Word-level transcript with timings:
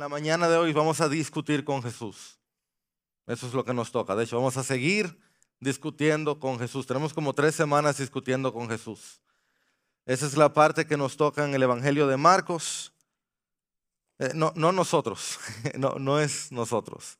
la 0.00 0.08
mañana 0.08 0.48
de 0.48 0.56
hoy 0.56 0.72
vamos 0.72 1.02
a 1.02 1.10
discutir 1.10 1.62
con 1.62 1.82
Jesús. 1.82 2.38
Eso 3.26 3.46
es 3.46 3.52
lo 3.52 3.66
que 3.66 3.74
nos 3.74 3.92
toca. 3.92 4.16
De 4.16 4.24
hecho, 4.24 4.36
vamos 4.36 4.56
a 4.56 4.64
seguir 4.64 5.20
discutiendo 5.60 6.40
con 6.40 6.58
Jesús. 6.58 6.86
Tenemos 6.86 7.12
como 7.12 7.34
tres 7.34 7.54
semanas 7.54 7.98
discutiendo 7.98 8.50
con 8.50 8.66
Jesús. 8.66 9.20
Esa 10.06 10.24
es 10.24 10.38
la 10.38 10.54
parte 10.54 10.86
que 10.86 10.96
nos 10.96 11.18
toca 11.18 11.44
en 11.44 11.54
el 11.54 11.62
Evangelio 11.62 12.06
de 12.06 12.16
Marcos. 12.16 12.94
Eh, 14.18 14.30
no, 14.34 14.54
no 14.56 14.72
nosotros, 14.72 15.38
no, 15.78 15.96
no 15.98 16.18
es 16.18 16.50
nosotros, 16.50 17.18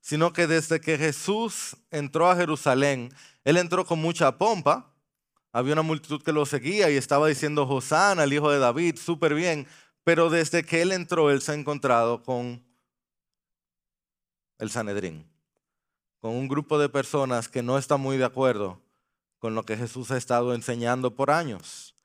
sino 0.00 0.32
que 0.32 0.46
desde 0.46 0.80
que 0.80 0.96
Jesús 0.98 1.76
entró 1.90 2.30
a 2.30 2.36
Jerusalén, 2.36 3.12
Él 3.42 3.56
entró 3.56 3.84
con 3.84 4.00
mucha 4.00 4.38
pompa. 4.38 4.94
Había 5.52 5.72
una 5.72 5.82
multitud 5.82 6.22
que 6.22 6.32
lo 6.32 6.46
seguía 6.46 6.90
y 6.90 6.96
estaba 6.96 7.26
diciendo, 7.26 7.68
Hosanna, 7.68 8.22
el 8.22 8.32
hijo 8.32 8.52
de 8.52 8.60
David, 8.60 8.98
súper 8.98 9.34
bien. 9.34 9.66
Pero 10.04 10.30
desde 10.30 10.64
que 10.64 10.82
Él 10.82 10.92
entró, 10.92 11.30
Él 11.30 11.42
se 11.42 11.52
ha 11.52 11.54
encontrado 11.54 12.22
con 12.22 12.64
el 14.58 14.70
Sanedrín, 14.70 15.26
con 16.20 16.32
un 16.32 16.48
grupo 16.48 16.78
de 16.78 16.88
personas 16.88 17.48
que 17.48 17.62
no 17.62 17.78
está 17.78 17.96
muy 17.96 18.16
de 18.16 18.24
acuerdo 18.24 18.80
con 19.38 19.54
lo 19.54 19.64
que 19.64 19.76
Jesús 19.76 20.10
ha 20.10 20.18
estado 20.18 20.54
enseñando 20.54 21.16
por 21.16 21.30
años. 21.30 21.96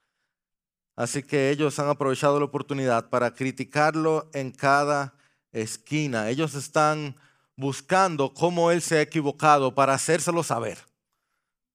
Así 0.96 1.22
que 1.22 1.50
ellos 1.50 1.78
han 1.80 1.90
aprovechado 1.90 2.40
la 2.40 2.46
oportunidad 2.46 3.10
para 3.10 3.34
criticarlo 3.34 4.30
en 4.34 4.52
cada 4.52 5.14
esquina. 5.52 6.30
Ellos 6.30 6.56
están 6.56 7.16
buscando 7.58 8.34
cómo 8.34 8.72
él 8.72 8.82
se 8.82 8.98
ha 8.98 9.02
equivocado 9.02 9.76
para 9.76 9.94
hacérselo 9.94 10.44
saber, 10.44 10.78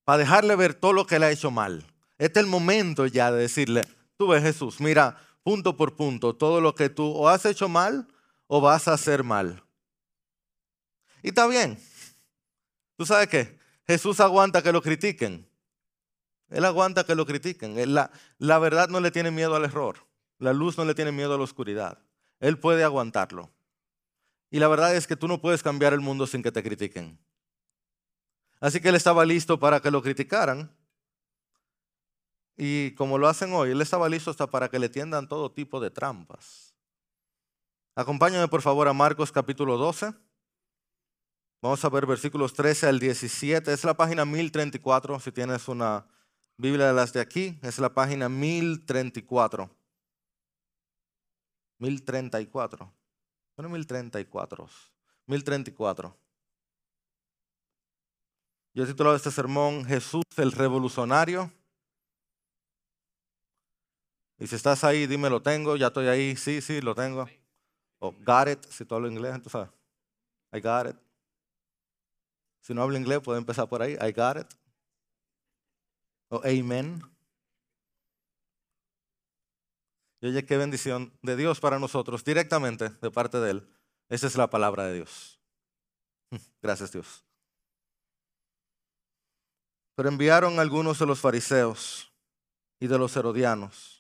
para 0.05 0.19
dejarle 0.19 0.57
ver 0.57 0.75
todo 0.75 0.95
lo 0.95 1.07
que 1.07 1.17
él 1.17 1.23
ha 1.23 1.31
hecho 1.31 1.51
mal. 1.51 1.85
Este 2.17 2.41
es 2.41 2.45
el 2.45 2.51
momento 2.51 3.07
ya 3.07 3.31
de 3.31 3.43
decirle, 3.43 3.83
tú 4.17 4.29
ves 4.29 4.43
Jesús, 4.43 4.81
mira 4.81 5.19
punto 5.43 5.77
por 5.77 5.97
punto 5.97 6.35
todo 6.35 6.61
lo 6.61 6.75
que 6.75 6.89
tú 6.89 7.05
o 7.05 7.29
has 7.29 7.45
hecho 7.45 7.69
mal 7.69 8.09
o 8.47 8.61
vas 8.61 8.89
a 8.89 8.95
hacer 8.95 9.25
mal. 9.25 9.63
Y 11.23 11.29
está 11.29 11.47
bien. 11.47 11.79
¿Tú 12.97 13.07
sabes 13.07 13.29
qué? 13.29 13.59
Jesús 13.87 14.21
aguanta 14.21 14.63
que 14.63 14.73
lo 14.73 14.83
critiquen. 14.83 15.49
Él 16.49 16.65
aguanta 16.65 17.05
que 17.05 17.15
lo 17.15 17.27
critiquen. 17.27 17.95
La, 17.95 18.11
la 18.39 18.59
verdad 18.59 18.89
no 18.89 19.01
le 19.01 19.11
tiene 19.11 19.31
miedo 19.31 19.55
al 19.55 19.65
error. 19.65 20.07
La 20.39 20.53
luz 20.53 20.77
no 20.77 20.85
le 20.85 20.95
tiene 20.95 21.13
miedo 21.13 21.35
a 21.35 21.39
la 21.39 21.45
oscuridad. 21.45 21.99
Él 22.41 22.59
puede 22.59 22.83
aguantarlo. 22.83 23.51
Y 24.51 24.59
la 24.59 24.69
verdad 24.69 24.97
es 24.97 25.07
que 25.07 25.17
tú 25.17 25.29
no 25.29 25.41
puedes 25.41 25.63
cambiar 25.63 25.93
el 25.93 26.01
mundo 26.01 26.27
sin 26.27 26.43
que 26.43 26.51
te 26.51 26.63
critiquen. 26.63 27.19
Así 28.59 28.81
que 28.81 28.89
él 28.89 28.95
estaba 28.95 29.25
listo 29.25 29.59
para 29.59 29.81
que 29.81 29.91
lo 29.91 30.03
criticaran. 30.03 30.75
Y 32.63 32.91
como 32.91 33.17
lo 33.17 33.27
hacen 33.27 33.55
hoy, 33.55 33.71
él 33.71 33.81
estaba 33.81 34.07
listo 34.07 34.31
hasta 34.31 34.47
para 34.47 34.69
que 34.69 34.79
le 34.79 34.91
tiendan 34.91 35.27
todo 35.27 35.51
tipo 35.51 35.81
de 35.81 35.91
trampas. 35.91 36.75
Acompáñame 37.95 38.49
por 38.49 38.61
favor 38.61 38.87
a 38.87 38.93
Marcos 38.93 39.33
capítulo 39.33 39.79
12. 39.79 40.13
Vamos 41.63 41.83
a 41.83 41.89
ver 41.89 42.05
versículos 42.05 42.53
13 42.53 42.89
al 42.89 42.99
17. 42.99 43.73
Es 43.73 43.83
la 43.83 43.95
página 43.95 44.27
1034 44.27 45.21
si 45.21 45.33
tienes 45.33 45.69
una 45.69 46.07
Biblia 46.59 46.89
de 46.89 46.93
las 46.93 47.15
de 47.15 47.21
aquí, 47.21 47.59
es 47.63 47.79
la 47.79 47.95
página 47.95 48.29
1034. 48.29 49.71
1034. 51.79 52.93
Bueno, 53.57 53.71
1034. 53.71 54.69
1034. 55.25 56.17
Yo 58.75 58.85
he 58.85 58.87
titulado 58.87 59.17
este 59.17 59.31
sermón 59.31 59.87
Jesús 59.87 60.25
el 60.37 60.53
revolucionario. 60.53 61.51
Y 64.41 64.47
si 64.47 64.57
estás 64.57 64.83
ahí, 64.85 65.07
dime 65.07 65.29
lo 65.29 65.43
tengo, 65.43 65.77
ya 65.77 65.89
estoy 65.89 66.07
ahí, 66.07 66.35
sí, 66.35 66.63
sí, 66.63 66.81
lo 66.81 66.95
tengo. 66.95 67.29
O 67.99 68.11
got 68.11 68.49
it, 68.49 68.65
si 68.71 68.87
tú 68.87 68.95
hablas 68.95 69.13
inglés, 69.13 69.35
entonces, 69.35 69.69
I 70.51 70.61
got 70.61 70.89
it. 70.89 70.97
Si 72.63 72.73
no 72.73 72.83
hablo 72.83 72.97
inglés, 72.97 73.21
puedo 73.21 73.37
empezar 73.37 73.69
por 73.69 73.83
ahí, 73.83 73.99
I 74.01 74.13
got 74.13 74.39
it. 74.39 74.47
O 76.31 76.41
amén. 76.43 77.03
Y 80.23 80.29
oye, 80.29 80.47
qué 80.47 80.57
bendición 80.57 81.13
de 81.21 81.37
Dios 81.37 81.61
para 81.61 81.79
nosotros, 81.79 82.25
directamente 82.25 82.89
de 82.89 83.11
parte 83.11 83.39
de 83.41 83.51
Él. 83.51 83.69
Esa 84.09 84.27
es 84.27 84.37
la 84.37 84.49
palabra 84.49 84.87
de 84.87 84.95
Dios. 84.95 85.39
Gracias 86.63 86.93
Dios. 86.93 87.27
Pero 89.95 90.09
enviaron 90.09 90.59
algunos 90.59 90.99
de 90.99 91.05
los 91.05 91.21
fariseos 91.21 92.11
y 92.79 92.87
de 92.87 92.97
los 92.97 93.15
herodianos 93.17 94.00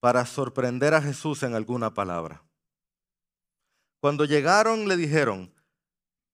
para 0.00 0.24
sorprender 0.26 0.94
a 0.94 1.02
Jesús 1.02 1.42
en 1.42 1.54
alguna 1.54 1.92
palabra. 1.92 2.42
Cuando 4.00 4.24
llegaron 4.24 4.86
le 4.86 4.96
dijeron, 4.96 5.52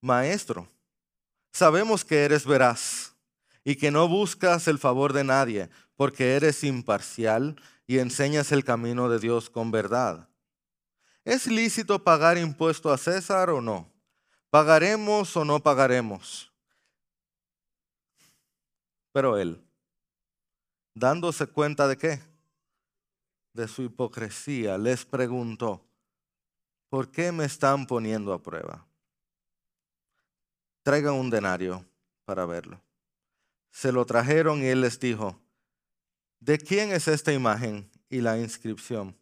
Maestro, 0.01 0.69
sabemos 1.51 2.05
que 2.05 2.23
eres 2.23 2.45
veraz 2.45 3.15
y 3.63 3.75
que 3.75 3.89
no 3.89 4.07
buscas 4.07 4.67
el 4.67 4.77
favor 4.77 5.13
de 5.13 5.23
nadie, 5.23 5.69
porque 5.95 6.35
eres 6.35 6.63
imparcial 6.63 7.59
y 7.87 7.97
enseñas 7.97 8.51
el 8.51 8.63
camino 8.63 9.09
de 9.09 9.19
Dios 9.19 9.49
con 9.49 9.71
verdad. 9.71 10.29
¿Es 11.23 11.47
lícito 11.47 12.03
pagar 12.03 12.37
impuesto 12.37 12.91
a 12.93 12.97
César 12.97 13.49
o 13.49 13.61
no? 13.61 13.91
¿Pagaremos 14.51 15.35
o 15.35 15.43
no 15.43 15.59
pagaremos? 15.59 16.51
Pero 19.11 19.37
él, 19.37 19.59
dándose 20.93 21.47
cuenta 21.47 21.87
de 21.87 21.97
qué? 21.97 22.34
De 23.55 23.67
su 23.67 23.81
hipocresía, 23.81 24.77
les 24.77 25.05
preguntó, 25.05 25.81
¿por 26.89 27.09
qué 27.09 27.31
me 27.31 27.45
están 27.45 27.87
poniendo 27.87 28.33
a 28.33 28.43
prueba? 28.43 28.85
Traigan 30.83 31.15
un 31.15 31.29
denario 31.31 31.83
para 32.25 32.45
verlo 32.45 32.85
se 33.75 33.91
lo 33.91 34.05
trajeron 34.05 34.63
y 34.63 34.67
él 34.67 34.79
les 34.79 35.01
dijo, 35.01 35.37
¿de 36.39 36.57
quién 36.57 36.93
es 36.93 37.09
esta 37.09 37.33
imagen 37.33 37.91
y 38.07 38.21
la 38.21 38.37
inscripción? 38.37 39.17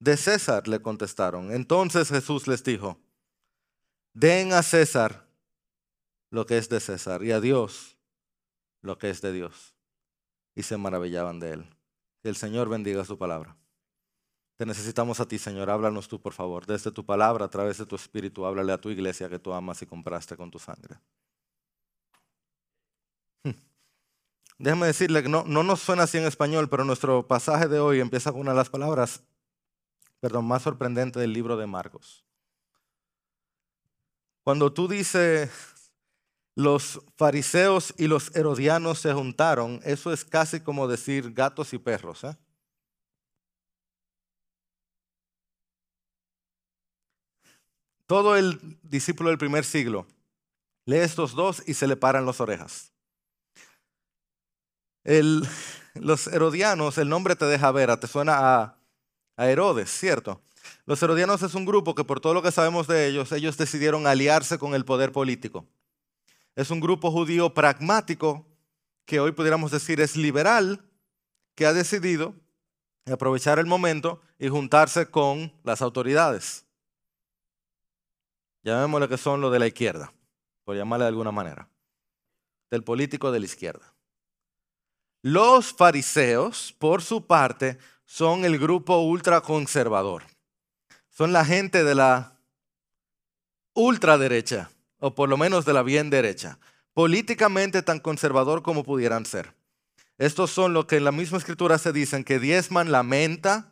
De 0.00 0.16
César 0.16 0.66
le 0.66 0.82
contestaron. 0.82 1.52
Entonces 1.52 2.08
Jesús 2.08 2.48
les 2.48 2.64
dijo, 2.64 2.98
den 4.14 4.52
a 4.52 4.64
César 4.64 5.28
lo 6.30 6.44
que 6.44 6.58
es 6.58 6.68
de 6.68 6.80
César 6.80 7.22
y 7.22 7.30
a 7.30 7.38
Dios 7.40 7.96
lo 8.82 8.98
que 8.98 9.10
es 9.10 9.22
de 9.22 9.32
Dios. 9.32 9.76
Y 10.56 10.64
se 10.64 10.76
maravillaban 10.76 11.38
de 11.38 11.52
él. 11.52 11.73
Que 12.24 12.30
el 12.30 12.36
Señor 12.36 12.70
bendiga 12.70 13.04
su 13.04 13.18
palabra. 13.18 13.54
Te 14.56 14.64
necesitamos 14.64 15.20
a 15.20 15.28
ti, 15.28 15.36
Señor. 15.38 15.68
Háblanos 15.68 16.08
tú, 16.08 16.18
por 16.18 16.32
favor. 16.32 16.64
Desde 16.64 16.90
tu 16.90 17.04
palabra, 17.04 17.44
a 17.44 17.50
través 17.50 17.76
de 17.76 17.84
tu 17.84 17.96
espíritu, 17.96 18.46
háblale 18.46 18.72
a 18.72 18.80
tu 18.80 18.88
iglesia 18.88 19.28
que 19.28 19.38
tú 19.38 19.52
amas 19.52 19.82
y 19.82 19.86
compraste 19.86 20.34
con 20.34 20.50
tu 20.50 20.58
sangre. 20.58 20.98
Déjame 24.58 24.86
decirle 24.86 25.22
que 25.22 25.28
no, 25.28 25.44
no 25.44 25.62
nos 25.62 25.80
suena 25.80 26.04
así 26.04 26.16
en 26.16 26.24
español, 26.24 26.70
pero 26.70 26.86
nuestro 26.86 27.26
pasaje 27.26 27.68
de 27.68 27.78
hoy 27.78 28.00
empieza 28.00 28.32
con 28.32 28.40
una 28.40 28.52
de 28.52 28.56
las 28.56 28.70
palabras, 28.70 29.22
perdón, 30.18 30.46
más 30.46 30.62
sorprendente 30.62 31.20
del 31.20 31.34
libro 31.34 31.58
de 31.58 31.66
Marcos. 31.66 32.24
Cuando 34.44 34.72
tú 34.72 34.88
dices 34.88 35.73
los 36.54 37.00
fariseos 37.16 37.94
y 37.98 38.06
los 38.06 38.34
herodianos 38.36 39.00
se 39.00 39.12
juntaron, 39.12 39.80
eso 39.84 40.12
es 40.12 40.24
casi 40.24 40.60
como 40.60 40.88
decir 40.88 41.32
gatos 41.32 41.72
y 41.72 41.78
perros. 41.78 42.24
¿eh? 42.24 42.36
Todo 48.06 48.36
el 48.36 48.78
discípulo 48.82 49.30
del 49.30 49.38
primer 49.38 49.64
siglo 49.64 50.06
lee 50.86 50.98
estos 50.98 51.32
dos 51.32 51.62
y 51.66 51.74
se 51.74 51.86
le 51.86 51.96
paran 51.96 52.26
las 52.26 52.40
orejas 52.40 52.94
los 55.94 56.26
herodianos, 56.26 56.98
el 56.98 57.08
nombre 57.08 57.36
te 57.36 57.44
deja 57.44 57.70
ver, 57.70 57.96
te 57.98 58.06
suena 58.06 58.34
a, 58.38 58.78
a 59.36 59.48
Herodes, 59.48 59.90
¿cierto? 59.90 60.40
Los 60.86 61.02
herodianos 61.02 61.42
es 61.42 61.54
un 61.54 61.66
grupo 61.66 61.94
que 61.94 62.04
por 62.04 62.20
todo 62.20 62.34
lo 62.34 62.42
que 62.42 62.50
sabemos 62.50 62.86
de 62.86 63.06
ellos, 63.06 63.32
ellos 63.32 63.56
decidieron 63.56 64.06
aliarse 64.06 64.58
con 64.58 64.74
el 64.74 64.84
poder 64.84 65.12
político. 65.12 65.66
Es 66.56 66.70
un 66.70 66.80
grupo 66.80 67.10
judío 67.10 67.52
pragmático 67.52 68.46
que 69.04 69.20
hoy 69.20 69.32
pudiéramos 69.32 69.70
decir 69.70 70.00
es 70.00 70.16
liberal, 70.16 70.84
que 71.54 71.66
ha 71.66 71.72
decidido 71.72 72.34
aprovechar 73.12 73.58
el 73.58 73.66
momento 73.66 74.20
y 74.38 74.48
juntarse 74.48 75.10
con 75.10 75.52
las 75.62 75.82
autoridades. 75.82 76.64
Llamémosle 78.62 79.08
que 79.08 79.18
son 79.18 79.40
los 79.40 79.52
de 79.52 79.58
la 79.58 79.66
izquierda, 79.66 80.12
por 80.64 80.76
llamarle 80.76 81.04
de 81.04 81.08
alguna 81.08 81.32
manera, 81.32 81.68
del 82.70 82.82
político 82.82 83.30
de 83.30 83.40
la 83.40 83.46
izquierda. 83.46 83.94
Los 85.20 85.72
fariseos, 85.72 86.74
por 86.78 87.02
su 87.02 87.26
parte, 87.26 87.78
son 88.04 88.44
el 88.44 88.58
grupo 88.58 88.98
ultraconservador. 88.98 90.24
Son 91.10 91.32
la 91.32 91.44
gente 91.44 91.84
de 91.84 91.94
la 91.94 92.38
ultraderecha, 93.74 94.70
o 95.04 95.14
por 95.14 95.28
lo 95.28 95.36
menos 95.36 95.66
de 95.66 95.74
la 95.74 95.82
bien 95.82 96.08
derecha, 96.08 96.58
políticamente 96.94 97.82
tan 97.82 98.00
conservador 98.00 98.62
como 98.62 98.84
pudieran 98.84 99.26
ser. 99.26 99.52
Estos 100.16 100.50
son 100.50 100.72
lo 100.72 100.86
que 100.86 100.96
en 100.96 101.04
la 101.04 101.12
misma 101.12 101.36
escritura 101.36 101.76
se 101.76 101.92
dicen 101.92 102.24
que 102.24 102.38
diezman 102.38 102.90
la 102.90 103.02
menta, 103.02 103.70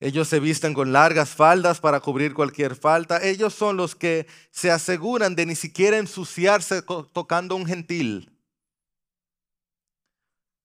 Ellos 0.00 0.26
se 0.26 0.40
visten 0.40 0.74
con 0.74 0.92
largas 0.92 1.30
faldas 1.30 1.80
para 1.80 2.00
cubrir 2.00 2.34
cualquier 2.34 2.74
falta. 2.74 3.22
Ellos 3.22 3.54
son 3.54 3.76
los 3.76 3.94
que 3.94 4.26
se 4.50 4.72
aseguran 4.72 5.36
de 5.36 5.46
ni 5.46 5.54
siquiera 5.54 5.98
ensuciarse 5.98 6.82
tocando 6.82 7.54
un 7.54 7.64
gentil. 7.64 8.30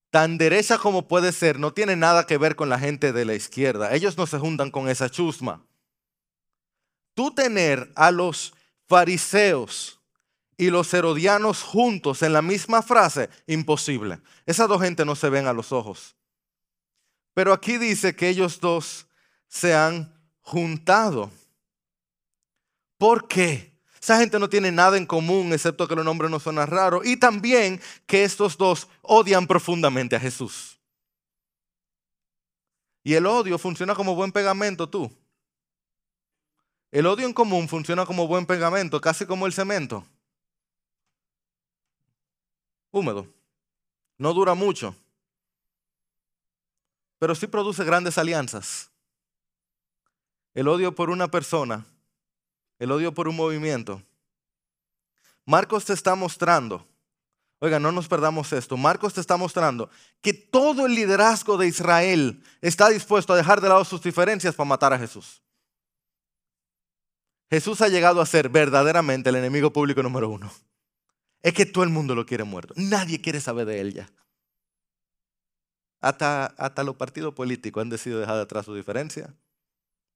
Tan 0.09 0.37
derecha 0.37 0.79
como 0.79 1.07
puede 1.07 1.31
ser, 1.31 1.59
no 1.59 1.73
tiene 1.73 1.95
nada 1.95 2.25
que 2.25 2.39
ver 2.39 2.55
con 2.55 2.69
la 2.69 2.79
gente 2.79 3.13
de 3.13 3.23
la 3.23 3.35
izquierda. 3.35 3.93
Ellos 3.93 4.17
no 4.17 4.25
se 4.25 4.39
juntan 4.39 4.71
con 4.71 4.89
esa 4.89 5.09
chusma. 5.09 5.63
Tú 7.13 7.33
tener 7.33 7.91
a 7.95 8.09
los 8.11 8.53
fariseos 8.91 10.01
y 10.57 10.69
los 10.69 10.93
herodianos 10.93 11.63
juntos 11.63 12.21
en 12.23 12.33
la 12.33 12.41
misma 12.41 12.81
frase, 12.81 13.29
imposible. 13.47 14.19
Esas 14.45 14.67
dos 14.67 14.81
gente 14.81 15.05
no 15.05 15.15
se 15.15 15.29
ven 15.29 15.47
a 15.47 15.53
los 15.53 15.71
ojos. 15.71 16.17
Pero 17.33 17.53
aquí 17.53 17.77
dice 17.77 18.13
que 18.13 18.27
ellos 18.27 18.59
dos 18.59 19.07
se 19.47 19.73
han 19.73 20.13
juntado. 20.41 21.31
¿Por 22.97 23.29
qué? 23.29 23.79
Esa 24.01 24.19
gente 24.19 24.37
no 24.37 24.49
tiene 24.49 24.73
nada 24.73 24.97
en 24.97 25.05
común 25.05 25.53
excepto 25.53 25.87
que 25.87 25.95
los 25.95 26.03
nombres 26.03 26.29
no 26.29 26.41
suenan 26.41 26.67
raros 26.67 27.05
y 27.05 27.15
también 27.15 27.79
que 28.05 28.25
estos 28.25 28.57
dos 28.57 28.89
odian 29.03 29.47
profundamente 29.47 30.17
a 30.17 30.19
Jesús. 30.19 30.77
Y 33.05 33.13
el 33.13 33.25
odio 33.25 33.57
funciona 33.57 33.95
como 33.95 34.15
buen 34.15 34.33
pegamento, 34.33 34.89
tú. 34.89 35.09
El 36.91 37.05
odio 37.05 37.25
en 37.25 37.33
común 37.33 37.69
funciona 37.69 38.05
como 38.05 38.27
buen 38.27 38.45
pegamento, 38.45 38.99
casi 38.99 39.25
como 39.25 39.47
el 39.47 39.53
cemento. 39.53 40.05
Húmedo. 42.91 43.27
No 44.17 44.33
dura 44.33 44.53
mucho. 44.53 44.95
Pero 47.17 47.33
sí 47.33 47.47
produce 47.47 47.83
grandes 47.83 48.17
alianzas 48.17 48.91
el 50.53 50.67
odio 50.67 50.93
por 50.93 51.09
una 51.09 51.29
persona, 51.29 51.85
el 52.79 52.91
odio 52.91 53.13
por 53.13 53.27
un 53.27 53.35
movimiento. 53.35 54.01
Marcos 55.45 55.85
te 55.85 55.93
está 55.93 56.15
mostrando, 56.15 56.85
oiga, 57.59 57.79
no 57.79 57.91
nos 57.91 58.07
perdamos 58.07 58.51
esto, 58.53 58.77
Marcos 58.77 59.13
te 59.13 59.21
está 59.21 59.37
mostrando 59.37 59.89
que 60.21 60.33
todo 60.33 60.85
el 60.85 60.95
liderazgo 60.95 61.57
de 61.57 61.67
Israel 61.67 62.43
está 62.61 62.89
dispuesto 62.89 63.33
a 63.33 63.37
dejar 63.37 63.61
de 63.61 63.69
lado 63.69 63.83
sus 63.85 64.01
diferencias 64.01 64.55
para 64.55 64.67
matar 64.67 64.93
a 64.93 64.99
Jesús. 64.99 65.41
Jesús 67.51 67.81
ha 67.81 67.89
llegado 67.89 68.21
a 68.21 68.25
ser 68.25 68.47
verdaderamente 68.47 69.29
el 69.29 69.35
enemigo 69.35 69.73
público 69.73 70.01
número 70.01 70.29
uno. 70.29 70.49
Es 71.41 71.53
que 71.53 71.65
todo 71.65 71.83
el 71.83 71.89
mundo 71.89 72.15
lo 72.15 72.25
quiere 72.25 72.45
muerto. 72.45 72.73
Nadie 72.77 73.19
quiere 73.19 73.41
saber 73.41 73.65
de 73.65 73.81
él 73.81 73.93
ya. 73.93 74.09
Hasta, 75.99 76.45
hasta 76.45 76.83
los 76.85 76.95
partidos 76.95 77.33
políticos 77.33 77.81
han 77.81 77.89
decidido 77.89 78.21
dejar 78.21 78.37
de 78.37 78.43
atrás 78.43 78.65
su 78.65 78.73
diferencia 78.73 79.35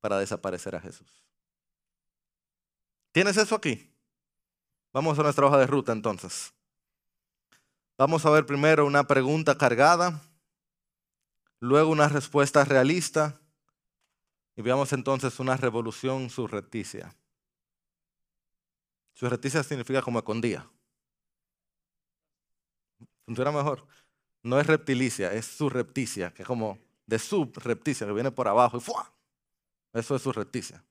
para 0.00 0.18
desaparecer 0.18 0.74
a 0.76 0.80
Jesús. 0.80 1.22
¿Tienes 3.12 3.36
eso 3.36 3.54
aquí? 3.54 3.92
Vamos 4.94 5.18
a 5.18 5.22
nuestra 5.22 5.44
hoja 5.44 5.58
de 5.58 5.66
ruta 5.66 5.92
entonces. 5.92 6.54
Vamos 7.98 8.24
a 8.24 8.30
ver 8.30 8.46
primero 8.46 8.86
una 8.86 9.06
pregunta 9.06 9.58
cargada, 9.58 10.22
luego 11.60 11.90
una 11.90 12.08
respuesta 12.08 12.64
realista 12.64 13.38
y 14.56 14.62
veamos 14.62 14.94
entonces 14.94 15.38
una 15.38 15.58
revolución 15.58 16.30
surrepticia. 16.30 17.14
Surrepticia 19.16 19.62
significa 19.62 20.02
como 20.02 20.18
escondida. 20.18 20.70
Funciona 23.24 23.50
mejor. 23.50 23.86
No 24.42 24.60
es 24.60 24.66
reptilicia, 24.66 25.32
es 25.32 25.46
surrepticia, 25.46 26.34
que 26.34 26.42
es 26.42 26.46
como 26.46 26.78
de 27.06 27.18
subrepticia, 27.18 28.06
que 28.06 28.12
viene 28.12 28.30
por 28.30 28.46
abajo 28.46 28.76
y 28.76 28.80
¡fua! 28.80 29.10
Eso 29.94 30.14
es 30.14 30.20
su 30.22 30.32
recticia. 30.32 30.84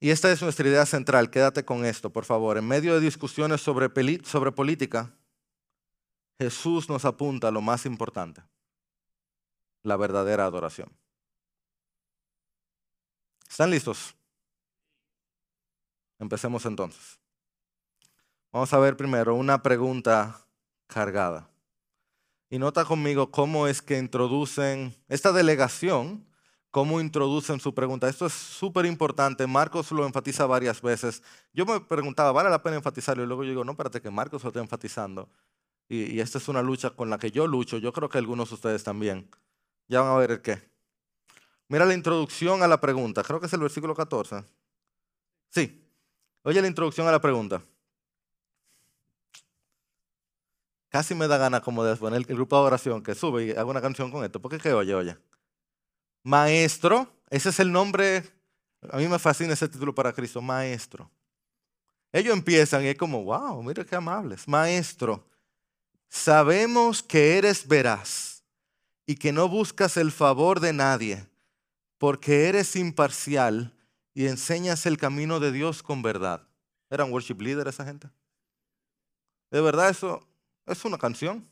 Y 0.00 0.10
esta 0.10 0.32
es 0.32 0.42
nuestra 0.42 0.66
idea 0.66 0.84
central. 0.84 1.30
Quédate 1.30 1.64
con 1.64 1.84
esto, 1.84 2.10
por 2.10 2.24
favor. 2.24 2.58
En 2.58 2.66
medio 2.66 2.94
de 2.94 3.00
discusiones 3.00 3.60
sobre, 3.60 3.88
sobre 4.24 4.50
política, 4.50 5.14
Jesús 6.40 6.88
nos 6.88 7.04
apunta 7.04 7.48
a 7.48 7.52
lo 7.52 7.60
más 7.60 7.86
importante, 7.86 8.42
la 9.84 9.96
verdadera 9.96 10.44
adoración. 10.44 10.90
¿Están 13.48 13.70
listos? 13.70 14.17
Empecemos 16.18 16.64
entonces. 16.66 17.18
Vamos 18.52 18.72
a 18.72 18.78
ver 18.78 18.96
primero 18.96 19.34
una 19.34 19.62
pregunta 19.62 20.40
cargada. 20.86 21.48
Y 22.50 22.58
nota 22.58 22.84
conmigo 22.84 23.30
cómo 23.30 23.66
es 23.66 23.82
que 23.82 23.98
introducen 23.98 24.94
esta 25.08 25.32
delegación 25.32 26.28
cómo 26.70 27.00
introducen 27.00 27.60
su 27.60 27.74
pregunta. 27.74 28.08
Esto 28.08 28.26
es 28.26 28.32
súper 28.32 28.86
importante. 28.86 29.46
Marcos 29.46 29.90
lo 29.92 30.06
enfatiza 30.06 30.46
varias 30.46 30.80
veces. 30.82 31.22
Yo 31.52 31.66
me 31.66 31.80
preguntaba, 31.80 32.32
¿vale 32.32 32.50
la 32.50 32.62
pena 32.62 32.76
enfatizarlo? 32.76 33.24
Y 33.24 33.26
luego 33.26 33.44
yo 33.44 33.50
digo, 33.50 33.64
no, 33.64 33.72
espérate, 33.72 34.00
que 34.00 34.10
Marcos 34.10 34.42
lo 34.42 34.50
está 34.50 34.60
enfatizando. 34.60 35.28
Y, 35.88 36.20
esta 36.20 36.38
es 36.38 36.48
una 36.48 36.62
lucha 36.62 36.90
con 36.90 37.10
la 37.10 37.18
que 37.18 37.30
yo 37.30 37.46
lucho. 37.46 37.78
Yo 37.78 37.92
creo 37.92 38.08
que 38.08 38.18
algunos 38.18 38.50
de 38.50 38.54
ustedes 38.56 38.84
también. 38.84 39.28
Ya 39.88 40.02
van 40.02 40.12
a 40.12 40.16
ver 40.16 40.32
el 40.32 40.42
qué. 40.42 40.62
Mira 41.68 41.84
la 41.84 41.94
introducción 41.94 42.62
a 42.62 42.68
la 42.68 42.80
pregunta. 42.80 43.22
Creo 43.22 43.40
que 43.40 43.46
es 43.46 43.52
el 43.52 43.60
versículo 43.60 43.94
14. 43.94 44.44
Sí. 45.50 45.84
Oye 46.42 46.60
la 46.60 46.68
introducción 46.68 47.06
a 47.06 47.12
la 47.12 47.20
pregunta. 47.20 47.62
Casi 50.88 51.14
me 51.14 51.28
da 51.28 51.36
gana 51.36 51.60
como 51.60 51.84
de 51.84 51.96
poner 51.96 52.18
el 52.18 52.24
grupo 52.24 52.56
de 52.56 52.62
oración 52.62 53.02
que 53.02 53.14
sube 53.14 53.46
y 53.46 53.50
hago 53.50 53.70
una 53.70 53.82
canción 53.82 54.10
con 54.10 54.24
esto. 54.24 54.40
Porque 54.40 54.58
qué 54.58 54.72
oye, 54.72 54.94
oye 54.94 55.16
maestro, 56.28 57.10
ese 57.30 57.48
es 57.48 57.58
el 57.58 57.72
nombre, 57.72 58.22
a 58.90 58.98
mí 58.98 59.08
me 59.08 59.18
fascina 59.18 59.54
ese 59.54 59.66
título 59.66 59.94
para 59.94 60.12
Cristo, 60.12 60.42
maestro. 60.42 61.10
Ellos 62.12 62.34
empiezan 62.34 62.84
y 62.84 62.88
es 62.88 62.96
como, 62.96 63.24
wow, 63.24 63.62
mira 63.62 63.84
qué 63.84 63.96
amables. 63.96 64.46
Maestro, 64.46 65.26
sabemos 66.08 67.02
que 67.02 67.38
eres 67.38 67.66
veraz 67.66 68.42
y 69.06 69.14
que 69.14 69.32
no 69.32 69.48
buscas 69.48 69.96
el 69.96 70.12
favor 70.12 70.60
de 70.60 70.74
nadie, 70.74 71.26
porque 71.96 72.48
eres 72.48 72.76
imparcial 72.76 73.74
y 74.18 74.26
enseñas 74.26 74.84
el 74.84 74.98
camino 74.98 75.38
de 75.38 75.52
Dios 75.52 75.80
con 75.80 76.02
verdad. 76.02 76.42
¿Eran 76.90 77.12
worship 77.12 77.36
leader 77.40 77.68
esa 77.68 77.84
gente? 77.84 78.10
¿De 79.48 79.60
verdad 79.60 79.90
eso 79.90 80.26
es 80.66 80.84
una 80.84 80.98
canción? 80.98 81.48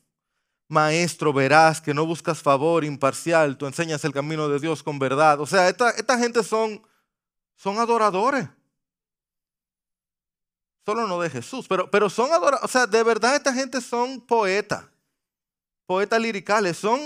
maestro 0.66 1.32
verás 1.32 1.80
que 1.80 1.94
no 1.94 2.04
buscas 2.04 2.42
favor 2.42 2.82
imparcial, 2.82 3.56
tú 3.56 3.66
enseñas 3.68 4.04
el 4.04 4.12
camino 4.12 4.48
de 4.48 4.58
Dios 4.58 4.82
con 4.82 4.98
verdad. 4.98 5.40
O 5.40 5.46
sea, 5.46 5.68
esta, 5.68 5.90
esta 5.90 6.18
gente 6.18 6.42
son, 6.42 6.84
son 7.54 7.78
adoradores. 7.78 8.48
Solo 10.84 11.06
no 11.06 11.20
de 11.20 11.30
Jesús, 11.30 11.68
pero, 11.68 11.88
pero 11.88 12.10
son 12.10 12.32
adoradores. 12.32 12.64
O 12.64 12.68
sea, 12.68 12.88
de 12.88 13.04
verdad 13.04 13.36
esta 13.36 13.54
gente 13.54 13.80
son 13.80 14.20
poetas, 14.20 14.84
poetas 15.86 16.20
liricales, 16.20 16.76
son... 16.76 17.00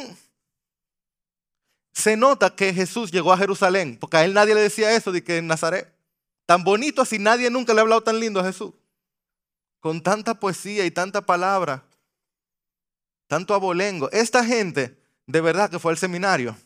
Se 1.93 2.17
nota 2.17 2.55
que 2.55 2.73
Jesús 2.73 3.11
llegó 3.11 3.33
a 3.33 3.39
Jerusalén, 3.39 3.99
porque 4.01 4.17
a 4.17 4.25
él 4.25 4.35
nadie 4.35 4.55
le 4.55 4.63
decía 4.63 4.95
eso 4.95 5.13
de 5.13 5.25
que 5.25 5.39
en 5.39 5.47
Nazaret. 5.47 5.93
Tan 6.47 6.65
bonito 6.65 7.03
así, 7.03 7.19
nadie 7.19 7.51
nunca 7.51 7.73
le 7.75 7.81
ha 7.81 7.83
hablado 7.83 8.03
tan 8.03 8.19
lindo 8.19 8.41
a 8.41 8.45
Jesús. 8.45 8.73
Con 9.81 10.03
tanta 10.03 10.35
poesía 10.35 10.85
y 10.85 10.91
tanta 10.91 11.21
palabra 11.23 11.85
tanto 13.31 13.55
abolengo. 13.55 14.11
Esta 14.11 14.45
gente, 14.45 14.99
de 15.29 15.41
verdad 15.41 15.71
que 15.71 15.79
fue 15.79 15.93
al 15.93 15.99
seminario. 15.99 16.57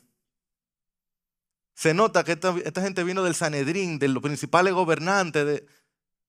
Se 1.74 1.92
nota 1.92 2.24
que 2.24 2.32
esta, 2.32 2.80
gente 2.80 3.04
vino 3.04 3.22
del 3.22 3.34
Sanedrín, 3.34 3.98
de 3.98 4.08
los 4.08 4.22
principales 4.22 4.72
gobernantes. 4.72 5.44
De, 5.44 5.66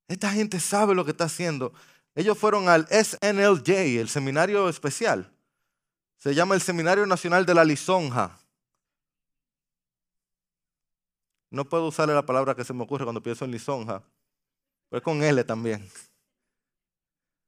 esta 0.10 0.30
gente 0.32 0.60
sabe 0.60 0.94
lo 0.94 1.06
que 1.06 1.12
está 1.12 1.24
haciendo. 1.24 1.74
Ellos 2.16 2.38
fueron 2.38 2.68
al 2.68 2.86
SNLJ, 2.90 4.02
el 4.02 4.10
seminario 4.10 4.68
especial. 4.68 5.32
Se 6.18 6.36
llama 6.36 6.56
el 6.56 6.62
Seminario 6.62 7.06
Nacional 7.06 7.46
de 7.46 7.54
la 7.54 7.64
Lisonja. 7.64 8.38
No 11.56 11.64
puedo 11.64 11.88
usarle 11.88 12.14
la 12.14 12.26
palabra 12.26 12.54
que 12.54 12.66
se 12.66 12.74
me 12.74 12.84
ocurre 12.84 13.06
cuando 13.06 13.24
pienso 13.24 13.46
en 13.46 13.52
lisonja, 13.52 14.04
pero 14.90 15.02
con 15.02 15.24
L 15.24 15.42
también. 15.46 15.90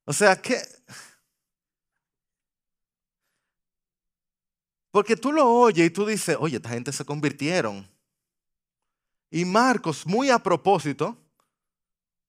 O 0.06 0.14
sea, 0.14 0.42
que 0.42 0.56
Porque 4.92 5.18
tú 5.18 5.34
lo 5.34 5.46
oyes 5.46 5.86
y 5.86 5.90
tú 5.90 6.06
dices, 6.06 6.38
oye, 6.40 6.56
esta 6.56 6.70
gente 6.70 6.94
se 6.94 7.04
convirtieron. 7.04 7.86
Y 9.30 9.44
Marcos, 9.44 10.08
muy 10.08 10.30
a 10.30 10.40
propósito, 10.40 11.18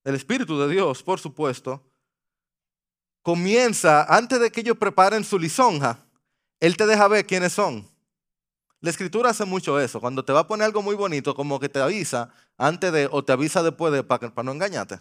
el 0.03 0.15
Espíritu 0.15 0.59
de 0.59 0.67
Dios, 0.67 1.01
por 1.01 1.19
supuesto, 1.19 1.81
comienza, 3.23 4.03
antes 4.03 4.41
de 4.41 4.51
que 4.51 4.59
ellos 4.59 4.77
preparen 4.77 5.23
su 5.23 5.39
lisonja, 5.39 6.05
Él 6.59 6.75
te 6.75 6.85
deja 6.85 7.07
ver 7.07 7.25
quiénes 7.25 7.53
son. 7.53 7.89
La 8.81 8.89
escritura 8.89 9.31
hace 9.31 9.45
mucho 9.45 9.79
eso. 9.79 9.99
Cuando 9.99 10.23
te 10.23 10.33
va 10.33 10.41
a 10.41 10.47
poner 10.47 10.65
algo 10.65 10.81
muy 10.81 10.95
bonito, 10.95 11.35
como 11.35 11.59
que 11.59 11.69
te 11.69 11.79
avisa 11.79 12.31
antes 12.57 12.91
de 12.93 13.09
o 13.11 13.23
te 13.23 13.33
avisa 13.33 13.61
después 13.61 13.91
de 13.91 14.03
para, 14.03 14.33
para 14.33 14.45
no 14.45 14.51
engañarte. 14.51 14.99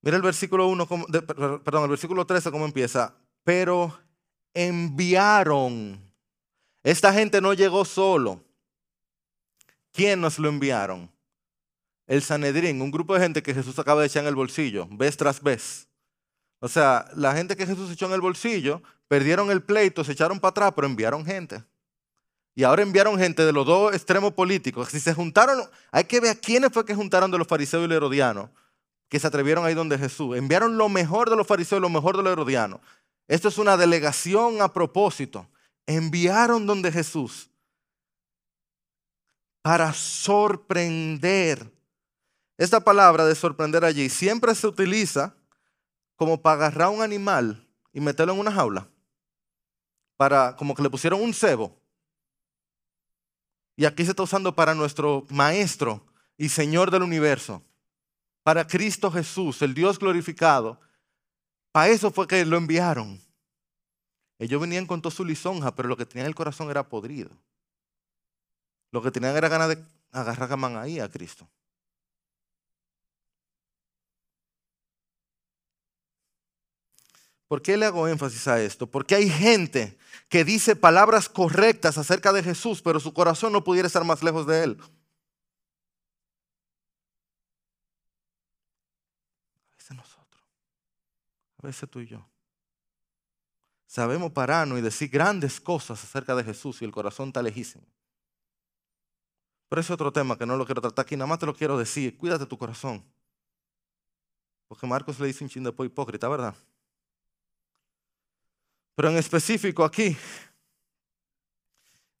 Mira 0.00 0.16
el 0.16 0.22
versículo 0.22 0.68
1, 0.68 0.86
perdón, 1.64 1.82
el 1.84 1.90
versículo 1.90 2.24
13 2.24 2.50
cómo 2.50 2.64
empieza. 2.64 3.14
Pero 3.44 3.98
enviaron. 4.54 6.00
Esta 6.82 7.12
gente 7.12 7.40
no 7.40 7.52
llegó 7.52 7.84
solo. 7.84 8.42
¿Quién 9.92 10.20
nos 10.20 10.38
lo 10.38 10.48
enviaron? 10.48 11.10
El 12.06 12.22
Sanedrín, 12.22 12.80
un 12.80 12.90
grupo 12.90 13.14
de 13.14 13.20
gente 13.20 13.42
que 13.42 13.52
Jesús 13.52 13.78
acaba 13.78 14.00
de 14.00 14.06
echar 14.06 14.22
en 14.22 14.28
el 14.28 14.34
bolsillo, 14.34 14.86
vez 14.90 15.16
tras 15.16 15.42
vez. 15.42 15.88
O 16.60 16.68
sea, 16.68 17.06
la 17.14 17.34
gente 17.34 17.56
que 17.56 17.66
Jesús 17.66 17.90
echó 17.90 18.06
en 18.06 18.12
el 18.12 18.20
bolsillo, 18.20 18.82
perdieron 19.08 19.50
el 19.50 19.62
pleito, 19.62 20.04
se 20.04 20.12
echaron 20.12 20.38
para 20.38 20.50
atrás, 20.50 20.72
pero 20.76 20.86
enviaron 20.86 21.24
gente. 21.24 21.64
Y 22.54 22.64
ahora 22.64 22.82
enviaron 22.82 23.18
gente 23.18 23.44
de 23.44 23.52
los 23.52 23.66
dos 23.66 23.94
extremos 23.94 24.32
políticos. 24.34 24.88
Si 24.88 25.00
se 25.00 25.14
juntaron, 25.14 25.62
hay 25.92 26.04
que 26.04 26.20
ver 26.20 26.32
a 26.32 26.34
quiénes 26.34 26.72
fue 26.72 26.84
que 26.84 26.94
juntaron 26.94 27.30
de 27.30 27.38
los 27.38 27.46
fariseos 27.46 27.84
y 27.84 27.88
los 27.88 27.96
herodianos, 27.96 28.50
que 29.08 29.18
se 29.18 29.26
atrevieron 29.26 29.64
ahí 29.64 29.74
donde 29.74 29.96
Jesús. 29.96 30.36
Enviaron 30.36 30.76
lo 30.76 30.88
mejor 30.88 31.30
de 31.30 31.36
los 31.36 31.46
fariseos 31.46 31.78
y 31.78 31.82
lo 31.82 31.88
mejor 31.88 32.16
de 32.16 32.22
los 32.22 32.32
herodianos. 32.32 32.80
Esto 33.28 33.48
es 33.48 33.58
una 33.58 33.76
delegación 33.76 34.60
a 34.60 34.72
propósito. 34.72 35.48
Enviaron 35.86 36.66
donde 36.66 36.90
Jesús 36.90 37.48
para 39.62 39.92
sorprender. 39.92 41.70
Esta 42.56 42.80
palabra 42.80 43.24
de 43.24 43.34
sorprender 43.34 43.84
allí 43.84 44.08
siempre 44.08 44.54
se 44.54 44.66
utiliza 44.66 45.34
como 46.16 46.42
para 46.42 46.54
agarrar 46.54 46.88
un 46.88 47.02
animal 47.02 47.68
y 47.92 48.00
meterlo 48.00 48.32
en 48.32 48.40
una 48.40 48.50
jaula. 48.50 48.88
Para, 50.18 50.54
como 50.54 50.74
que 50.74 50.82
le 50.82 50.90
pusieron 50.90 51.22
un 51.22 51.32
cebo. 51.32 51.74
Y 53.74 53.86
aquí 53.86 54.04
se 54.04 54.10
está 54.10 54.24
usando 54.24 54.54
para 54.54 54.74
nuestro 54.74 55.24
Maestro 55.30 56.04
y 56.36 56.50
Señor 56.50 56.90
del 56.90 57.02
universo. 57.02 57.62
Para 58.42 58.66
Cristo 58.66 59.10
Jesús, 59.10 59.62
el 59.62 59.72
Dios 59.72 59.98
glorificado. 59.98 60.78
Para 61.72 61.88
eso 61.88 62.10
fue 62.10 62.26
que 62.26 62.44
lo 62.44 62.58
enviaron. 62.58 63.18
Ellos 64.38 64.60
venían 64.60 64.86
con 64.86 65.00
toda 65.00 65.14
su 65.14 65.24
lisonja, 65.24 65.74
pero 65.74 65.88
lo 65.88 65.96
que 65.96 66.04
tenían 66.04 66.26
en 66.26 66.30
el 66.30 66.34
corazón 66.34 66.70
era 66.70 66.88
podrido. 66.88 67.30
Lo 68.90 69.00
que 69.02 69.10
tenían 69.10 69.36
era 69.36 69.48
ganas 69.48 69.68
de 69.68 69.84
agarrar 70.12 70.52
a 70.52 70.82
ahí 70.82 71.00
a 71.00 71.08
Cristo. 71.08 71.48
¿Por 77.48 77.62
qué 77.62 77.76
le 77.78 77.86
hago 77.86 78.06
énfasis 78.06 78.46
a 78.46 78.62
esto? 78.62 78.86
Porque 78.86 79.14
hay 79.14 79.30
gente 79.30 79.98
que 80.28 80.44
dice 80.44 80.76
palabras 80.76 81.30
correctas 81.30 81.96
acerca 81.96 82.30
de 82.32 82.42
Jesús, 82.42 82.82
pero 82.82 83.00
su 83.00 83.14
corazón 83.14 83.54
no 83.54 83.64
pudiera 83.64 83.86
estar 83.86 84.04
más 84.04 84.22
lejos 84.22 84.46
de 84.46 84.64
Él. 84.64 84.78
A 89.72 89.76
veces 89.78 89.96
nosotros, 89.96 90.42
a 91.62 91.66
veces 91.66 91.88
tú 91.88 92.00
y 92.00 92.06
yo, 92.06 92.28
sabemos 93.86 94.30
pararnos 94.32 94.78
y 94.78 94.82
decir 94.82 95.08
grandes 95.08 95.58
cosas 95.58 96.04
acerca 96.04 96.34
de 96.34 96.44
Jesús 96.44 96.82
y 96.82 96.84
el 96.84 96.92
corazón 96.92 97.28
está 97.28 97.42
lejísimo. 97.42 97.86
Pero 99.70 99.80
es 99.80 99.90
otro 99.90 100.12
tema 100.12 100.36
que 100.36 100.44
no 100.44 100.58
lo 100.58 100.66
quiero 100.66 100.82
tratar 100.82 101.02
aquí, 101.02 101.16
nada 101.16 101.28
más 101.28 101.38
te 101.38 101.46
lo 101.46 101.54
quiero 101.54 101.78
decir, 101.78 102.18
cuídate 102.18 102.44
tu 102.44 102.58
corazón. 102.58 103.02
Porque 104.66 104.86
Marcos 104.86 105.18
le 105.18 105.28
dice 105.28 105.44
un 105.44 105.48
chingo 105.48 105.70
de 105.70 105.86
hipócrita, 105.86 106.28
¿verdad? 106.28 106.54
Pero 108.98 109.10
en 109.10 109.16
específico 109.16 109.84
aquí, 109.84 110.16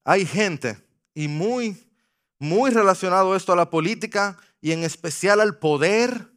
hay 0.04 0.24
gente, 0.24 0.78
y 1.12 1.26
muy, 1.26 1.76
muy 2.38 2.70
relacionado 2.70 3.34
esto 3.34 3.52
a 3.52 3.56
la 3.56 3.68
política 3.68 4.38
y 4.60 4.70
en 4.70 4.84
especial 4.84 5.40
al 5.40 5.58
poder. 5.58 6.30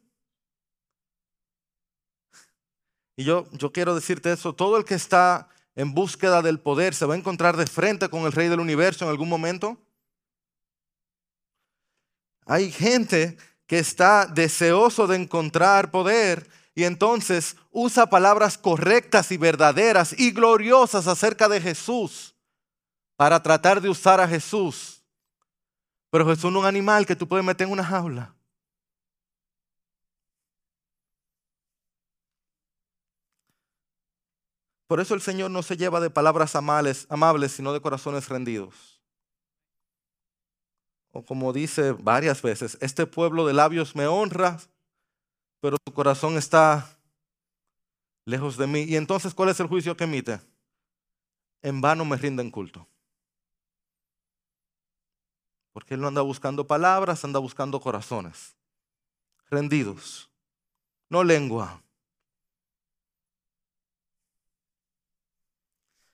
Y 3.15 3.23
yo, 3.23 3.45
yo 3.51 3.71
quiero 3.71 3.93
decirte 3.93 4.31
eso, 4.31 4.55
todo 4.55 4.77
el 4.77 4.83
que 4.83 4.95
está 4.95 5.47
en 5.75 5.93
búsqueda 5.93 6.41
del 6.41 6.59
poder 6.59 6.95
se 6.95 7.05
va 7.05 7.13
a 7.13 7.17
encontrar 7.17 7.55
de 7.55 7.67
frente 7.67 8.09
con 8.09 8.21
el 8.21 8.31
rey 8.31 8.47
del 8.47 8.61
universo 8.61 9.05
en 9.05 9.11
algún 9.11 9.29
momento. 9.29 9.77
Hay 12.47 12.71
gente 12.71 13.37
que 13.67 13.77
está 13.77 14.25
deseoso 14.25 15.05
de 15.05 15.17
encontrar 15.17 15.91
poder 15.91 16.49
y 16.73 16.85
entonces 16.85 17.57
usa 17.71 18.07
palabras 18.07 18.57
correctas 18.57 19.31
y 19.31 19.37
verdaderas 19.37 20.17
y 20.17 20.31
gloriosas 20.31 21.07
acerca 21.07 21.49
de 21.49 21.59
Jesús 21.59 22.35
para 23.15 23.41
tratar 23.43 23.81
de 23.81 23.89
usar 23.89 24.21
a 24.21 24.27
Jesús. 24.27 25.03
Pero 26.09 26.25
Jesús 26.25 26.51
no 26.51 26.59
es 26.59 26.63
un 26.63 26.67
animal 26.67 27.05
que 27.05 27.15
tú 27.15 27.27
puedes 27.27 27.45
meter 27.45 27.67
en 27.67 27.73
una 27.73 27.83
jaula. 27.83 28.35
Por 34.87 34.99
eso 34.99 35.13
el 35.13 35.21
Señor 35.21 35.51
no 35.51 35.63
se 35.63 35.77
lleva 35.77 36.01
de 36.01 36.09
palabras 36.09 36.53
amables, 36.53 37.05
amables, 37.09 37.53
sino 37.53 37.71
de 37.71 37.79
corazones 37.79 38.27
rendidos. 38.27 39.01
O 41.11 41.23
como 41.23 41.53
dice 41.53 41.93
varias 41.93 42.41
veces, 42.41 42.77
este 42.81 43.05
pueblo 43.05 43.45
de 43.45 43.53
labios 43.53 43.95
me 43.95 44.07
honra, 44.07 44.59
pero 45.61 45.77
tu 45.77 45.93
corazón 45.93 46.37
está 46.37 46.97
lejos 48.25 48.57
de 48.57 48.67
mí. 48.67 48.81
Y 48.81 48.95
entonces, 48.95 49.33
¿cuál 49.33 49.49
es 49.49 49.59
el 49.59 49.67
juicio 49.67 49.95
que 49.95 50.03
emite? 50.03 50.41
En 51.61 51.79
vano 51.79 52.03
me 52.03 52.17
rinden 52.17 52.49
culto. 52.49 52.87
Porque 55.71 55.93
él 55.93 56.01
no 56.01 56.07
anda 56.07 56.21
buscando 56.21 56.67
palabras, 56.67 57.23
anda 57.23 57.39
buscando 57.39 57.79
corazones. 57.79 58.55
Rendidos. 59.49 60.29
No 61.09 61.23
lengua. 61.23 61.81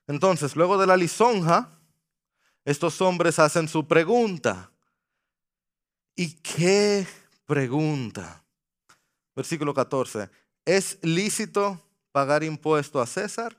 Entonces, 0.07 0.55
luego 0.55 0.77
de 0.77 0.87
la 0.87 0.97
lisonja, 0.97 1.69
estos 2.65 3.01
hombres 3.01 3.39
hacen 3.39 3.67
su 3.67 3.87
pregunta. 3.87 4.71
¿Y 6.15 6.33
qué 6.35 7.07
pregunta? 7.45 8.43
Versículo 9.37 9.71
14. 9.71 10.31
¿Es 10.65 10.97
lícito 11.03 11.79
pagar 12.11 12.43
impuesto 12.43 12.99
a 12.99 13.05
César 13.05 13.55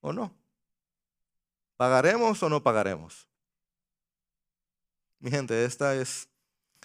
o 0.00 0.14
no? 0.14 0.34
¿Pagaremos 1.76 2.42
o 2.42 2.48
no 2.48 2.62
pagaremos? 2.62 3.28
Mi 5.18 5.30
gente, 5.30 5.66
esta 5.66 5.94
es, 5.94 6.26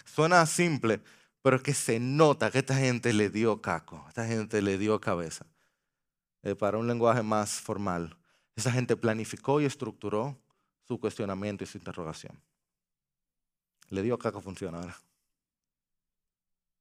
suena 0.04 0.44
simple, 0.44 1.00
pero 1.40 1.62
que 1.62 1.72
se 1.72 1.98
nota 1.98 2.50
que 2.50 2.58
esta 2.58 2.74
gente 2.74 3.14
le 3.14 3.30
dio 3.30 3.62
caco, 3.62 4.04
esta 4.06 4.26
gente 4.26 4.60
le 4.60 4.76
dio 4.76 5.00
cabeza. 5.00 5.46
Eh, 6.42 6.54
para 6.54 6.76
un 6.76 6.86
lenguaje 6.86 7.22
más 7.22 7.52
formal, 7.52 8.18
esa 8.54 8.70
gente 8.70 8.98
planificó 8.98 9.62
y 9.62 9.64
estructuró 9.64 10.38
su 10.86 11.00
cuestionamiento 11.00 11.64
y 11.64 11.66
su 11.66 11.78
interrogación. 11.78 12.38
Le 13.88 14.02
dio 14.02 14.18
caco 14.18 14.42
funcionar 14.42 14.94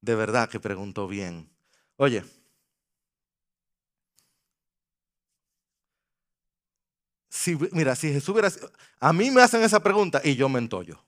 de 0.06 0.16
verdad 0.16 0.48
que 0.50 0.60
preguntó 0.60 1.08
bien. 1.08 1.50
Oye, 1.98 2.24
si, 7.30 7.58
mira, 7.72 7.96
si 7.96 8.14
Jesús 8.14 8.30
hubiera... 8.30 8.50
A 9.00 9.12
mí 9.14 9.32
me 9.32 9.42
hacen 9.42 9.64
esa 9.64 9.82
pregunta 9.82 10.22
y 10.24 10.36
yo 10.36 10.48
me 10.48 10.60
entollo. 10.60 11.04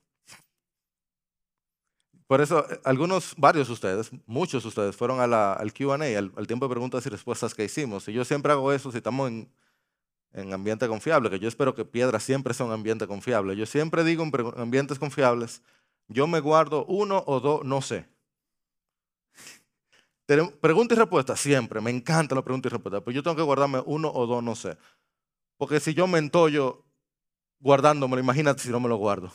Por 2.26 2.42
eso, 2.42 2.70
eh, 2.70 2.80
algunos, 2.84 3.34
varios 3.38 3.68
de 3.68 3.74
ustedes, 3.74 4.12
muchos 4.26 4.64
de 4.64 4.70
ustedes 4.70 4.96
fueron 4.96 5.22
al 5.22 5.74
QA, 5.74 5.96
al, 5.96 6.34
al, 6.36 6.48
tiempo 6.48 6.66
de 6.68 6.72
preguntas 6.72 7.06
y 7.06 7.10
respuestas 7.10 7.54
que 7.54 7.64
hicimos. 7.64 8.08
Y 8.10 8.14
yo 8.14 8.26
siempre 8.26 8.52
hago 8.52 8.74
eso 8.74 8.92
si 8.92 8.98
estamos 8.98 9.30
en, 9.30 9.50
en 10.34 10.54
ambiente 10.54 10.88
confiable, 10.88 11.30
que 11.30 11.40
yo 11.40 11.48
espero 11.48 11.74
que 11.76 11.86
piedras 11.86 12.24
siempre 12.24 12.54
sea 12.54 12.66
un 12.66 12.74
ambiente 12.74 13.08
confiable. 13.08 13.56
Yo 13.56 13.66
siempre 13.66 14.04
digo 14.04 14.24
en 14.24 14.60
ambientes 14.60 15.00
confiables, 15.00 15.62
yo 16.08 16.28
me 16.28 16.40
guardo 16.40 16.86
uno 16.86 17.24
o 17.28 17.40
dos, 17.40 17.64
no 17.64 17.82
sé. 17.82 18.08
Pregunta 20.28 20.94
y 20.94 20.98
respuesta, 20.98 21.38
siempre. 21.38 21.80
Me 21.80 21.90
encanta 21.90 22.36
la 22.36 22.44
pregunta 22.44 22.68
y 22.68 22.72
respuesta. 22.72 23.02
Pero 23.02 23.16
yo 23.16 23.24
tengo 23.24 23.38
que 23.38 23.44
guardarme 23.44 23.82
uno 23.86 24.12
o 24.14 24.28
dos, 24.28 24.44
no 24.44 24.56
sé. 24.56 24.78
Porque 25.58 25.80
si 25.80 25.94
yo 25.94 26.06
me 26.06 26.20
entollo 26.20 26.86
guardándomelo, 27.60 28.22
imagínate 28.22 28.62
si 28.62 28.70
no 28.70 28.80
me 28.80 28.90
lo 28.90 28.98
guardo. 28.98 29.32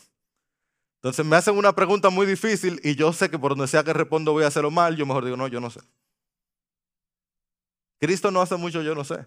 Entonces 0.96 1.24
me 1.24 1.34
hacen 1.34 1.56
una 1.56 1.74
pregunta 1.74 2.10
muy 2.10 2.26
difícil 2.26 2.78
y 2.84 2.94
yo 2.94 3.12
sé 3.12 3.30
que 3.30 3.38
por 3.38 3.52
donde 3.52 3.66
sea 3.66 3.82
que 3.82 3.92
respondo 3.92 4.32
voy 4.32 4.44
a 4.44 4.48
hacerlo 4.48 4.70
mal, 4.70 4.96
yo 4.96 5.06
mejor 5.06 5.24
digo, 5.24 5.36
no, 5.36 5.48
yo 5.48 5.60
no 5.60 5.70
sé. 5.70 5.80
Cristo 7.98 8.30
no 8.30 8.40
hace 8.40 8.56
mucho, 8.56 8.82
yo 8.82 8.94
no 8.94 9.02
sé. 9.02 9.26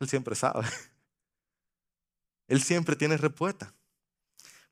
Él 0.00 0.08
siempre 0.08 0.34
sabe. 0.34 0.66
Él 2.48 2.60
siempre 2.60 2.96
tiene 2.96 3.16
respuesta. 3.16 3.72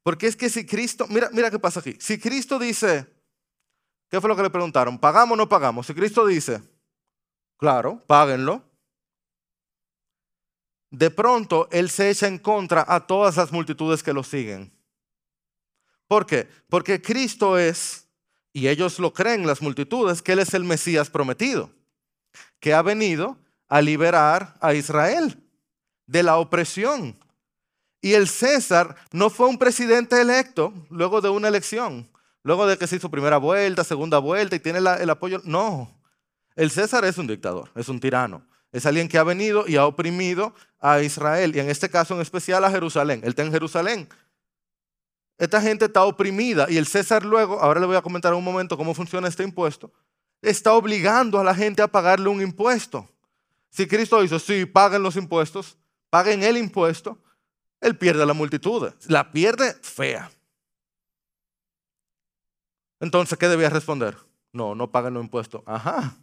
Porque 0.03 0.27
es 0.27 0.37
que 0.37 0.51
si 0.51 0.67
Cristo, 0.67 1.07
mira, 1.09 1.31
mira 1.33 1.51
qué 1.51 1.59
pasa 1.59 1.81
aquí. 1.81 1.97
Si 1.99 2.19
Cristo 2.19 2.59
dice, 2.59 3.14
¿Qué 4.15 4.21
fue 4.21 4.29
lo 4.29 4.37
que 4.37 4.45
le 4.45 4.51
preguntaron? 4.51 4.97
¿Pagamos 4.97 5.35
o 5.35 5.37
no 5.37 5.49
pagamos? 5.49 5.89
Si 5.89 5.93
Cristo 5.93 6.25
dice, 6.25 6.63
claro, 7.57 8.01
páguenlo. 8.07 8.63
De 10.89 11.11
pronto 11.11 11.67
Él 11.73 11.91
se 11.91 12.11
echa 12.11 12.29
en 12.29 12.39
contra 12.39 12.85
a 12.87 13.05
todas 13.09 13.37
las 13.37 13.51
multitudes 13.51 14.05
que 14.05 14.13
lo 14.13 14.23
siguen. 14.23 14.73
¿Por 16.07 16.27
qué? 16.27 16.49
Porque 16.69 17.03
Cristo 17.03 17.59
es, 17.59 18.07
y 18.53 18.69
ellos 18.69 19.01
lo 19.01 19.13
creen 19.13 19.49
las 19.49 19.61
multitudes, 19.61 20.23
que 20.23 20.31
Él 20.31 20.39
es 20.39 20.55
el 20.55 20.63
Mesías 20.63 21.11
prometido, 21.11 21.73
que 22.61 22.73
ha 22.73 22.83
venido 22.83 23.37
a 23.67 23.83
liberar 23.83 24.55
a 24.61 24.75
Israel. 24.75 25.43
de 26.07 26.23
la 26.23 26.37
opresión. 26.37 27.19
Y 28.01 28.13
el 28.13 28.29
César 28.29 28.95
no 29.11 29.29
fue 29.29 29.49
un 29.49 29.59
presidente 29.59 30.21
electo 30.21 30.73
luego 30.89 31.21
de 31.21 31.31
una 31.31 31.49
elección, 31.49 32.09
luego 32.45 32.67
de 32.67 32.79
que 32.79 32.87
se 32.87 32.97
hizo 32.97 33.11
primera 33.11 33.39
vuelta, 33.39 33.83
segunda 33.83 34.19
vuelta 34.19 34.55
y 34.55 34.61
tiene 34.61 34.79
el 34.79 35.11
apoyo. 35.11 35.41
No, 35.45 36.01
el 36.55 36.71
César 36.71 37.05
es 37.05 37.19
un 37.19 37.27
dictador, 37.27 37.71
es 37.75 37.89
un 37.89 37.99
tirano. 37.99 38.47
Es 38.71 38.87
alguien 38.87 39.09
que 39.09 39.19
ha 39.19 39.23
venido 39.25 39.67
y 39.69 39.77
ha 39.77 39.87
oprimido 39.87 40.53
a 40.81 41.01
Israel 41.01 41.55
y 41.55 41.61
en 41.61 41.71
este 41.71 41.89
caso 41.89 42.15
en 42.15 42.21
especial 42.21 42.65
a 42.65 42.71
Jerusalén. 42.71 43.21
Él 43.23 43.31
está 43.31 43.43
en 43.43 43.53
Jerusalén. 43.53 44.09
Esta 45.39 45.61
gente 45.61 45.87
está 45.87 46.05
oprimida 46.05 46.67
y 46.69 46.77
el 46.77 46.87
César 46.87 47.25
luego, 47.25 47.61
ahora 47.61 47.81
le 47.81 47.87
voy 47.87 47.97
a 47.97 48.03
comentar 48.03 48.33
en 48.33 48.39
un 48.39 48.45
momento 48.45 48.77
cómo 48.77 48.95
funciona 48.95 49.29
este 49.29 49.43
impuesto, 49.43 49.93
está 50.43 50.73
obligando 50.75 51.41
a 51.41 51.45
la 51.45 51.55
gente 51.55 51.83
a 51.83 51.89
pagarle 51.89 52.29
un 52.29 52.41
impuesto. 52.41 53.09
Si 53.71 53.87
Cristo 53.87 54.23
hizo, 54.23 54.39
sí, 54.39 54.67
paguen 54.67 55.03
los 55.03 55.17
impuestos, 55.17 55.77
paguen 56.11 56.43
el 56.45 56.57
impuesto, 56.57 57.19
él 57.81 57.97
pierde 57.97 58.25
la 58.25 58.33
multitud, 58.33 58.93
la 59.09 59.33
pierde 59.33 59.75
fea. 59.83 60.31
Entonces, 63.05 63.39
¿qué 63.39 63.49
debía 63.49 63.69
responder? 63.69 64.17
No, 64.53 64.75
no 64.75 64.91
paguen 64.91 65.15
los 65.15 65.23
impuestos. 65.23 65.63
Ajá. 65.67 66.17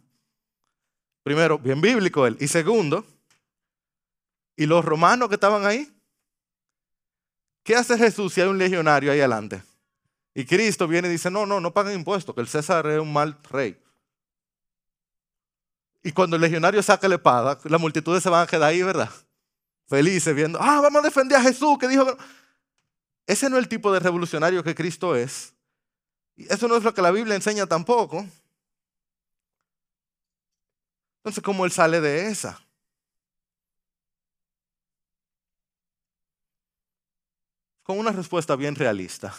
Primero, 1.22 1.58
bien 1.58 1.80
bíblico 1.80 2.26
él. 2.26 2.36
Y 2.40 2.48
segundo, 2.48 3.06
¿y 4.56 4.66
los 4.66 4.84
romanos 4.84 5.28
que 5.28 5.36
estaban 5.36 5.64
ahí? 5.64 5.90
¿Qué 7.62 7.76
hace 7.76 7.96
Jesús 7.96 8.34
si 8.34 8.40
hay 8.40 8.48
un 8.48 8.58
legionario 8.58 9.12
ahí 9.12 9.20
adelante? 9.20 9.62
Y 10.34 10.44
Cristo 10.44 10.88
viene 10.88 11.08
y 11.08 11.12
dice, 11.12 11.30
no, 11.30 11.46
no, 11.46 11.60
no 11.60 11.72
paguen 11.72 11.94
impuestos, 11.94 12.34
que 12.34 12.40
el 12.40 12.48
César 12.48 12.86
es 12.88 13.00
un 13.00 13.12
mal 13.12 13.38
rey. 13.50 13.80
Y 16.02 16.10
cuando 16.10 16.34
el 16.34 16.42
legionario 16.42 16.82
saca 16.82 17.06
la 17.06 17.14
espada, 17.14 17.58
las 17.64 17.80
multitudes 17.80 18.22
se 18.22 18.28
van 18.28 18.42
a 18.42 18.46
quedar 18.46 18.70
ahí, 18.70 18.82
¿verdad? 18.82 19.10
felices 19.88 20.34
viendo, 20.34 20.58
ah, 20.60 20.80
vamos 20.80 21.00
a 21.00 21.04
defender 21.04 21.38
a 21.38 21.42
Jesús 21.42 21.78
que 21.78 21.86
dijo... 21.86 22.16
Ese 23.24 23.48
no 23.48 23.56
es 23.56 23.62
el 23.62 23.68
tipo 23.68 23.92
de 23.92 24.00
revolucionario 24.00 24.64
que 24.64 24.74
Cristo 24.74 25.14
es. 25.14 25.54
Eso 26.36 26.68
no 26.68 26.76
es 26.76 26.82
lo 26.82 26.94
que 26.94 27.02
la 27.02 27.10
Biblia 27.10 27.34
enseña 27.34 27.66
tampoco. 27.66 28.26
Entonces, 31.18 31.42
¿cómo 31.42 31.64
él 31.64 31.70
sale 31.70 32.00
de 32.00 32.28
esa? 32.28 32.60
Con 37.82 37.98
una 37.98 38.10
respuesta 38.10 38.56
bien 38.56 38.74
realista. 38.74 39.34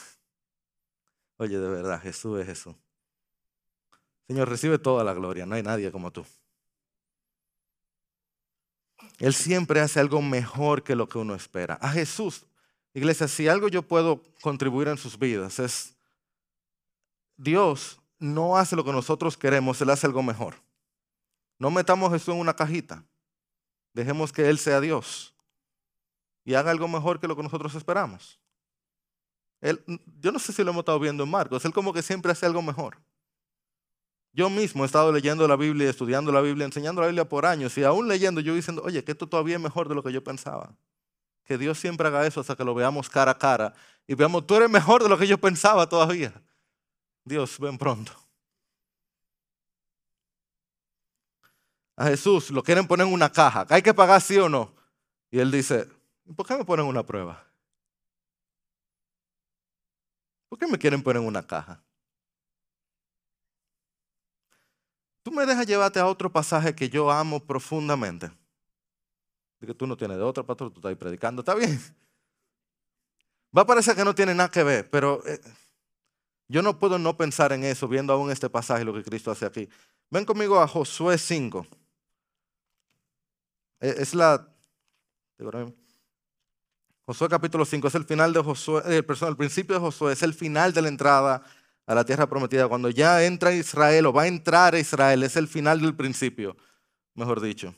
Oye, 1.37 1.57
de 1.57 1.67
verdad, 1.67 2.01
Jesús 2.01 2.39
es 2.39 2.45
Jesús. 2.45 2.75
Señor, 4.27 4.47
recibe 4.47 4.79
toda 4.79 5.03
la 5.03 5.13
gloria, 5.13 5.45
no 5.45 5.55
hay 5.55 5.63
nadie 5.63 5.91
como 5.91 6.11
tú. 6.11 6.25
Él 9.19 9.33
siempre 9.33 9.81
hace 9.81 9.99
algo 9.99 10.21
mejor 10.21 10.83
que 10.83 10.95
lo 10.95 11.09
que 11.09 11.17
uno 11.17 11.35
espera. 11.35 11.75
A 11.81 11.89
Jesús, 11.89 12.45
iglesia, 12.93 13.27
si 13.27 13.47
algo 13.47 13.67
yo 13.67 13.81
puedo 13.81 14.21
contribuir 14.41 14.87
en 14.87 14.97
sus 14.97 15.19
vidas 15.19 15.59
es, 15.59 15.93
Dios 17.37 17.99
no 18.19 18.57
hace 18.57 18.75
lo 18.75 18.83
que 18.83 18.91
nosotros 18.91 19.37
queremos, 19.37 19.81
Él 19.81 19.89
hace 19.89 20.07
algo 20.07 20.23
mejor. 20.23 20.55
No 21.59 21.71
metamos 21.71 22.09
a 22.09 22.13
Jesús 22.13 22.33
en 22.33 22.39
una 22.39 22.55
cajita. 22.55 23.03
Dejemos 23.93 24.31
que 24.31 24.49
Él 24.49 24.57
sea 24.57 24.79
Dios 24.81 25.33
y 26.45 26.53
haga 26.55 26.71
algo 26.71 26.87
mejor 26.87 27.19
que 27.19 27.27
lo 27.27 27.35
que 27.35 27.43
nosotros 27.43 27.73
esperamos. 27.75 28.39
Él, 29.61 29.83
yo 30.19 30.31
no 30.31 30.39
sé 30.39 30.51
si 30.51 30.63
lo 30.63 30.71
hemos 30.71 30.81
estado 30.81 30.99
viendo 30.99 31.23
en 31.23 31.29
Marcos, 31.29 31.63
Él 31.63 31.73
como 31.73 31.93
que 31.93 32.01
siempre 32.01 32.31
hace 32.31 32.45
algo 32.45 32.61
mejor. 32.61 32.97
Yo 34.33 34.49
mismo 34.49 34.83
he 34.83 34.85
estado 34.87 35.11
leyendo 35.11 35.47
la 35.47 35.55
Biblia, 35.55 35.89
estudiando 35.89 36.31
la 36.31 36.41
Biblia, 36.41 36.65
enseñando 36.65 37.01
la 37.01 37.07
Biblia 37.07 37.29
por 37.29 37.45
años 37.45 37.77
y 37.77 37.83
aún 37.83 38.07
leyendo 38.07 38.41
yo 38.41 38.55
diciendo, 38.55 38.81
oye, 38.83 39.03
que 39.03 39.11
esto 39.11 39.27
todavía 39.27 39.55
es 39.55 39.61
mejor 39.61 39.87
de 39.87 39.95
lo 39.95 40.01
que 40.01 40.11
yo 40.11 40.23
pensaba. 40.23 40.75
Que 41.43 41.57
Dios 41.57 41.77
siempre 41.77 42.07
haga 42.07 42.25
eso 42.25 42.41
hasta 42.41 42.55
que 42.55 42.63
lo 42.63 42.73
veamos 42.73 43.09
cara 43.09 43.31
a 43.31 43.37
cara 43.37 43.73
y 44.07 44.15
veamos, 44.15 44.47
tú 44.47 44.55
eres 44.55 44.69
mejor 44.71 45.03
de 45.03 45.09
lo 45.09 45.17
que 45.19 45.27
yo 45.27 45.37
pensaba 45.37 45.87
todavía. 45.87 46.33
Dios, 47.25 47.57
ven 47.59 47.77
pronto. 47.77 48.11
A 51.95 52.05
Jesús 52.05 52.49
lo 52.49 52.63
quieren 52.63 52.87
poner 52.87 53.07
en 53.07 53.13
una 53.13 53.31
caja. 53.31 53.65
¿Hay 53.69 53.81
que 53.81 53.93
pagar 53.93 54.21
sí 54.21 54.37
o 54.37 54.49
no? 54.49 54.73
Y 55.29 55.39
él 55.39 55.51
dice, 55.51 55.87
¿por 56.35 56.45
qué 56.45 56.57
me 56.57 56.65
ponen 56.65 56.85
una 56.85 57.03
prueba? 57.03 57.45
¿Por 60.49 60.59
qué 60.59 60.67
me 60.67 60.77
quieren 60.77 61.01
poner 61.01 61.21
en 61.21 61.27
una 61.27 61.45
caja? 61.45 61.83
Tú 65.23 65.31
me 65.31 65.45
dejas 65.45 65.65
llevarte 65.65 65.99
a 65.99 66.05
otro 66.05 66.31
pasaje 66.31 66.75
que 66.75 66.89
yo 66.89 67.09
amo 67.09 67.39
profundamente. 67.39 68.29
Que 69.59 69.73
tú 69.73 69.87
no 69.87 69.95
tienes 69.95 70.17
de 70.17 70.23
otro 70.23 70.45
pastor, 70.45 70.71
tú 70.71 70.79
estás 70.79 70.89
ahí 70.89 70.95
predicando, 70.95 71.41
está 71.41 71.55
bien. 71.55 71.79
Va 73.55 73.61
a 73.61 73.65
parecer 73.65 73.95
que 73.95 74.03
no 74.03 74.13
tiene 74.13 74.35
nada 74.35 74.51
que 74.51 74.63
ver, 74.63 74.89
pero 74.89 75.25
eh, 75.25 75.39
yo 76.47 76.61
no 76.61 76.77
puedo 76.77 76.99
no 76.99 77.17
pensar 77.17 77.53
en 77.53 77.63
eso 77.63 77.87
viendo 77.87 78.13
aún 78.13 78.31
este 78.31 78.49
pasaje, 78.49 78.83
lo 78.83 78.93
que 78.93 79.03
Cristo 79.03 79.31
hace 79.31 79.45
aquí. 79.45 79.69
Ven 80.09 80.25
conmigo 80.25 80.59
a 80.59 80.67
Josué 80.67 81.17
5. 81.17 81.65
E, 83.79 83.95
es 83.99 84.13
la. 84.13 84.49
Josué 87.05 87.27
capítulo 87.27 87.65
5 87.65 87.87
es 87.87 87.95
el 87.95 88.05
final 88.05 88.31
de 88.31 88.41
Josué, 88.41 88.81
eh, 88.85 89.03
el 89.27 89.35
principio 89.35 89.75
de 89.75 89.81
Josué, 89.81 90.13
es 90.13 90.23
el 90.23 90.33
final 90.33 90.71
de 90.71 90.81
la 90.81 90.87
entrada 90.87 91.43
a 91.85 91.95
la 91.95 92.05
tierra 92.05 92.27
prometida. 92.27 92.67
Cuando 92.67 92.89
ya 92.89 93.23
entra 93.25 93.53
Israel 93.53 94.05
o 94.05 94.13
va 94.13 94.23
a 94.23 94.27
entrar 94.27 94.75
Israel, 94.75 95.23
es 95.23 95.35
el 95.35 95.47
final 95.47 95.81
del 95.81 95.95
principio, 95.95 96.55
mejor 97.13 97.41
dicho. 97.41 97.75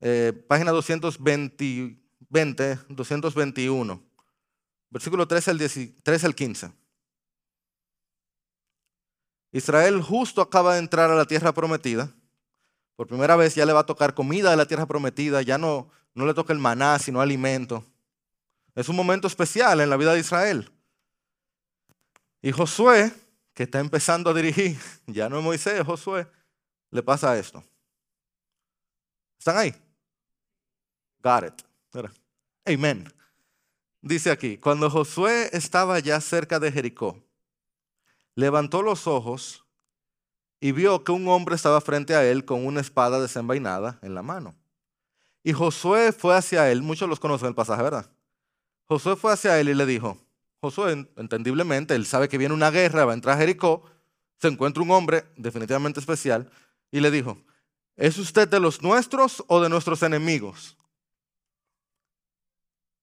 Eh, 0.00 0.32
página 0.46 0.70
220, 0.70 1.98
221, 2.88 4.02
versículo 4.90 5.26
13 5.26 5.50
al, 5.50 5.58
13 5.58 6.26
al 6.26 6.34
15. 6.34 6.85
Israel 9.56 10.02
justo 10.02 10.42
acaba 10.42 10.74
de 10.74 10.80
entrar 10.80 11.10
a 11.10 11.14
la 11.14 11.24
tierra 11.24 11.54
prometida. 11.54 12.12
Por 12.94 13.06
primera 13.06 13.36
vez 13.36 13.54
ya 13.54 13.64
le 13.64 13.72
va 13.72 13.80
a 13.80 13.86
tocar 13.86 14.12
comida 14.12 14.50
de 14.50 14.56
la 14.56 14.66
tierra 14.66 14.84
prometida, 14.84 15.40
ya 15.40 15.56
no, 15.56 15.90
no 16.14 16.26
le 16.26 16.34
toca 16.34 16.52
el 16.52 16.58
maná, 16.58 16.98
sino 16.98 17.22
alimento. 17.22 17.82
Es 18.74 18.90
un 18.90 18.96
momento 18.96 19.26
especial 19.26 19.80
en 19.80 19.88
la 19.88 19.96
vida 19.96 20.12
de 20.12 20.20
Israel. 20.20 20.70
Y 22.42 22.52
Josué, 22.52 23.10
que 23.54 23.62
está 23.62 23.80
empezando 23.80 24.28
a 24.28 24.34
dirigir, 24.34 24.78
ya 25.06 25.30
no 25.30 25.38
es 25.38 25.44
Moisés, 25.44 25.82
Josué, 25.84 26.26
le 26.90 27.02
pasa 27.02 27.38
esto. 27.38 27.64
¿Están 29.38 29.56
ahí? 29.56 29.74
Got 31.22 31.44
it. 31.46 32.12
Amen. 32.66 33.10
Dice 34.02 34.30
aquí, 34.30 34.58
cuando 34.58 34.90
Josué 34.90 35.48
estaba 35.54 35.98
ya 35.98 36.20
cerca 36.20 36.60
de 36.60 36.70
Jericó, 36.70 37.25
levantó 38.36 38.82
los 38.82 39.08
ojos 39.08 39.64
y 40.60 40.72
vio 40.72 41.02
que 41.02 41.10
un 41.10 41.26
hombre 41.26 41.56
estaba 41.56 41.80
frente 41.80 42.14
a 42.14 42.24
él 42.24 42.44
con 42.44 42.64
una 42.64 42.80
espada 42.80 43.20
desenvainada 43.20 43.98
en 44.02 44.14
la 44.14 44.22
mano. 44.22 44.54
Y 45.42 45.52
Josué 45.52 46.12
fue 46.12 46.36
hacia 46.36 46.70
él, 46.70 46.82
muchos 46.82 47.08
los 47.08 47.18
conocen 47.18 47.48
el 47.48 47.54
pasaje, 47.54 47.82
¿verdad? 47.82 48.10
Josué 48.84 49.16
fue 49.16 49.32
hacia 49.32 49.58
él 49.58 49.70
y 49.70 49.74
le 49.74 49.86
dijo, 49.86 50.18
Josué, 50.60 51.08
entendiblemente, 51.16 51.94
él 51.94 52.06
sabe 52.06 52.28
que 52.28 52.38
viene 52.38 52.54
una 52.54 52.70
guerra, 52.70 53.04
va 53.04 53.12
a 53.12 53.14
entrar 53.14 53.36
a 53.36 53.38
Jericó, 53.38 53.84
se 54.38 54.48
encuentra 54.48 54.82
un 54.82 54.90
hombre 54.90 55.24
definitivamente 55.36 56.00
especial 56.00 56.50
y 56.90 57.00
le 57.00 57.10
dijo, 57.10 57.38
¿es 57.96 58.18
usted 58.18 58.48
de 58.48 58.60
los 58.60 58.82
nuestros 58.82 59.44
o 59.46 59.60
de 59.60 59.68
nuestros 59.68 60.02
enemigos? 60.02 60.76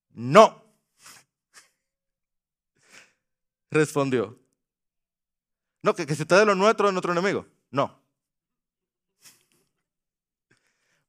No. 0.10 0.64
Respondió. 3.72 4.43
No, 5.84 5.94
que, 5.94 6.06
que 6.06 6.16
si 6.16 6.24
usted 6.24 6.38
es 6.38 6.40
de 6.42 6.46
los 6.46 6.58
nuestros, 6.58 6.88
es 6.88 6.94
nuestro 6.94 7.12
enemigo. 7.12 7.46
No. 7.70 8.00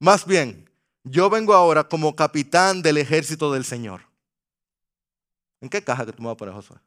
Más 0.01 0.27
bien, 0.27 0.69
yo 1.05 1.31
vengo 1.31 1.55
ahora 1.55 1.85
como 1.89 2.17
capitán 2.17 2.83
del 2.83 2.99
ejército 2.99 3.53
del 3.53 3.65
Señor. 3.65 4.03
¿En 5.61 5.71
qué 5.71 5.83
caja 5.83 6.05
que 6.05 6.13
tú 6.13 6.23
me 6.23 6.35
vas 6.35 6.43
a 6.43 6.53
Josué? 6.53 6.79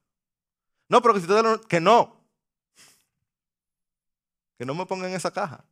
No, 0.89 1.02
pero 1.02 1.13
que 1.13 1.21
si 1.21 1.28
te 1.28 1.41
lo, 1.41 1.62
que 1.62 1.80
no. 1.80 2.15
Que 4.58 4.65
no 4.65 4.76
me 4.76 4.86
pongan 4.86 5.10
en 5.10 5.15
esa 5.15 5.32
caja. 5.32 5.63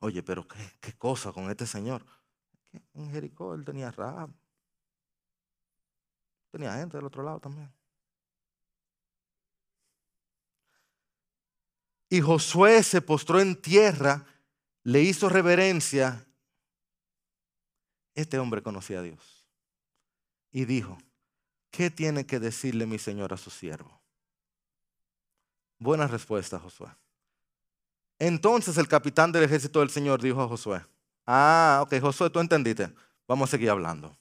Oye, 0.00 0.22
pero 0.22 0.48
qué, 0.48 0.58
qué 0.80 0.96
cosa 0.96 1.32
con 1.32 1.50
este 1.50 1.66
señor. 1.66 2.04
En 2.94 3.10
Jericó 3.10 3.54
él 3.54 3.64
tenía 3.64 3.90
rab. 3.90 4.30
Tenía 6.50 6.74
gente 6.74 6.96
del 6.96 7.06
otro 7.06 7.22
lado 7.22 7.40
también. 7.40 7.72
Y 12.08 12.20
Josué 12.20 12.82
se 12.82 13.00
postró 13.00 13.40
en 13.40 13.60
tierra, 13.60 14.24
le 14.82 15.00
hizo 15.02 15.28
reverencia 15.28 16.26
este 18.14 18.38
hombre 18.38 18.62
conocía 18.62 18.98
a 18.98 19.02
Dios 19.02 19.46
y 20.50 20.64
dijo, 20.64 20.98
¿qué 21.70 21.90
tiene 21.90 22.26
que 22.26 22.40
decirle 22.40 22.86
mi 22.86 22.98
Señor 22.98 23.32
a 23.32 23.36
su 23.36 23.50
siervo? 23.50 24.00
Buena 25.78 26.06
respuesta, 26.06 26.58
Josué. 26.58 26.88
Entonces 28.18 28.76
el 28.76 28.88
capitán 28.88 29.32
del 29.32 29.44
ejército 29.44 29.80
del 29.80 29.90
Señor 29.90 30.20
dijo 30.20 30.42
a 30.42 30.48
Josué, 30.48 30.84
ah, 31.26 31.80
ok, 31.82 32.00
Josué, 32.00 32.28
tú 32.28 32.40
entendiste, 32.40 32.92
vamos 33.26 33.48
a 33.48 33.52
seguir 33.52 33.70
hablando. 33.70 34.14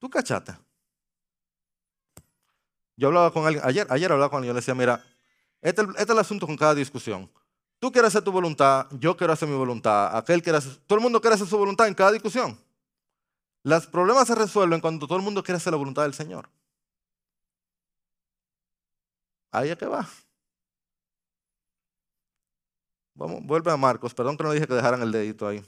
¿Tú 0.00 0.08
cachaste? 0.08 0.56
Yo 2.96 3.08
hablaba 3.08 3.32
con 3.32 3.46
alguien, 3.46 3.64
ayer, 3.64 3.86
ayer 3.90 4.10
hablaba 4.10 4.30
con 4.30 4.38
alguien, 4.38 4.48
yo 4.48 4.54
le 4.54 4.60
decía, 4.60 4.74
mira, 4.74 5.04
este, 5.60 5.82
este, 5.82 6.02
es 6.02 6.08
el 6.08 6.18
asunto 6.18 6.46
con 6.46 6.56
cada 6.56 6.74
discusión. 6.74 7.30
Tú 7.78 7.92
quieres 7.92 8.08
hacer 8.08 8.22
tu 8.22 8.32
voluntad, 8.32 8.86
yo 8.98 9.16
quiero 9.16 9.32
hacer 9.32 9.48
mi 9.48 9.56
voluntad, 9.56 10.16
aquel 10.16 10.42
quiere 10.42 10.58
hacer, 10.58 10.76
todo 10.86 10.98
el 10.98 11.02
mundo 11.02 11.20
quiere 11.20 11.34
hacer 11.34 11.46
su 11.46 11.56
voluntad 11.56 11.86
en 11.86 11.94
cada 11.94 12.12
discusión. 12.12 12.58
Los 13.62 13.86
problemas 13.86 14.26
se 14.26 14.34
resuelven 14.34 14.80
cuando 14.80 15.06
todo 15.06 15.18
el 15.18 15.24
mundo 15.24 15.42
quiere 15.42 15.58
hacer 15.58 15.72
la 15.72 15.76
voluntad 15.76 16.02
del 16.02 16.14
Señor. 16.14 16.48
Ahí 19.52 19.68
es 19.68 19.76
que 19.76 19.86
va. 19.86 20.08
Vamos, 23.14 23.40
vuelve 23.42 23.70
a 23.70 23.76
Marcos. 23.76 24.14
Perdón 24.14 24.36
que 24.36 24.44
no 24.44 24.52
dije 24.52 24.66
que 24.66 24.74
dejaran 24.74 25.02
el 25.02 25.12
dedito 25.12 25.46
ahí. 25.46 25.62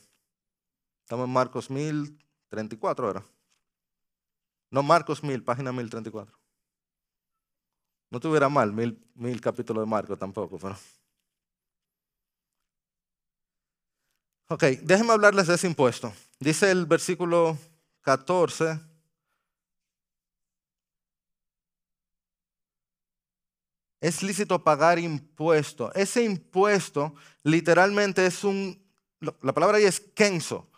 Estamos 1.03 1.27
en 1.27 1.33
Marcos 1.33 1.69
1034 1.69 3.07
ahora. 3.07 3.25
No, 4.73 4.83
Marcos 4.83 5.23
1000, 5.23 5.45
página 5.45 5.71
1034. 5.71 6.35
No 8.11 8.19
tuviera 8.21 8.49
mal, 8.49 8.73
mil, 8.73 8.99
mil 9.15 9.39
capítulos 9.39 9.85
de 9.85 9.91
Marcos 9.91 10.19
tampoco, 10.19 10.59
pero. 10.59 10.77
Ok, 14.49 14.63
déjenme 14.83 15.13
hablarles 15.13 15.47
de 15.47 15.55
ese 15.57 15.67
impuesto. 15.67 16.13
Dice 16.41 16.71
el 16.71 16.87
versículo 16.87 17.59
14. 18.01 18.81
Es 24.01 24.23
lícito 24.23 24.65
pagar 24.65 24.99
impuesto. 24.99 25.93
Ese 25.95 26.25
impuesto 26.25 27.15
literalmente 27.43 28.25
es 28.25 28.43
un, 28.43 28.83
la 29.21 29.53
palabra 29.53 29.77
ahí 29.77 29.85
es 29.85 30.03
censo, 30.17 30.71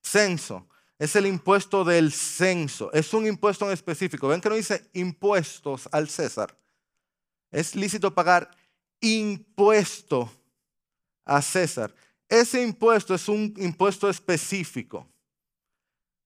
censo. 0.00 0.68
Es 1.04 1.16
el 1.16 1.26
impuesto 1.26 1.84
del 1.84 2.14
censo. 2.14 2.90
Es 2.94 3.12
un 3.12 3.26
impuesto 3.26 3.66
en 3.66 3.72
específico. 3.72 4.26
Ven 4.26 4.40
que 4.40 4.48
no 4.48 4.54
dice 4.54 4.88
impuestos 4.94 5.86
al 5.92 6.08
César. 6.08 6.56
Es 7.50 7.74
lícito 7.74 8.14
pagar 8.14 8.50
impuesto 9.02 10.32
a 11.26 11.42
César. 11.42 11.94
Ese 12.26 12.62
impuesto 12.62 13.14
es 13.14 13.28
un 13.28 13.52
impuesto 13.58 14.08
específico. 14.08 15.06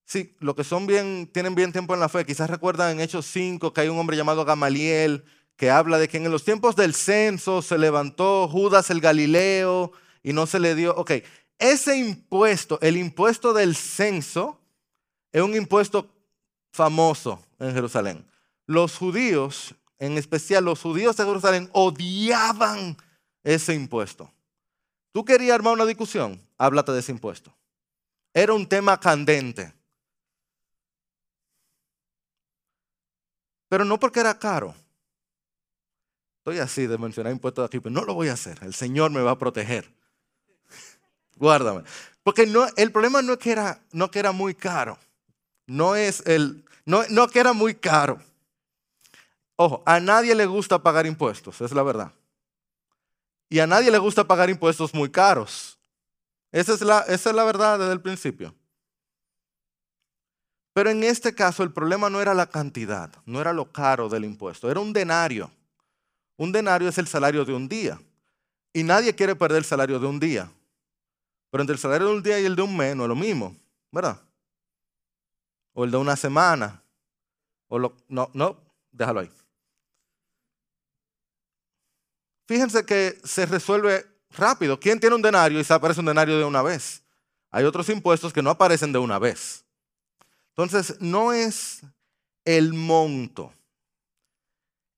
Sí, 0.04 0.36
lo 0.38 0.54
que 0.54 0.62
son 0.62 0.86
bien, 0.86 1.28
tienen 1.34 1.56
bien 1.56 1.72
tiempo 1.72 1.94
en 1.94 2.00
la 2.00 2.08
fe, 2.08 2.24
quizás 2.24 2.48
recuerdan 2.48 2.92
en 2.92 3.00
Hechos 3.00 3.26
5 3.26 3.72
que 3.72 3.80
hay 3.80 3.88
un 3.88 3.98
hombre 3.98 4.16
llamado 4.16 4.44
Gamaliel 4.44 5.24
que 5.56 5.72
habla 5.72 5.98
de 5.98 6.06
que 6.06 6.18
en 6.18 6.30
los 6.30 6.44
tiempos 6.44 6.76
del 6.76 6.94
censo 6.94 7.62
se 7.62 7.78
levantó 7.78 8.46
Judas 8.46 8.90
el 8.90 9.00
Galileo 9.00 9.90
y 10.22 10.32
no 10.32 10.46
se 10.46 10.60
le 10.60 10.76
dio. 10.76 10.94
Ok, 10.94 11.14
ese 11.58 11.96
impuesto, 11.96 12.78
el 12.80 12.96
impuesto 12.96 13.52
del 13.52 13.74
censo, 13.74 14.57
es 15.32 15.42
un 15.42 15.54
impuesto 15.54 16.08
famoso 16.72 17.44
en 17.58 17.74
Jerusalén. 17.74 18.26
Los 18.66 18.96
judíos, 18.96 19.74
en 19.98 20.18
especial 20.18 20.64
los 20.64 20.80
judíos 20.80 21.16
de 21.16 21.24
Jerusalén, 21.24 21.70
odiaban 21.72 22.96
ese 23.42 23.74
impuesto. 23.74 24.30
Tú 25.12 25.24
querías 25.24 25.54
armar 25.54 25.72
una 25.72 25.86
discusión, 25.86 26.40
háblate 26.56 26.92
de 26.92 27.00
ese 27.00 27.12
impuesto. 27.12 27.54
Era 28.32 28.52
un 28.52 28.66
tema 28.66 29.00
candente. 29.00 29.72
Pero 33.68 33.84
no 33.84 33.98
porque 33.98 34.20
era 34.20 34.38
caro. 34.38 34.74
Estoy 36.38 36.60
así 36.60 36.86
de 36.86 36.96
mencionar 36.96 37.32
impuestos 37.32 37.64
aquí, 37.66 37.80
pero 37.80 37.94
no 37.94 38.04
lo 38.04 38.14
voy 38.14 38.28
a 38.28 38.34
hacer. 38.34 38.58
El 38.62 38.72
Señor 38.74 39.10
me 39.10 39.20
va 39.20 39.32
a 39.32 39.38
proteger. 39.38 39.92
Guárdame. 41.36 41.82
Porque 42.22 42.46
no, 42.46 42.66
el 42.76 42.92
problema 42.92 43.20
no 43.20 43.34
es 43.34 43.38
que 43.38 43.52
era, 43.52 43.82
no 43.92 44.10
que 44.10 44.18
era 44.18 44.32
muy 44.32 44.54
caro. 44.54 44.98
No 45.68 45.94
es 45.94 46.22
el, 46.26 46.64
no, 46.86 47.04
no 47.10 47.28
que 47.28 47.38
era 47.38 47.52
muy 47.52 47.74
caro. 47.74 48.18
Ojo, 49.54 49.82
a 49.84 50.00
nadie 50.00 50.34
le 50.34 50.46
gusta 50.46 50.82
pagar 50.82 51.06
impuestos, 51.06 51.60
es 51.60 51.72
la 51.72 51.82
verdad. 51.82 52.10
Y 53.50 53.58
a 53.58 53.66
nadie 53.66 53.90
le 53.90 53.98
gusta 53.98 54.26
pagar 54.26 54.48
impuestos 54.48 54.94
muy 54.94 55.10
caros. 55.10 55.78
Esa 56.50 56.72
es 56.72 56.80
la, 56.80 57.00
esa 57.00 57.30
es 57.30 57.36
la 57.36 57.44
verdad 57.44 57.78
desde 57.78 57.92
el 57.92 58.00
principio. 58.00 58.54
Pero 60.72 60.88
en 60.90 61.04
este 61.04 61.34
caso 61.34 61.62
el 61.62 61.72
problema 61.72 62.08
no 62.08 62.22
era 62.22 62.32
la 62.32 62.46
cantidad, 62.46 63.10
no 63.26 63.40
era 63.40 63.52
lo 63.52 63.70
caro 63.70 64.08
del 64.08 64.24
impuesto, 64.24 64.70
era 64.70 64.80
un 64.80 64.94
denario. 64.94 65.50
Un 66.38 66.50
denario 66.50 66.88
es 66.88 66.96
el 66.96 67.08
salario 67.08 67.44
de 67.44 67.52
un 67.52 67.68
día. 67.68 68.00
Y 68.72 68.84
nadie 68.84 69.14
quiere 69.14 69.36
perder 69.36 69.58
el 69.58 69.64
salario 69.64 69.98
de 69.98 70.06
un 70.06 70.18
día. 70.18 70.50
Pero 71.50 71.62
entre 71.62 71.74
el 71.74 71.80
salario 71.80 72.06
de 72.06 72.14
un 72.14 72.22
día 72.22 72.40
y 72.40 72.46
el 72.46 72.56
de 72.56 72.62
un 72.62 72.74
mes 72.74 72.96
no 72.96 73.02
es 73.02 73.08
lo 73.08 73.16
mismo, 73.16 73.54
¿verdad? 73.90 74.18
O 75.78 75.84
el 75.84 75.92
de 75.92 75.96
una 75.96 76.16
semana. 76.16 76.82
O 77.68 77.78
lo, 77.78 77.94
no, 78.08 78.28
no, 78.34 78.60
déjalo 78.90 79.20
ahí. 79.20 79.30
Fíjense 82.48 82.84
que 82.84 83.16
se 83.22 83.46
resuelve 83.46 84.04
rápido. 84.30 84.80
¿Quién 84.80 84.98
tiene 84.98 85.14
un 85.14 85.22
denario 85.22 85.60
y 85.60 85.62
se 85.62 85.72
aparece 85.72 86.00
un 86.00 86.06
denario 86.06 86.36
de 86.36 86.42
una 86.42 86.62
vez? 86.62 87.04
Hay 87.52 87.64
otros 87.64 87.88
impuestos 87.90 88.32
que 88.32 88.42
no 88.42 88.50
aparecen 88.50 88.90
de 88.90 88.98
una 88.98 89.20
vez. 89.20 89.64
Entonces, 90.48 91.00
no 91.00 91.32
es 91.32 91.82
el 92.44 92.74
monto, 92.74 93.54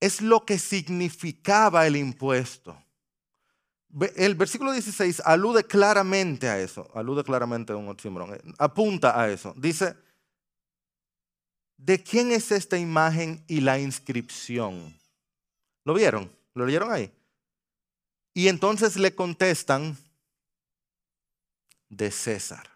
es 0.01 0.23
lo 0.23 0.47
que 0.47 0.59
significaba 0.59 1.87
el 1.87 1.97
impuesto. 1.97 2.75
El 4.17 4.35
versículo 4.35 4.73
16 4.73 5.21
alude 5.27 5.65
claramente 5.65 6.49
a 6.49 6.59
eso, 6.59 6.89
alude 6.95 7.23
claramente 7.23 7.75
a 7.75 7.77
un 7.77 7.89
oxímoron, 7.89 8.33
eh, 8.33 8.41
apunta 8.57 9.21
a 9.21 9.31
eso. 9.31 9.53
Dice, 9.59 9.95
¿de 11.85 12.03
quién 12.03 12.33
es 12.33 12.53
esta 12.53 12.79
imagen 12.79 13.43
y 13.47 13.61
la 13.61 13.79
inscripción? 13.79 14.99
¿Lo 15.85 15.95
vieron? 15.95 16.31
¿Lo 16.55 16.67
leyeron 16.67 16.93
ahí? 16.93 17.13
Y 18.35 18.49
entonces 18.49 18.97
le 18.97 19.15
contestan, 19.15 19.97
de 21.91 22.11
César. 22.11 22.71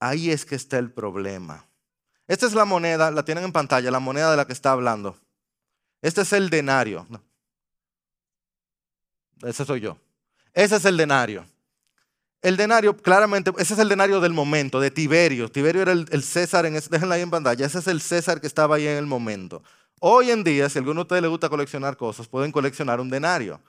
Ahí 0.00 0.30
es 0.30 0.44
que 0.44 0.56
está 0.56 0.78
el 0.78 0.90
problema. 0.90 1.64
Esta 2.26 2.46
es 2.46 2.52
la 2.52 2.64
moneda, 2.64 3.10
la 3.10 3.24
tienen 3.24 3.44
en 3.44 3.52
pantalla, 3.52 3.90
la 3.90 4.00
moneda 4.00 4.30
de 4.30 4.36
la 4.36 4.46
que 4.46 4.52
está 4.52 4.72
hablando. 4.72 5.16
Este 6.02 6.22
es 6.22 6.32
el 6.32 6.50
denario. 6.50 7.06
Ese 9.42 9.64
soy 9.64 9.80
yo. 9.80 9.96
Ese 10.52 10.76
es 10.76 10.84
el 10.84 10.96
denario. 10.96 11.46
El 12.40 12.56
denario, 12.56 12.96
claramente, 12.96 13.52
ese 13.58 13.74
es 13.74 13.80
el 13.80 13.88
denario 13.88 14.20
del 14.20 14.32
momento, 14.32 14.78
de 14.78 14.90
Tiberio. 14.90 15.50
Tiberio 15.50 15.82
era 15.82 15.92
el, 15.92 16.22
César, 16.22 16.66
en 16.66 16.74
déjenla 16.74 17.16
ahí 17.16 17.22
en 17.22 17.30
pantalla, 17.30 17.66
ese 17.66 17.80
es 17.80 17.88
el 17.88 18.00
César 18.00 18.40
que 18.40 18.46
estaba 18.46 18.76
ahí 18.76 18.86
en 18.86 18.96
el 18.96 19.06
momento. 19.06 19.62
Hoy 20.00 20.30
en 20.30 20.44
día, 20.44 20.68
si 20.68 20.78
a 20.78 20.80
alguno 20.80 21.00
de 21.00 21.02
ustedes 21.02 21.22
le 21.22 21.28
gusta 21.28 21.48
coleccionar 21.48 21.96
cosas, 21.96 22.28
pueden 22.28 22.52
coleccionar 22.52 23.00
un 23.00 23.10
denario. 23.10 23.60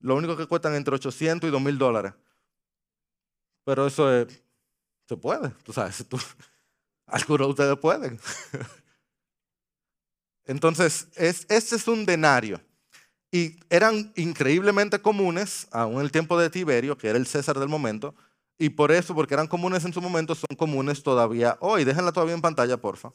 Lo 0.00 0.16
único 0.16 0.36
que 0.36 0.46
cuestan 0.46 0.74
entre 0.74 0.94
800 0.94 1.48
y 1.48 1.50
2000 1.50 1.78
dólares. 1.78 2.14
Pero 3.64 3.86
eso 3.86 4.10
es, 4.14 4.42
se 5.06 5.16
puede, 5.16 5.50
tú 5.62 5.74
sabes, 5.74 6.02
tú, 6.08 6.18
algunos 7.06 7.48
de 7.48 7.50
ustedes 7.50 7.78
pueden. 7.78 8.18
Entonces, 10.46 11.08
es, 11.14 11.44
este 11.50 11.76
es 11.76 11.86
un 11.86 12.06
denario. 12.06 12.58
Y 13.30 13.60
eran 13.68 14.12
increíblemente 14.16 15.00
comunes, 15.00 15.68
aún 15.70 15.96
en 15.96 16.00
el 16.00 16.12
tiempo 16.12 16.38
de 16.38 16.50
Tiberio, 16.50 16.96
que 16.96 17.08
era 17.08 17.18
el 17.18 17.26
César 17.26 17.58
del 17.58 17.68
momento, 17.68 18.14
y 18.58 18.70
por 18.70 18.90
eso, 18.90 19.14
porque 19.14 19.34
eran 19.34 19.46
comunes 19.46 19.84
en 19.84 19.92
su 19.92 20.02
momento, 20.02 20.34
son 20.34 20.56
comunes 20.56 21.02
todavía 21.02 21.56
hoy. 21.60 21.84
Déjenla 21.84 22.10
todavía 22.10 22.34
en 22.34 22.42
pantalla, 22.42 22.76
porfa. 22.76 23.12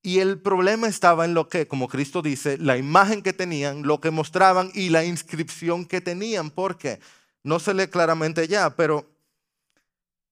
Y 0.00 0.20
el 0.20 0.38
problema 0.38 0.86
estaba 0.86 1.24
en 1.24 1.34
lo 1.34 1.48
que, 1.48 1.66
como 1.66 1.88
Cristo 1.88 2.22
dice, 2.22 2.56
la 2.58 2.76
imagen 2.76 3.22
que 3.22 3.32
tenían, 3.32 3.82
lo 3.82 4.00
que 4.00 4.10
mostraban 4.10 4.70
y 4.74 4.90
la 4.90 5.04
inscripción 5.04 5.86
que 5.86 6.00
tenían, 6.00 6.50
porque 6.50 7.00
no 7.42 7.58
se 7.58 7.74
lee 7.74 7.88
claramente 7.88 8.46
ya, 8.46 8.76
pero 8.76 9.10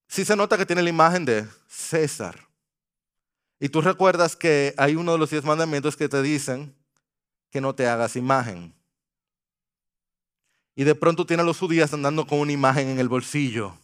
sí 0.08 0.24
se 0.24 0.36
nota 0.36 0.56
que 0.56 0.66
tiene 0.66 0.82
la 0.82 0.90
imagen 0.90 1.24
de 1.24 1.46
César. 1.66 2.38
Y 3.58 3.70
tú 3.70 3.80
recuerdas 3.80 4.36
que 4.36 4.74
hay 4.76 4.94
uno 4.94 5.12
de 5.12 5.18
los 5.18 5.30
diez 5.30 5.44
mandamientos 5.44 5.96
que 5.96 6.08
te 6.08 6.22
dicen 6.22 6.76
que 7.50 7.60
no 7.60 7.74
te 7.74 7.86
hagas 7.86 8.14
imagen. 8.14 8.74
Y 10.74 10.84
de 10.84 10.94
pronto 10.94 11.26
tiene 11.26 11.42
a 11.42 11.46
los 11.46 11.58
judíos 11.58 11.92
andando 11.92 12.26
con 12.26 12.38
una 12.38 12.52
imagen 12.52 12.88
en 12.88 12.98
el 12.98 13.08
bolsillo. 13.08 13.76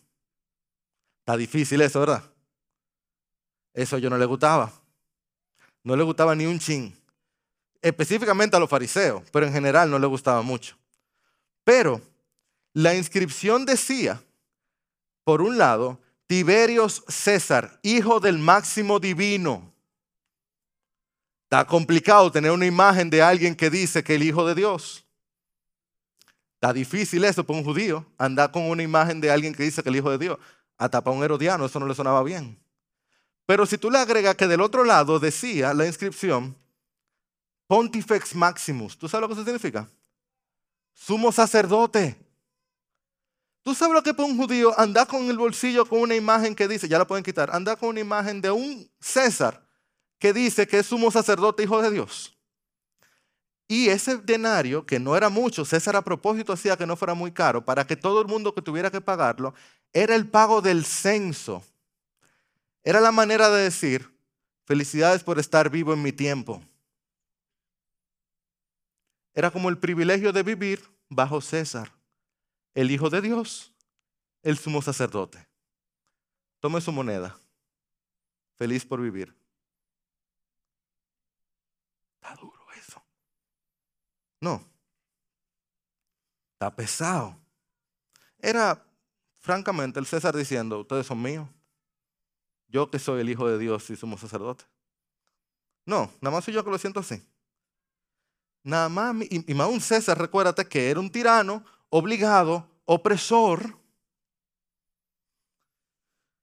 Está 1.20 1.36
difícil 1.36 1.80
eso, 1.82 2.00
¿verdad? 2.00 2.24
Eso 3.74 3.98
yo 3.98 4.08
no 4.08 4.16
le 4.16 4.24
gustaba. 4.24 4.72
No 5.84 5.96
le 5.96 6.02
gustaba 6.02 6.34
ni 6.34 6.46
un 6.46 6.58
chin. 6.58 6.96
Específicamente 7.80 8.56
a 8.56 8.60
los 8.60 8.68
fariseos, 8.68 9.22
pero 9.30 9.46
en 9.46 9.52
general 9.52 9.90
no 9.90 9.98
le 9.98 10.06
gustaba 10.06 10.42
mucho. 10.42 10.76
Pero 11.64 12.00
la 12.72 12.94
inscripción 12.94 13.64
decía, 13.66 14.22
por 15.24 15.42
un 15.42 15.58
lado, 15.58 16.00
Tiberios 16.26 17.04
César, 17.08 17.78
hijo 17.82 18.20
del 18.20 18.38
máximo 18.38 18.98
divino. 18.98 19.72
Está 21.44 21.66
complicado 21.66 22.30
tener 22.30 22.50
una 22.50 22.66
imagen 22.66 23.08
de 23.08 23.22
alguien 23.22 23.54
que 23.54 23.70
dice 23.70 24.04
que 24.04 24.14
el 24.14 24.22
hijo 24.22 24.46
de 24.46 24.54
Dios. 24.54 25.06
Está 26.60 26.72
difícil 26.72 27.24
eso 27.24 27.44
para 27.44 27.56
un 27.56 27.64
judío, 27.64 28.04
andar 28.18 28.50
con 28.50 28.64
una 28.64 28.82
imagen 28.82 29.20
de 29.20 29.30
alguien 29.30 29.54
que 29.54 29.62
dice 29.62 29.80
que 29.80 29.90
el 29.90 29.96
Hijo 29.96 30.10
de 30.10 30.18
Dios. 30.18 30.38
Hasta 30.76 31.04
para 31.04 31.16
un 31.16 31.22
herodiano 31.22 31.64
eso 31.66 31.78
no 31.78 31.86
le 31.86 31.94
sonaba 31.94 32.20
bien. 32.24 32.58
Pero 33.46 33.64
si 33.64 33.78
tú 33.78 33.92
le 33.92 33.98
agregas 33.98 34.34
que 34.34 34.48
del 34.48 34.60
otro 34.60 34.82
lado 34.82 35.20
decía 35.20 35.72
la 35.72 35.86
inscripción 35.86 36.56
Pontifex 37.68 38.34
Maximus, 38.34 38.98
¿tú 38.98 39.08
sabes 39.08 39.22
lo 39.22 39.28
que 39.28 39.34
eso 39.34 39.44
significa? 39.44 39.88
Sumo 40.94 41.30
sacerdote. 41.30 42.18
¿Tú 43.62 43.72
sabes 43.72 43.94
lo 43.94 44.02
que 44.02 44.12
para 44.12 44.28
un 44.28 44.36
judío 44.36 44.78
andar 44.80 45.06
con 45.06 45.30
el 45.30 45.38
bolsillo 45.38 45.86
con 45.86 46.00
una 46.00 46.16
imagen 46.16 46.56
que 46.56 46.66
dice, 46.66 46.88
ya 46.88 46.98
la 46.98 47.06
pueden 47.06 47.22
quitar, 47.22 47.50
andar 47.52 47.78
con 47.78 47.90
una 47.90 48.00
imagen 48.00 48.40
de 48.40 48.50
un 48.50 48.90
César 48.98 49.64
que 50.18 50.32
dice 50.32 50.66
que 50.66 50.80
es 50.80 50.86
sumo 50.86 51.12
sacerdote, 51.12 51.62
hijo 51.62 51.80
de 51.80 51.92
Dios? 51.92 52.37
Y 53.70 53.90
ese 53.90 54.16
denario, 54.16 54.86
que 54.86 54.98
no 54.98 55.14
era 55.14 55.28
mucho, 55.28 55.62
César 55.66 55.94
a 55.94 56.02
propósito 56.02 56.54
hacía 56.54 56.78
que 56.78 56.86
no 56.86 56.96
fuera 56.96 57.12
muy 57.12 57.30
caro, 57.30 57.62
para 57.62 57.86
que 57.86 57.96
todo 57.96 58.22
el 58.22 58.26
mundo 58.26 58.54
que 58.54 58.62
tuviera 58.62 58.90
que 58.90 59.02
pagarlo, 59.02 59.52
era 59.92 60.14
el 60.14 60.26
pago 60.26 60.62
del 60.62 60.86
censo. 60.86 61.62
Era 62.82 62.98
la 62.98 63.12
manera 63.12 63.50
de 63.50 63.64
decir, 63.64 64.10
felicidades 64.64 65.22
por 65.22 65.38
estar 65.38 65.68
vivo 65.68 65.92
en 65.92 66.02
mi 66.02 66.12
tiempo. 66.12 66.62
Era 69.34 69.50
como 69.50 69.68
el 69.68 69.76
privilegio 69.76 70.32
de 70.32 70.42
vivir 70.42 70.82
bajo 71.10 71.42
César, 71.42 71.92
el 72.74 72.90
Hijo 72.90 73.10
de 73.10 73.20
Dios, 73.20 73.74
el 74.42 74.56
sumo 74.56 74.80
sacerdote. 74.80 75.46
Tome 76.58 76.80
su 76.80 76.90
moneda. 76.90 77.38
Feliz 78.56 78.86
por 78.86 79.02
vivir. 79.02 79.36
Está 82.14 82.34
duro. 82.34 82.58
No. 84.40 84.64
Está 86.54 86.74
pesado. 86.74 87.36
Era, 88.38 88.84
francamente, 89.38 89.98
el 90.00 90.06
César 90.06 90.36
diciendo, 90.36 90.80
ustedes 90.80 91.06
son 91.06 91.20
míos. 91.22 91.48
Yo 92.68 92.90
que 92.90 92.98
soy 92.98 93.20
el 93.20 93.30
Hijo 93.30 93.48
de 93.48 93.58
Dios 93.58 93.88
y 93.90 93.96
somos 93.96 94.20
sacerdotes. 94.20 94.66
No, 95.86 96.10
nada 96.20 96.36
más 96.36 96.44
soy 96.44 96.54
yo 96.54 96.64
que 96.64 96.70
lo 96.70 96.78
siento 96.78 97.00
así. 97.00 97.22
Nada 98.62 98.88
más, 98.88 99.14
y, 99.30 99.50
y 99.50 99.54
más 99.54 99.68
un 99.68 99.80
César, 99.80 100.18
recuérdate 100.18 100.66
que 100.66 100.90
era 100.90 101.00
un 101.00 101.10
tirano, 101.10 101.64
obligado, 101.88 102.68
opresor. 102.84 103.78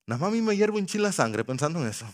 Nada 0.06 0.20
más 0.20 0.28
a 0.28 0.32
mí 0.32 0.40
me 0.40 0.56
hiervo 0.56 0.78
un 0.78 0.86
chile 0.86 1.04
la 1.04 1.12
sangre 1.12 1.44
pensando 1.44 1.80
en 1.80 1.88
eso. 1.88 2.06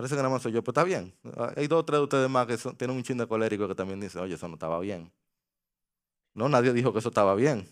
Parece 0.00 0.14
que 0.14 0.22
nada 0.22 0.30
más 0.30 0.40
soy 0.40 0.52
yo, 0.52 0.62
pero 0.62 0.70
está 0.70 0.82
bien. 0.82 1.14
Hay 1.56 1.66
dos 1.66 1.80
o 1.80 1.84
tres 1.84 1.98
de 1.98 2.04
ustedes 2.04 2.30
más 2.30 2.46
que 2.46 2.56
tienen 2.56 2.96
un 2.96 3.02
chin 3.02 3.18
de 3.18 3.26
colérico 3.26 3.68
que 3.68 3.74
también 3.74 4.00
dicen, 4.00 4.22
oye, 4.22 4.34
eso 4.34 4.48
no 4.48 4.54
estaba 4.54 4.80
bien. 4.80 5.12
No, 6.32 6.48
nadie 6.48 6.72
dijo 6.72 6.90
que 6.94 7.00
eso 7.00 7.10
estaba 7.10 7.34
bien. 7.34 7.68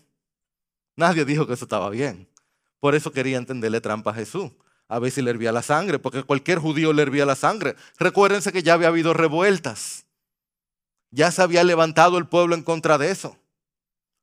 Nadie 0.95 1.25
dijo 1.25 1.47
que 1.47 1.53
eso 1.53 1.65
estaba 1.65 1.89
bien. 1.89 2.29
Por 2.79 2.93
eso 2.93 3.11
quería 3.11 3.39
entenderle 3.39 3.81
trampa 3.81 4.11
a 4.11 4.13
Jesús. 4.13 4.51
A 4.87 4.99
ver 4.99 5.09
si 5.09 5.23
le 5.23 5.31
hervía 5.31 5.51
la 5.51 5.63
sangre, 5.63 5.97
porque 5.97 6.21
cualquier 6.21 6.59
judío 6.59 6.93
le 6.93 7.01
hervía 7.01 7.25
la 7.25 7.35
sangre. 7.35 7.75
Recuérdense 7.97 8.51
que 8.51 8.61
ya 8.61 8.75
había 8.75 8.89
habido 8.89 9.15
revueltas. 9.15 10.05
Ya 11.09 11.31
se 11.31 11.41
había 11.41 11.63
levantado 11.63 12.19
el 12.19 12.27
pueblo 12.27 12.53
en 12.53 12.61
contra 12.61 12.99
de 12.99 13.09
eso. 13.09 13.37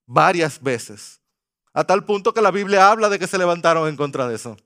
Varias 0.06 0.62
veces. 0.62 1.20
A 1.72 1.82
tal 1.82 2.04
punto 2.04 2.32
que 2.32 2.40
la 2.40 2.52
Biblia 2.52 2.88
habla 2.88 3.08
de 3.08 3.18
que 3.18 3.26
se 3.26 3.36
levantaron 3.36 3.88
en 3.88 3.96
contra 3.96 4.28
de 4.28 4.36
eso. 4.36 4.56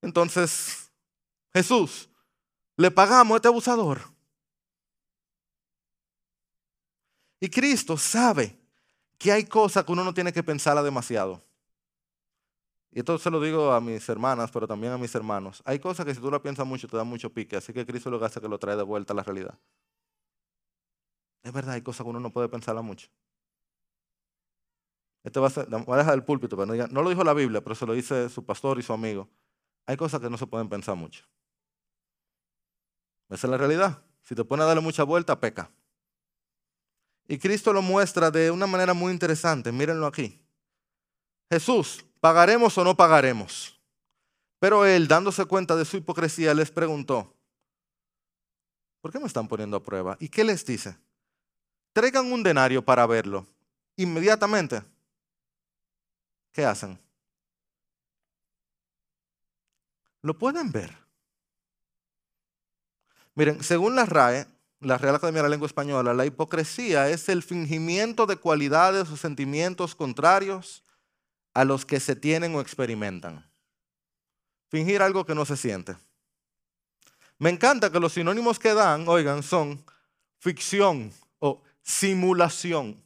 Entonces, 0.00 0.92
Jesús, 1.52 2.08
le 2.76 2.90
pagamos 2.90 3.34
a 3.34 3.36
este 3.36 3.48
abusador. 3.48 4.00
Y 7.40 7.48
Cristo 7.48 7.96
sabe 7.96 8.58
que 9.16 9.32
hay 9.32 9.44
cosas 9.44 9.84
que 9.84 9.92
uno 9.92 10.04
no 10.04 10.14
tiene 10.14 10.32
que 10.32 10.42
pensarla 10.42 10.82
demasiado. 10.82 11.42
Y 12.90 13.00
esto 13.00 13.18
se 13.18 13.30
lo 13.30 13.40
digo 13.40 13.72
a 13.72 13.80
mis 13.80 14.08
hermanas, 14.08 14.50
pero 14.50 14.66
también 14.66 14.92
a 14.92 14.98
mis 14.98 15.14
hermanos. 15.14 15.62
Hay 15.64 15.78
cosas 15.78 16.06
que 16.06 16.14
si 16.14 16.20
tú 16.20 16.30
la 16.30 16.40
piensas 16.40 16.66
mucho 16.66 16.88
te 16.88 16.96
da 16.96 17.04
mucho 17.04 17.32
pique, 17.32 17.56
así 17.56 17.72
que 17.72 17.84
Cristo 17.84 18.10
lo 18.10 18.18
que 18.18 18.26
hace 18.26 18.40
que 18.40 18.48
lo 18.48 18.58
trae 18.58 18.76
de 18.76 18.82
vuelta 18.82 19.12
a 19.12 19.16
la 19.16 19.22
realidad. 19.22 19.58
Es 21.42 21.52
verdad, 21.52 21.74
hay 21.74 21.82
cosas 21.82 22.04
que 22.04 22.10
uno 22.10 22.20
no 22.20 22.32
puede 22.32 22.48
pensarla 22.48 22.82
mucho. 22.82 23.08
Este 25.22 25.38
va 25.40 25.48
a, 25.48 25.50
ser, 25.50 25.66
voy 25.66 25.94
a 25.94 25.98
dejar 25.98 26.14
el 26.14 26.24
púlpito, 26.24 26.56
pero 26.56 26.74
no, 26.74 26.86
no 26.86 27.02
lo 27.02 27.10
dijo 27.10 27.22
la 27.24 27.34
Biblia, 27.34 27.60
pero 27.60 27.74
se 27.74 27.86
lo 27.86 27.92
dice 27.92 28.28
su 28.28 28.44
pastor 28.44 28.78
y 28.78 28.82
su 28.82 28.92
amigo 28.92 29.28
hay 29.88 29.96
cosas 29.96 30.20
que 30.20 30.28
no 30.28 30.36
se 30.36 30.46
pueden 30.46 30.68
pensar 30.68 30.94
mucho. 30.96 31.24
Esa 33.30 33.46
es 33.46 33.50
la 33.50 33.56
realidad. 33.56 34.02
Si 34.22 34.34
te 34.34 34.44
pones 34.44 34.64
a 34.64 34.66
darle 34.66 34.82
mucha 34.82 35.02
vuelta, 35.02 35.40
peca. 35.40 35.70
Y 37.26 37.38
Cristo 37.38 37.72
lo 37.72 37.80
muestra 37.80 38.30
de 38.30 38.50
una 38.50 38.66
manera 38.66 38.92
muy 38.92 39.10
interesante. 39.10 39.72
Mírenlo 39.72 40.06
aquí. 40.06 40.38
Jesús, 41.50 42.04
¿pagaremos 42.20 42.76
o 42.76 42.84
no 42.84 42.94
pagaremos? 42.94 43.80
Pero 44.58 44.84
él, 44.84 45.08
dándose 45.08 45.46
cuenta 45.46 45.74
de 45.74 45.86
su 45.86 45.96
hipocresía, 45.96 46.52
les 46.52 46.70
preguntó, 46.70 47.34
¿por 49.00 49.10
qué 49.10 49.18
me 49.18 49.26
están 49.26 49.48
poniendo 49.48 49.78
a 49.78 49.82
prueba? 49.82 50.18
¿Y 50.20 50.28
qué 50.28 50.44
les 50.44 50.66
dice? 50.66 50.98
Traigan 51.94 52.30
un 52.30 52.42
denario 52.42 52.84
para 52.84 53.06
verlo. 53.06 53.46
Inmediatamente, 53.96 54.82
¿qué 56.52 56.66
hacen? 56.66 57.00
¿Lo 60.22 60.36
pueden 60.36 60.72
ver? 60.72 60.96
Miren, 63.34 63.62
según 63.62 63.94
la 63.94 64.04
RAE, 64.04 64.46
la 64.80 64.98
Real 64.98 65.14
Academia 65.14 65.42
de 65.42 65.48
la 65.48 65.50
Lengua 65.50 65.66
Española, 65.66 66.14
la 66.14 66.26
hipocresía 66.26 67.08
es 67.08 67.28
el 67.28 67.42
fingimiento 67.42 68.26
de 68.26 68.36
cualidades 68.36 69.08
o 69.10 69.16
sentimientos 69.16 69.94
contrarios 69.94 70.84
a 71.54 71.64
los 71.64 71.84
que 71.84 72.00
se 72.00 72.16
tienen 72.16 72.54
o 72.54 72.60
experimentan. 72.60 73.48
Fingir 74.68 75.02
algo 75.02 75.24
que 75.24 75.34
no 75.34 75.44
se 75.44 75.56
siente. 75.56 75.96
Me 77.38 77.50
encanta 77.50 77.90
que 77.90 78.00
los 78.00 78.12
sinónimos 78.12 78.58
que 78.58 78.74
dan, 78.74 79.08
oigan, 79.08 79.42
son 79.42 79.84
ficción 80.38 81.12
o 81.38 81.62
simulación. 81.82 83.00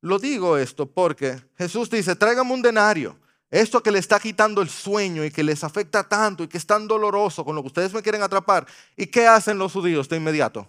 Lo 0.00 0.18
digo 0.18 0.56
esto 0.56 0.86
porque 0.86 1.42
Jesús 1.56 1.90
dice, 1.90 2.16
tráigame 2.16 2.52
un 2.52 2.62
denario 2.62 3.16
esto 3.50 3.82
que 3.82 3.90
le 3.90 3.98
está 3.98 4.20
quitando 4.20 4.60
el 4.60 4.68
sueño 4.68 5.24
y 5.24 5.30
que 5.30 5.42
les 5.42 5.64
afecta 5.64 6.06
tanto 6.06 6.44
y 6.44 6.48
que 6.48 6.58
es 6.58 6.66
tan 6.66 6.86
doloroso 6.86 7.44
con 7.44 7.56
lo 7.56 7.62
que 7.62 7.68
ustedes 7.68 7.94
me 7.94 8.02
quieren 8.02 8.22
atrapar. 8.22 8.66
¿Y 8.96 9.06
qué 9.06 9.26
hacen 9.26 9.58
los 9.58 9.72
judíos 9.72 10.08
de 10.08 10.16
inmediato? 10.16 10.68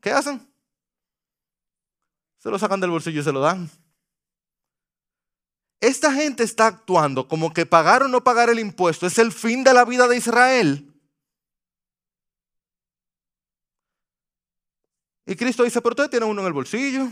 ¿Qué 0.00 0.12
hacen? 0.12 0.46
Se 2.38 2.50
lo 2.50 2.58
sacan 2.58 2.78
del 2.78 2.90
bolsillo 2.90 3.20
y 3.20 3.24
se 3.24 3.32
lo 3.32 3.40
dan. 3.40 3.68
Esta 5.80 6.12
gente 6.12 6.44
está 6.44 6.66
actuando 6.68 7.26
como 7.26 7.52
que 7.52 7.66
pagar 7.66 8.04
o 8.04 8.08
no 8.08 8.22
pagar 8.22 8.48
el 8.48 8.58
impuesto 8.58 9.06
es 9.06 9.18
el 9.18 9.32
fin 9.32 9.64
de 9.64 9.74
la 9.74 9.84
vida 9.84 10.06
de 10.06 10.16
Israel. 10.16 10.94
Y 15.26 15.36
Cristo 15.36 15.64
dice, 15.64 15.80
pero 15.80 15.92
ustedes 15.92 16.10
tienen 16.10 16.28
uno 16.28 16.42
en 16.42 16.46
el 16.46 16.52
bolsillo. 16.52 17.08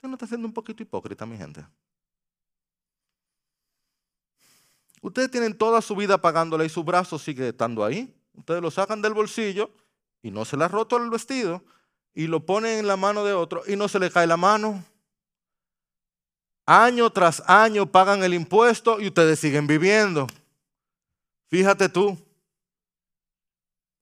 Usted 0.00 0.08
no 0.08 0.14
está 0.14 0.26
siendo 0.26 0.48
un 0.48 0.54
poquito 0.54 0.82
hipócrita, 0.82 1.26
mi 1.26 1.36
gente. 1.36 1.62
Ustedes 5.02 5.30
tienen 5.30 5.58
toda 5.58 5.82
su 5.82 5.94
vida 5.94 6.16
pagándole 6.16 6.64
y 6.64 6.70
su 6.70 6.82
brazo 6.82 7.18
sigue 7.18 7.50
estando 7.50 7.84
ahí. 7.84 8.10
Ustedes 8.32 8.62
lo 8.62 8.70
sacan 8.70 9.02
del 9.02 9.12
bolsillo 9.12 9.70
y 10.22 10.30
no 10.30 10.46
se 10.46 10.56
le 10.56 10.64
ha 10.64 10.68
roto 10.68 10.96
el 10.96 11.10
vestido 11.10 11.62
y 12.14 12.28
lo 12.28 12.46
ponen 12.46 12.78
en 12.78 12.86
la 12.86 12.96
mano 12.96 13.26
de 13.26 13.34
otro 13.34 13.62
y 13.66 13.76
no 13.76 13.88
se 13.88 13.98
le 13.98 14.10
cae 14.10 14.26
la 14.26 14.38
mano. 14.38 14.82
Año 16.64 17.10
tras 17.10 17.42
año 17.46 17.84
pagan 17.84 18.22
el 18.22 18.32
impuesto 18.32 19.02
y 19.02 19.08
ustedes 19.08 19.38
siguen 19.38 19.66
viviendo. 19.66 20.26
Fíjate 21.48 21.90
tú. 21.90 22.16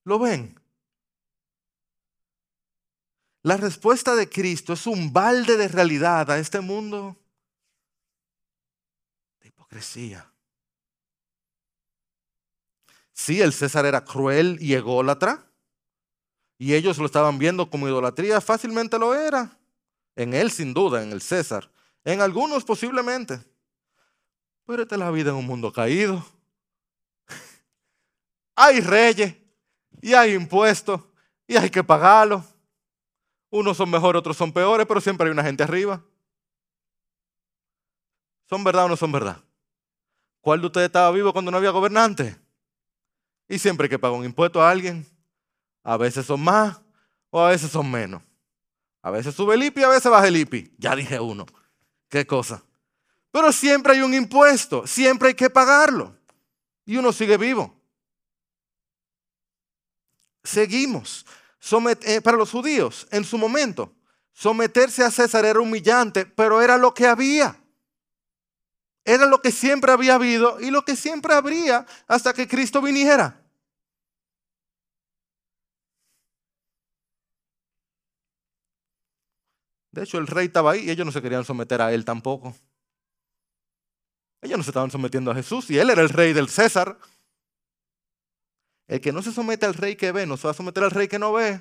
¿Lo 0.04 0.20
ven? 0.20 0.57
La 3.48 3.56
respuesta 3.56 4.14
de 4.14 4.28
Cristo 4.28 4.74
es 4.74 4.86
un 4.86 5.10
balde 5.10 5.56
de 5.56 5.68
realidad 5.68 6.30
a 6.30 6.38
este 6.38 6.60
mundo 6.60 7.16
de 9.40 9.48
hipocresía. 9.48 10.30
Sí, 13.10 13.40
el 13.40 13.54
César 13.54 13.86
era 13.86 14.04
cruel 14.04 14.58
y 14.60 14.74
ególatra, 14.74 15.50
y 16.58 16.74
ellos 16.74 16.98
lo 16.98 17.06
estaban 17.06 17.38
viendo 17.38 17.70
como 17.70 17.88
idolatría, 17.88 18.42
fácilmente 18.42 18.98
lo 18.98 19.14
era. 19.14 19.58
En 20.14 20.34
él 20.34 20.50
sin 20.50 20.74
duda, 20.74 21.02
en 21.02 21.10
el 21.10 21.22
César. 21.22 21.70
En 22.04 22.20
algunos 22.20 22.64
posiblemente. 22.64 23.42
Pero 24.66 24.82
esta 24.82 24.96
es 24.96 24.98
la 24.98 25.10
vida 25.10 25.30
en 25.30 25.36
un 25.36 25.46
mundo 25.46 25.72
caído. 25.72 26.22
Hay 28.56 28.82
reyes 28.82 29.36
y 30.02 30.12
hay 30.12 30.34
impuestos 30.34 31.00
y 31.46 31.56
hay 31.56 31.70
que 31.70 31.82
pagarlo. 31.82 32.44
Unos 33.50 33.76
son 33.76 33.90
mejores, 33.90 34.20
otros 34.20 34.36
son 34.36 34.52
peores, 34.52 34.86
pero 34.86 35.00
siempre 35.00 35.26
hay 35.26 35.32
una 35.32 35.42
gente 35.42 35.62
arriba. 35.62 36.02
¿Son 38.48 38.62
verdad 38.64 38.84
o 38.84 38.88
no 38.88 38.96
son 38.96 39.12
verdad? 39.12 39.42
¿Cuál 40.40 40.60
de 40.60 40.66
ustedes 40.66 40.86
estaba 40.86 41.10
vivo 41.10 41.32
cuando 41.32 41.50
no 41.50 41.56
había 41.56 41.70
gobernante? 41.70 42.36
Y 43.48 43.58
siempre 43.58 43.84
hay 43.86 43.90
que 43.90 43.98
pagar 43.98 44.18
un 44.18 44.24
impuesto 44.24 44.62
a 44.62 44.70
alguien. 44.70 45.06
A 45.82 45.96
veces 45.96 46.26
son 46.26 46.42
más 46.42 46.80
o 47.30 47.40
a 47.40 47.50
veces 47.50 47.70
son 47.70 47.90
menos. 47.90 48.22
A 49.02 49.10
veces 49.10 49.34
sube 49.34 49.54
el 49.54 49.62
IPI, 49.62 49.82
a 49.84 49.88
veces 49.88 50.10
baja 50.10 50.28
el 50.28 50.36
IPI. 50.36 50.74
Ya 50.78 50.94
dije 50.94 51.18
uno. 51.18 51.46
¿Qué 52.08 52.26
cosa? 52.26 52.62
Pero 53.30 53.52
siempre 53.52 53.92
hay 53.94 54.00
un 54.00 54.14
impuesto, 54.14 54.86
siempre 54.86 55.28
hay 55.28 55.34
que 55.34 55.50
pagarlo. 55.50 56.14
Y 56.84 56.96
uno 56.96 57.12
sigue 57.12 57.36
vivo. 57.36 57.74
Seguimos. 60.42 61.26
Eh, 62.02 62.20
para 62.22 62.36
los 62.36 62.50
judíos, 62.50 63.06
en 63.10 63.24
su 63.24 63.36
momento, 63.36 63.92
someterse 64.32 65.02
a 65.02 65.10
César 65.10 65.44
era 65.44 65.60
humillante, 65.60 66.24
pero 66.24 66.62
era 66.62 66.78
lo 66.78 66.94
que 66.94 67.06
había. 67.06 67.60
Era 69.04 69.26
lo 69.26 69.40
que 69.40 69.50
siempre 69.50 69.90
había 69.90 70.14
habido 70.14 70.60
y 70.60 70.70
lo 70.70 70.84
que 70.84 70.94
siempre 70.94 71.34
habría 71.34 71.86
hasta 72.06 72.32
que 72.32 72.46
Cristo 72.46 72.80
viniera. 72.80 73.42
De 79.90 80.04
hecho, 80.04 80.18
el 80.18 80.26
rey 80.26 80.46
estaba 80.46 80.72
ahí 80.72 80.84
y 80.84 80.90
ellos 80.90 81.06
no 81.06 81.12
se 81.12 81.22
querían 81.22 81.44
someter 81.44 81.80
a 81.80 81.92
él 81.92 82.04
tampoco. 82.04 82.54
Ellos 84.42 84.58
no 84.58 84.62
se 84.62 84.70
estaban 84.70 84.90
sometiendo 84.90 85.30
a 85.30 85.34
Jesús 85.34 85.68
y 85.70 85.78
él 85.78 85.90
era 85.90 86.02
el 86.02 86.10
rey 86.10 86.32
del 86.32 86.48
César. 86.48 86.98
El 88.88 89.00
que 89.00 89.12
no 89.12 89.22
se 89.22 89.32
somete 89.32 89.66
al 89.66 89.74
rey 89.74 89.96
que 89.96 90.10
ve, 90.12 90.26
no 90.26 90.36
se 90.36 90.48
va 90.48 90.52
a 90.52 90.54
someter 90.54 90.82
al 90.82 90.90
rey 90.90 91.06
que 91.06 91.18
no 91.18 91.32
ve. 91.34 91.60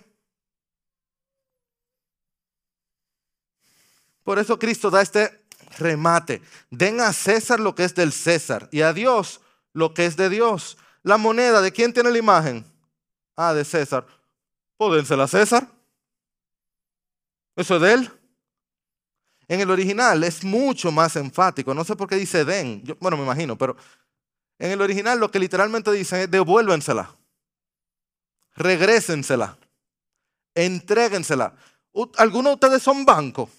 Por 4.23 4.39
eso 4.39 4.57
Cristo 4.57 4.89
da 4.89 5.01
este 5.01 5.45
remate. 5.77 6.41
Den 6.69 7.01
a 7.01 7.13
César 7.13 7.59
lo 7.59 7.75
que 7.75 7.83
es 7.83 7.93
del 7.93 8.11
César 8.11 8.69
y 8.71 8.81
a 8.81 8.93
Dios 8.93 9.41
lo 9.73 9.93
que 9.93 10.05
es 10.05 10.17
de 10.17 10.29
Dios. 10.29 10.77
La 11.03 11.17
moneda, 11.17 11.61
¿de 11.61 11.71
quién 11.71 11.93
tiene 11.93 12.11
la 12.11 12.17
imagen? 12.17 12.65
Ah, 13.35 13.53
de 13.53 13.63
César. 13.63 14.05
Pódensela 14.77 15.25
a 15.25 15.27
César. 15.27 15.67
Eso 17.55 17.75
es 17.75 17.81
de 17.81 17.93
él. 17.93 18.11
En 19.47 19.61
el 19.61 19.69
original 19.69 20.23
es 20.23 20.43
mucho 20.43 20.91
más 20.91 21.15
enfático. 21.15 21.73
No 21.73 21.83
sé 21.83 21.95
por 21.95 22.09
qué 22.09 22.15
dice 22.15 22.43
den. 22.43 22.83
bueno, 22.99 23.17
me 23.17 23.23
imagino, 23.23 23.57
pero 23.57 23.77
en 24.59 24.71
el 24.71 24.81
original 24.81 25.19
lo 25.19 25.31
que 25.31 25.39
literalmente 25.39 25.91
dice 25.91 26.23
es 26.23 26.31
devuélvensela. 26.31 27.16
Regrésensela. 28.57 29.57
Entréguensela. 30.55 31.55
¿Algunos 32.17 32.51
de 32.51 32.53
ustedes 32.55 32.83
son 32.83 33.05
bancos? 33.05 33.49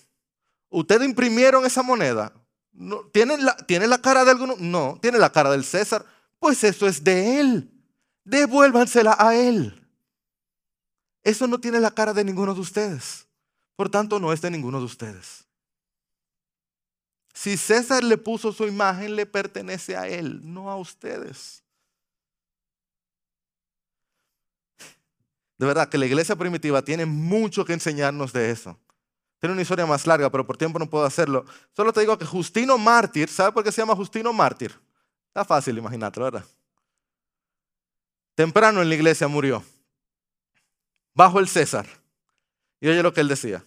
¿Ustedes 0.69 1.09
imprimieron 1.09 1.65
esa 1.65 1.83
moneda? 1.83 2.33
¿Tienen 3.13 3.45
la, 3.45 3.57
¿Tiene 3.57 3.87
la 3.87 3.99
cara 3.99 4.25
de 4.25 4.33
alguno? 4.33 4.55
No, 4.59 4.99
tiene 5.01 5.19
la 5.19 5.31
cara 5.31 5.51
del 5.51 5.65
César. 5.65 6.05
Pues 6.39 6.63
eso 6.65 6.87
es 6.87 7.03
de 7.03 7.41
él. 7.41 7.71
Devuélvansela 8.25 9.17
a 9.19 9.35
él. 9.35 9.75
Eso 11.23 11.47
no 11.47 11.59
tiene 11.59 11.81
la 11.81 11.91
cara 11.91 12.13
de 12.13 12.25
ninguno 12.25 12.55
de 12.55 12.61
ustedes. 12.61 13.27
Por 13.77 13.89
tanto, 13.89 14.19
no 14.19 14.33
es 14.33 14.41
de 14.41 14.51
ninguno 14.51 14.79
de 14.79 14.85
ustedes. 14.85 15.47
Si 17.35 17.57
César 17.57 18.03
le 18.03 18.19
puso 18.19 18.53
su 18.53 18.67
imagen, 18.67 19.15
le 19.15 19.25
pertenece 19.25 19.97
a 19.97 20.09
él, 20.09 20.41
no 20.43 20.71
a 20.71 20.77
ustedes. 20.77 21.63
De 25.59 25.67
verdad 25.67 25.89
que 25.89 25.99
la 25.99 26.07
iglesia 26.07 26.37
primitiva 26.37 26.83
tiene 26.83 27.05
mucho 27.05 27.65
que 27.65 27.73
enseñarnos 27.73 28.33
de 28.33 28.51
eso. 28.51 28.79
Tiene 29.41 29.53
una 29.53 29.63
historia 29.63 29.87
más 29.87 30.07
larga, 30.07 30.31
pero 30.31 30.47
por 30.47 30.57
tiempo 30.57 30.79
no 30.79 30.89
puedo 30.89 31.05
hacerlo. 31.05 31.45
Solo 31.75 31.93
te 31.93 32.01
digo 32.01 32.17
que 32.17 32.25
Justino 32.25 32.79
Mártir, 32.79 33.29
¿sabe 33.29 33.53
por 33.53 33.63
qué 33.63 33.73
se 33.73 33.83
llama 33.83 33.95
Justino 33.95 34.33
Mártir? 34.33 34.79
Está 35.29 35.45
fácil 35.45 35.79
imaginarlo, 35.79 36.25
¿verdad? 36.25 36.45
Temprano 38.35 38.83
en 38.83 38.89
la 38.89 38.95
iglesia 38.95 39.27
murió, 39.27 39.65
bajo 41.13 41.41
el 41.41 41.49
César. 41.49 41.87
Y 42.81 42.89
oye 42.89 43.03
lo 43.03 43.13
que 43.13 43.21
él 43.21 43.29
decía. 43.29 43.65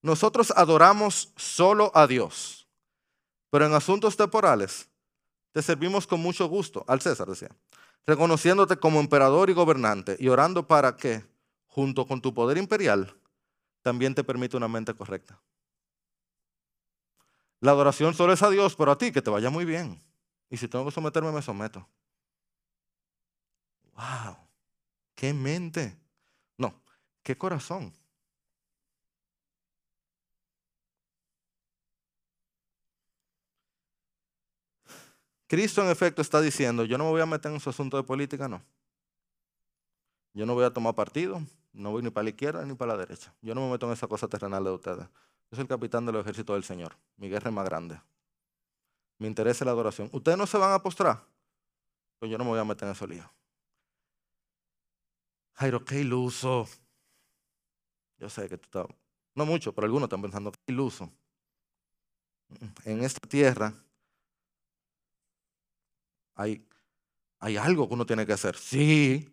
Nosotros 0.00 0.52
adoramos 0.54 1.32
solo 1.36 1.90
a 1.94 2.06
Dios, 2.06 2.68
pero 3.50 3.66
en 3.66 3.74
asuntos 3.74 4.16
temporales 4.16 4.88
te 5.52 5.62
servimos 5.62 6.06
con 6.06 6.20
mucho 6.20 6.46
gusto, 6.46 6.84
al 6.88 7.00
César 7.00 7.28
decía, 7.28 7.50
reconociéndote 8.06 8.76
como 8.78 9.00
emperador 9.00 9.50
y 9.50 9.52
gobernante 9.52 10.16
y 10.18 10.28
orando 10.28 10.66
para 10.66 10.96
que, 10.96 11.24
junto 11.66 12.06
con 12.06 12.20
tu 12.20 12.34
poder 12.34 12.58
imperial, 12.58 13.16
también 13.82 14.14
te 14.14 14.24
permita 14.24 14.56
una 14.56 14.68
mente 14.68 14.94
correcta. 14.94 15.40
La 17.60 17.70
adoración 17.70 18.14
solo 18.14 18.32
es 18.32 18.42
a 18.42 18.50
Dios, 18.50 18.74
pero 18.74 18.90
a 18.90 18.98
ti 18.98 19.12
que 19.12 19.22
te 19.22 19.30
vaya 19.30 19.50
muy 19.50 19.64
bien. 19.64 20.02
Y 20.50 20.56
si 20.56 20.68
tengo 20.68 20.84
que 20.84 20.90
someterme, 20.90 21.30
me 21.30 21.42
someto. 21.42 21.88
¡Wow! 23.94 24.36
¡Qué 25.14 25.32
mente! 25.32 25.96
No, 26.58 26.82
qué 27.22 27.38
corazón. 27.38 27.92
Cristo 35.52 35.82
en 35.82 35.90
efecto 35.90 36.22
está 36.22 36.40
diciendo, 36.40 36.86
yo 36.86 36.96
no 36.96 37.04
me 37.04 37.10
voy 37.10 37.20
a 37.20 37.26
meter 37.26 37.52
en 37.52 37.60
su 37.60 37.68
asunto 37.68 37.98
de 37.98 38.02
política, 38.02 38.48
no. 38.48 38.62
Yo 40.32 40.46
no 40.46 40.54
voy 40.54 40.64
a 40.64 40.72
tomar 40.72 40.94
partido, 40.94 41.42
no 41.74 41.90
voy 41.90 42.02
ni 42.02 42.08
para 42.08 42.24
la 42.24 42.30
izquierda 42.30 42.64
ni 42.64 42.72
para 42.74 42.94
la 42.94 42.98
derecha. 43.00 43.34
Yo 43.42 43.54
no 43.54 43.60
me 43.60 43.72
meto 43.72 43.84
en 43.84 43.92
esa 43.92 44.06
cosa 44.06 44.26
terrenal 44.26 44.64
de 44.64 44.70
ustedes. 44.70 45.06
Yo 45.50 45.56
soy 45.56 45.60
el 45.60 45.68
capitán 45.68 46.06
del 46.06 46.16
ejército 46.16 46.54
del 46.54 46.64
Señor. 46.64 46.96
Mi 47.18 47.28
guerra 47.28 47.50
es 47.50 47.54
más 47.54 47.66
grande. 47.66 48.00
Me 49.18 49.28
interesa 49.28 49.66
la 49.66 49.72
adoración. 49.72 50.08
Ustedes 50.10 50.38
no 50.38 50.46
se 50.46 50.56
van 50.56 50.72
a 50.72 50.82
postrar. 50.82 51.22
Pues 52.18 52.30
yo 52.30 52.38
no 52.38 52.44
me 52.44 52.50
voy 52.52 52.58
a 52.58 52.64
meter 52.64 52.88
en 52.88 52.92
ese 52.92 53.06
lío. 53.06 53.30
Jairo, 55.52 55.84
qué 55.84 56.00
iluso. 56.00 56.66
Yo 58.16 58.30
sé 58.30 58.48
que 58.48 58.56
tú 58.56 58.64
estás, 58.64 58.86
no 59.34 59.44
mucho, 59.44 59.74
pero 59.74 59.84
algunos 59.84 60.06
están 60.06 60.22
pensando, 60.22 60.50
qué 60.50 60.72
iluso. 60.72 61.12
En 62.86 63.04
esta 63.04 63.28
tierra 63.28 63.74
hay, 66.34 66.66
hay 67.38 67.56
algo 67.56 67.88
que 67.88 67.94
uno 67.94 68.06
tiene 68.06 68.26
que 68.26 68.32
hacer. 68.32 68.56
Sí, 68.56 69.28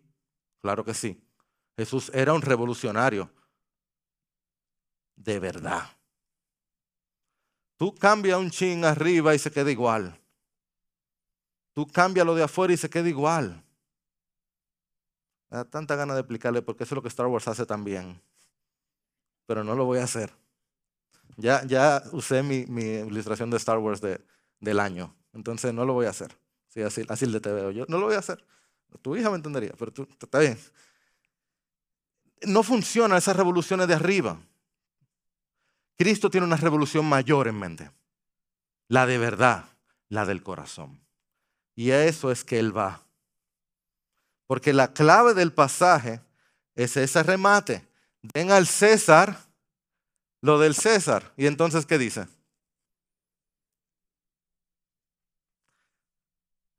claro 0.60 0.84
que 0.84 0.94
sí. 0.94 1.22
Jesús 1.76 2.10
era 2.14 2.32
un 2.32 2.42
revolucionario. 2.42 3.30
De 5.16 5.38
verdad. 5.38 5.96
Tú 7.76 7.94
cambias 7.94 8.38
un 8.38 8.50
chin 8.50 8.84
arriba 8.84 9.34
y 9.34 9.38
se 9.38 9.50
queda 9.50 9.70
igual. 9.70 10.20
Tú 11.72 11.86
cambias 11.86 12.26
lo 12.26 12.34
de 12.34 12.42
afuera 12.42 12.74
y 12.74 12.76
se 12.76 12.90
queda 12.90 13.08
igual. 13.08 13.64
Me 15.48 15.56
da 15.56 15.64
tanta 15.64 15.96
gana 15.96 16.14
de 16.14 16.20
explicarle 16.20 16.62
porque 16.62 16.84
eso 16.84 16.94
es 16.94 16.96
lo 16.96 17.02
que 17.02 17.08
Star 17.08 17.26
Wars 17.26 17.48
hace 17.48 17.64
también. 17.64 18.20
Pero 19.46 19.64
no 19.64 19.74
lo 19.74 19.84
voy 19.84 19.98
a 19.98 20.04
hacer. 20.04 20.32
Ya, 21.36 21.64
ya 21.64 22.02
usé 22.12 22.42
mi, 22.42 22.66
ilustración 22.82 23.50
de 23.50 23.56
Star 23.56 23.78
Wars 23.78 24.00
de, 24.00 24.20
del 24.60 24.78
año. 24.78 25.16
Entonces 25.32 25.72
no 25.72 25.84
lo 25.84 25.94
voy 25.94 26.06
a 26.06 26.10
hacer. 26.10 26.36
Sí, 26.70 26.82
así, 26.82 27.04
así 27.08 27.40
te 27.40 27.52
veo. 27.52 27.70
Yo 27.72 27.84
no 27.88 27.98
lo 27.98 28.06
voy 28.06 28.14
a 28.14 28.20
hacer. 28.20 28.44
Tu 29.02 29.16
hija 29.16 29.28
me 29.28 29.36
entendería, 29.36 29.72
pero 29.78 29.92
tú, 29.92 30.08
está 30.20 30.38
bien. 30.38 30.58
No 32.42 32.62
funcionan 32.62 33.18
esas 33.18 33.36
revoluciones 33.36 33.86
de 33.88 33.94
arriba. 33.94 34.40
Cristo 35.98 36.30
tiene 36.30 36.46
una 36.46 36.56
revolución 36.56 37.04
mayor 37.04 37.48
en 37.48 37.58
mente. 37.58 37.90
La 38.88 39.06
de 39.06 39.18
verdad, 39.18 39.66
la 40.08 40.24
del 40.24 40.42
corazón. 40.42 41.00
Y 41.74 41.90
a 41.90 42.04
eso 42.06 42.30
es 42.30 42.44
que 42.44 42.58
Él 42.58 42.76
va. 42.76 43.02
Porque 44.46 44.72
la 44.72 44.92
clave 44.92 45.34
del 45.34 45.52
pasaje 45.52 46.20
es 46.74 46.96
ese 46.96 47.22
remate. 47.22 47.86
Den 48.22 48.50
al 48.50 48.66
César 48.66 49.38
lo 50.40 50.58
del 50.58 50.74
César. 50.74 51.32
Y 51.36 51.46
entonces, 51.46 51.84
¿qué 51.84 51.98
dice? 51.98 52.26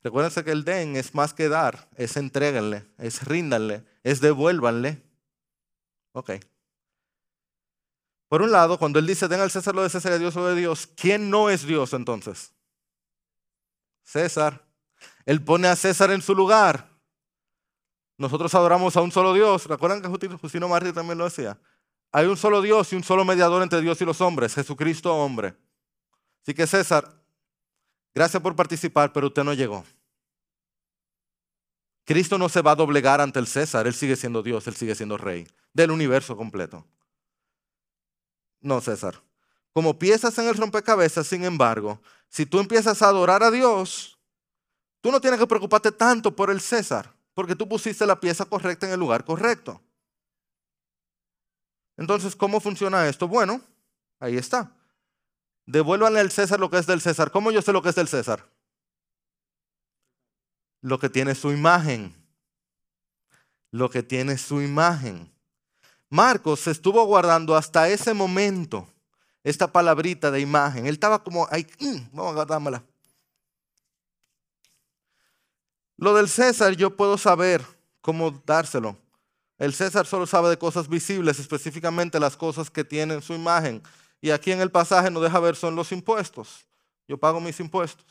Recuérdense 0.04 0.44
que 0.44 0.52
el 0.52 0.64
den 0.64 0.96
es 0.96 1.14
más 1.14 1.34
que 1.34 1.48
dar, 1.48 1.90
es 1.96 2.18
entréguenle, 2.18 2.86
es 2.98 3.24
ríndanle, 3.24 3.84
es 4.04 4.20
devuélvanle. 4.20 5.02
Ok. 6.14 6.32
Por 8.28 8.42
un 8.42 8.52
lado, 8.52 8.80
cuando 8.80 8.98
él 8.98 9.06
dice 9.06 9.28
den 9.28 9.42
al 9.42 9.52
César 9.52 9.76
lo 9.76 9.84
de 9.84 9.90
César 9.90 10.14
y 10.14 10.16
a 10.16 10.18
Dios 10.18 10.36
lo 10.36 10.48
de 10.48 10.56
Dios, 10.56 10.88
¿quién 10.96 11.30
no 11.30 11.50
es 11.50 11.66
Dios 11.66 11.94
entonces? 11.94 12.54
César. 14.04 14.66
Él 15.26 15.44
pone 15.44 15.68
a 15.68 15.76
César 15.76 16.12
en 16.12 16.22
su 16.22 16.34
lugar. 16.34 16.90
Nosotros 18.18 18.54
adoramos 18.56 18.96
a 18.98 19.02
un 19.02 19.12
solo 19.12 19.34
Dios. 19.34 19.66
¿Recuerdan 19.66 20.02
que 20.02 20.08
Justino 20.08 20.68
Mártir 20.68 20.94
también 20.94 21.18
lo 21.18 21.26
decía? 21.26 21.60
Hay 22.12 22.26
un 22.26 22.38
solo 22.38 22.62
Dios 22.62 22.92
y 22.92 22.96
un 22.96 23.04
solo 23.04 23.24
mediador 23.24 23.64
entre 23.64 23.82
Dios 23.82 24.02
y 24.02 24.06
los 24.06 24.20
hombres, 24.22 24.56
Jesucristo 24.56 25.16
hombre. 25.16 25.56
Así 26.42 26.54
que 26.54 26.68
César, 26.68 27.21
Gracias 28.14 28.42
por 28.42 28.56
participar, 28.56 29.14
pero 29.14 29.28
usted 29.28 29.44
no 29.44 29.54
llegó. 29.54 29.86
Cristo 32.06 32.38
no 32.38 32.50
se 32.50 32.62
va 32.62 32.72
a 32.72 32.76
doblegar 32.76 33.22
ante 33.22 33.40
el 33.40 33.48
César, 33.48 33.88
Él 33.88 33.94
sigue 33.94 34.16
siendo 34.16 34.44
Dios, 34.44 34.68
Él 34.68 34.76
sigue 34.76 34.96
siendo 34.96 35.18
rey 35.18 35.48
del 35.74 35.92
universo 35.92 36.36
completo. 36.36 36.86
No, 38.60 38.82
César. 38.82 39.22
como 39.74 39.98
piezas 39.98 40.38
en 40.38 40.48
el 40.48 40.58
rompecabezas, 40.58 41.26
sin 41.26 41.46
embargo, 41.46 42.02
si 42.28 42.46
tú 42.46 42.60
empiezas 42.60 43.02
a 43.02 43.08
adorar 43.08 43.42
a 43.42 43.50
Dios, 43.50 44.20
tú 45.00 45.12
no 45.12 45.22
tienes 45.22 45.40
que 45.40 45.48
preocuparte 45.48 45.92
tanto 45.92 46.36
por 46.36 46.52
el 46.52 46.60
César, 46.60 47.14
porque 47.34 47.56
tú 47.56 47.68
pusiste 47.70 48.06
la 48.06 48.20
pieza 48.20 48.44
correcta 48.44 48.86
en 48.86 48.94
el 48.94 49.00
lugar 49.00 49.24
correcto. 49.24 49.82
Entonces, 51.96 52.36
¿cómo 52.36 52.60
funciona 52.60 53.08
esto? 53.08 53.28
Bueno, 53.28 53.62
ahí 54.20 54.36
está. 54.36 54.76
Devuélvanle 55.72 56.20
al 56.20 56.32
César 56.32 56.60
lo 56.60 56.70
que 56.70 56.78
es 56.78 56.86
del 56.86 57.00
César. 57.00 57.32
¿Cómo 57.32 57.50
yo 57.50 57.62
sé 57.62 57.72
lo 57.72 57.82
que 57.82 57.90
es 57.90 57.96
del 57.96 58.10
César? 58.10 58.46
Lo 60.82 61.00
que 61.00 61.10
tiene 61.10 61.34
su 61.34 61.52
imagen. 61.52 62.14
Lo 63.72 63.90
que 63.90 64.04
tiene 64.04 64.38
su 64.38 64.62
imagen. 64.62 65.32
Marcos 66.10 66.60
se 66.60 66.72
estuvo 66.72 67.06
guardando 67.06 67.56
hasta 67.56 67.88
ese 67.88 68.14
momento 68.14 68.86
esta 69.46 69.72
palabrita 69.72 70.30
de 70.30 70.42
imagen. 70.42 70.88
Él 70.88 70.94
estaba 70.94 71.24
como, 71.24 71.48
ahí, 71.50 71.66
mm, 71.80 72.10
vamos 72.12 72.32
a 72.32 72.36
guardármela. 72.36 72.84
Lo 75.96 76.14
del 76.14 76.28
César 76.28 76.74
yo 76.76 76.98
puedo 76.98 77.18
saber 77.18 77.66
cómo 78.02 78.32
dárselo. 78.46 78.98
El 79.58 79.74
César 79.74 80.06
solo 80.06 80.28
sabe 80.28 80.50
de 80.50 80.58
cosas 80.58 80.90
visibles, 80.90 81.40
específicamente 81.40 82.20
las 82.20 82.36
cosas 82.36 82.70
que 82.70 82.84
tienen 82.84 83.22
su 83.22 83.34
imagen. 83.34 83.82
Y 84.22 84.30
aquí 84.30 84.52
en 84.52 84.62
el 84.62 84.70
pasaje 84.70 85.10
nos 85.10 85.24
deja 85.24 85.40
ver 85.40 85.56
son 85.56 85.76
los 85.76 85.92
impuestos. 85.92 86.66
Yo 87.08 87.18
pago 87.18 87.42
mis 87.42 87.60
impuestos. 87.60 88.06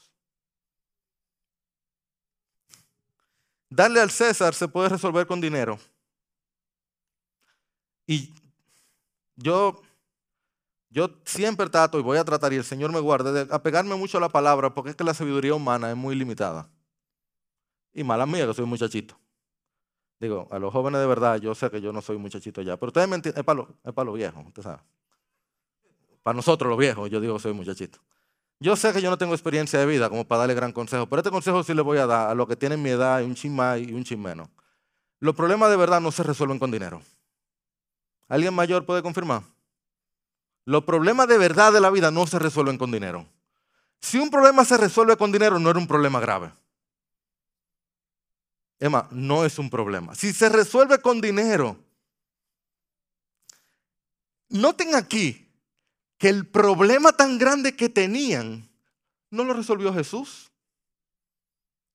Darle 3.71 4.01
al 4.01 4.11
César 4.11 4.53
se 4.53 4.67
puede 4.67 4.89
resolver 4.89 5.27
con 5.27 5.41
dinero. 5.41 5.79
Y 8.05 8.35
yo, 9.37 9.81
yo 10.91 11.09
siempre 11.25 11.71
trato 11.71 11.97
y 12.01 12.03
voy 12.03 12.19
a 12.19 12.25
tratar, 12.25 12.53
y 12.53 12.57
el 12.57 12.65
Señor 12.65 12.91
me 12.91 12.99
guarde, 12.99 13.45
de 13.45 13.55
apegarme 13.55 13.95
mucho 13.95 14.19
a 14.19 14.21
la 14.21 14.29
palabra, 14.29 14.75
porque 14.75 14.91
es 14.91 14.97
que 14.97 15.05
la 15.05 15.15
sabiduría 15.15 15.55
humana 15.55 15.91
es 15.91 15.97
muy 15.97 16.17
limitada. 16.17 16.69
Y 17.95 18.03
mala 18.03 18.27
mía 18.27 18.49
que 18.49 18.55
soy 18.55 18.67
muchachito. 18.67 19.17
Digo, 20.19 20.49
a 20.51 20.59
los 20.59 20.73
jóvenes 20.73 21.01
de 21.01 21.07
verdad, 21.07 21.37
yo 21.39 21.55
sé 21.55 21.71
que 21.71 21.81
yo 21.81 21.93
no 21.93 22.03
soy 22.03 22.19
muchachito 22.19 22.61
ya, 22.63 22.77
pero 22.77 22.89
ustedes 22.89 23.09
me 23.09 23.15
entienden, 23.15 23.41
es 23.41 23.45
para 23.45 23.61
los, 23.61 24.07
los 24.07 24.17
viejos, 24.17 24.45
usted 24.45 24.63
sabe. 24.63 24.83
Para 26.23 26.37
nosotros 26.37 26.69
los 26.69 26.79
viejos, 26.79 27.11
yo 27.11 27.21
digo 27.21 27.39
soy 27.39 27.53
muchachito. 27.53 27.99
Yo 28.59 28.77
sé 28.77 28.93
que 28.93 29.01
yo 29.01 29.09
no 29.09 29.17
tengo 29.17 29.33
experiencia 29.33 29.79
de 29.79 29.87
vida 29.87 30.11
como 30.11 30.27
para 30.27 30.41
darle 30.41 30.55
gran 30.55 30.73
consejo, 30.73 31.07
pero 31.07 31.21
este 31.21 31.31
consejo 31.31 31.63
sí 31.63 31.73
le 31.73 31.81
voy 31.81 31.97
a 31.97 32.07
dar 32.07 32.31
a 32.31 32.35
los 32.35 32.47
que 32.47 32.57
tienen 32.57 32.83
mi 32.83 32.91
edad 32.91 33.21
y 33.21 33.25
un 33.25 33.35
chin 33.35 33.57
más 33.57 33.79
y 33.79 33.93
un 33.95 34.05
chin 34.05 34.21
menos. 34.21 34.49
Los 35.19 35.35
problemas 35.35 35.71
de 35.71 35.77
verdad 35.77 36.01
no 36.01 36.13
se 36.13 36.23
resuelven 36.23 36.59
con 36.59 36.71
dinero. 36.71 37.01
¿Alguien 38.29 38.55
mayor 38.55 38.85
puede 38.85 39.03
confirmar? 39.03 39.43
Los 40.67 40.85
problemas 40.85 41.27
de 41.27 41.39
verdad 41.39 41.73
de 41.73 41.81
la 41.81 41.91
vida 41.91 42.11
no 42.11 42.27
se 42.27 42.39
resuelven 42.39 42.77
con 42.77 42.91
dinero. 42.91 43.27
Si 44.01 44.19
un 44.19 44.31
problema 44.31 44.65
se 44.65 44.77
resuelve 44.77 45.17
con 45.17 45.33
dinero, 45.33 45.59
no 45.59 45.71
era 45.71 45.79
un 45.79 45.87
problema 45.87 46.21
grave. 46.21 46.53
Emma, 48.79 49.09
no 49.11 49.45
es 49.45 49.59
un 49.59 49.69
problema. 49.69 50.15
Si 50.15 50.33
se 50.33 50.49
resuelve 50.49 51.01
con 51.01 51.21
dinero, 51.21 51.77
noten 54.49 54.95
aquí 54.95 55.50
que 56.21 56.29
el 56.29 56.47
problema 56.47 57.13
tan 57.13 57.39
grande 57.39 57.75
que 57.75 57.89
tenían 57.89 58.69
no 59.31 59.43
lo 59.43 59.55
resolvió 59.55 59.91
Jesús. 59.95 60.53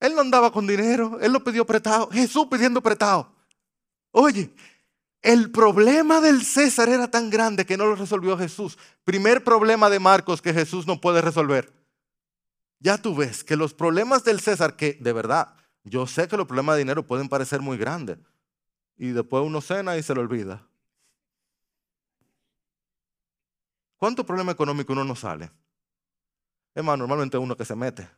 Él 0.00 0.16
no 0.16 0.20
andaba 0.20 0.50
con 0.50 0.66
dinero, 0.66 1.20
él 1.20 1.32
lo 1.32 1.44
pidió 1.44 1.64
prestado, 1.64 2.10
Jesús 2.10 2.48
pidiendo 2.50 2.82
prestado. 2.82 3.32
Oye, 4.10 4.52
el 5.22 5.52
problema 5.52 6.20
del 6.20 6.44
César 6.44 6.88
era 6.88 7.08
tan 7.08 7.30
grande 7.30 7.64
que 7.64 7.76
no 7.76 7.86
lo 7.86 7.94
resolvió 7.94 8.36
Jesús. 8.36 8.76
Primer 9.04 9.44
problema 9.44 9.88
de 9.88 10.00
Marcos 10.00 10.42
que 10.42 10.52
Jesús 10.52 10.88
no 10.88 11.00
puede 11.00 11.20
resolver. 11.20 11.72
Ya 12.80 12.98
tú 12.98 13.14
ves 13.14 13.44
que 13.44 13.54
los 13.54 13.74
problemas 13.74 14.24
del 14.24 14.40
César, 14.40 14.74
que 14.74 14.94
de 14.94 15.12
verdad, 15.12 15.54
yo 15.84 16.04
sé 16.08 16.26
que 16.26 16.36
los 16.36 16.48
problemas 16.48 16.74
de 16.74 16.80
dinero 16.80 17.06
pueden 17.06 17.28
parecer 17.28 17.60
muy 17.60 17.78
grandes. 17.78 18.18
Y 18.98 19.10
después 19.10 19.44
uno 19.44 19.60
cena 19.60 19.96
y 19.96 20.02
se 20.02 20.16
lo 20.16 20.20
olvida. 20.20 20.66
¿Cuánto 23.96 24.26
problema 24.26 24.52
económico 24.52 24.92
uno 24.92 25.04
no 25.04 25.16
sale? 25.16 25.50
Es 26.74 26.84
más, 26.84 26.98
normalmente 26.98 27.38
uno 27.38 27.56
que 27.56 27.64
se 27.64 27.74
mete. 27.74 28.08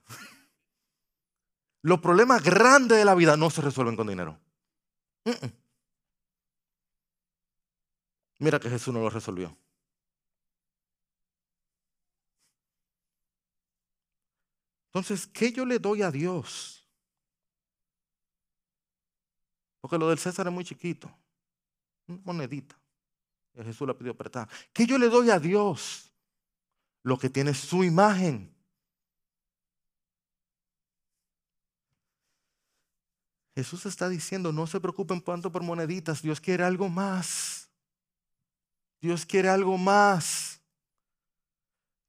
Los 1.83 2.01
problemas 2.01 2.43
grandes 2.43 2.99
de 2.99 3.05
la 3.05 3.15
vida 3.15 3.37
no 3.37 3.51
se 3.51 3.63
resuelven 3.63 3.97
con 3.97 4.09
dinero. 4.09 4.39
Mira 8.41 8.59
que 8.59 8.69
Jesús 8.69 8.93
no 8.93 9.01
lo 9.01 9.11
resolvió. 9.11 9.57
Entonces, 14.87 15.27
¿qué 15.29 15.53
yo 15.53 15.65
le 15.65 15.79
doy 15.79 16.03
a 16.03 16.11
Dios? 16.11 16.85
Porque 19.81 19.99
lo 19.99 20.09
del 20.09 20.19
César 20.19 20.47
es 20.49 20.53
muy 20.53 20.65
chiquito. 20.65 21.09
Una 22.09 22.21
monedita. 22.25 22.77
Jesús 23.65 23.87
la 23.87 23.95
pidió 23.95 24.13
apretar. 24.13 24.49
¿Qué 24.73 24.87
yo 24.87 24.99
le 24.99 25.09
doy 25.09 25.31
a 25.31 25.39
Dios? 25.39 26.13
Lo 27.03 27.19
que 27.19 27.31
tiene 27.31 27.55
su 27.55 27.85
imagen. 27.85 28.55
Jesús 33.55 33.87
está 33.87 34.09
diciendo, 34.09 34.53
no 34.53 34.69
se 34.69 34.79
preocupen 34.79 35.21
tanto 35.21 35.51
por 35.51 35.63
moneditas, 35.63 36.23
Dios 36.23 36.41
quiere 36.41 36.63
algo 36.63 36.89
más. 36.89 37.69
Dios 39.01 39.27
quiere 39.27 39.49
algo 39.49 39.77
más. 39.77 40.61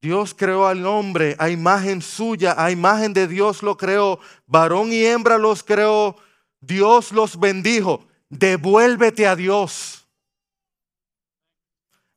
Dios 0.01 0.33
creó 0.33 0.67
al 0.67 0.85
hombre 0.85 1.35
a 1.39 1.49
imagen 1.49 2.01
suya, 2.01 2.55
a 2.57 2.71
imagen 2.71 3.13
de 3.13 3.27
Dios 3.27 3.63
lo 3.63 3.75
creó, 3.75 4.19
varón 4.45 4.93
y 4.93 5.03
hembra 5.03 5.37
los 5.37 5.61
creó, 5.61 6.15
Dios 6.61 7.11
los 7.11 7.37
bendijo, 7.37 8.07
devuélvete 8.29 9.27
a 9.27 9.35
Dios. 9.35 9.98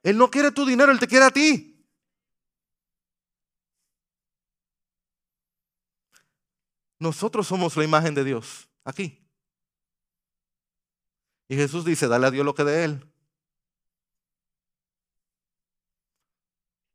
Él 0.02 0.18
no 0.18 0.30
quiere 0.30 0.50
tu 0.50 0.66
dinero, 0.66 0.90
Él 0.90 0.98
te 0.98 1.06
quiere 1.06 1.24
a 1.24 1.30
ti. 1.30 1.68
Nosotros 6.98 7.46
somos 7.46 7.76
la 7.76 7.84
imagen 7.84 8.14
de 8.14 8.24
Dios, 8.24 8.68
aquí. 8.84 9.18
Y 11.48 11.56
Jesús 11.56 11.84
dice, 11.84 12.08
dale 12.08 12.26
a 12.26 12.30
Dios 12.30 12.44
lo 12.44 12.54
que 12.54 12.64
de 12.64 12.84
Él. 12.84 13.12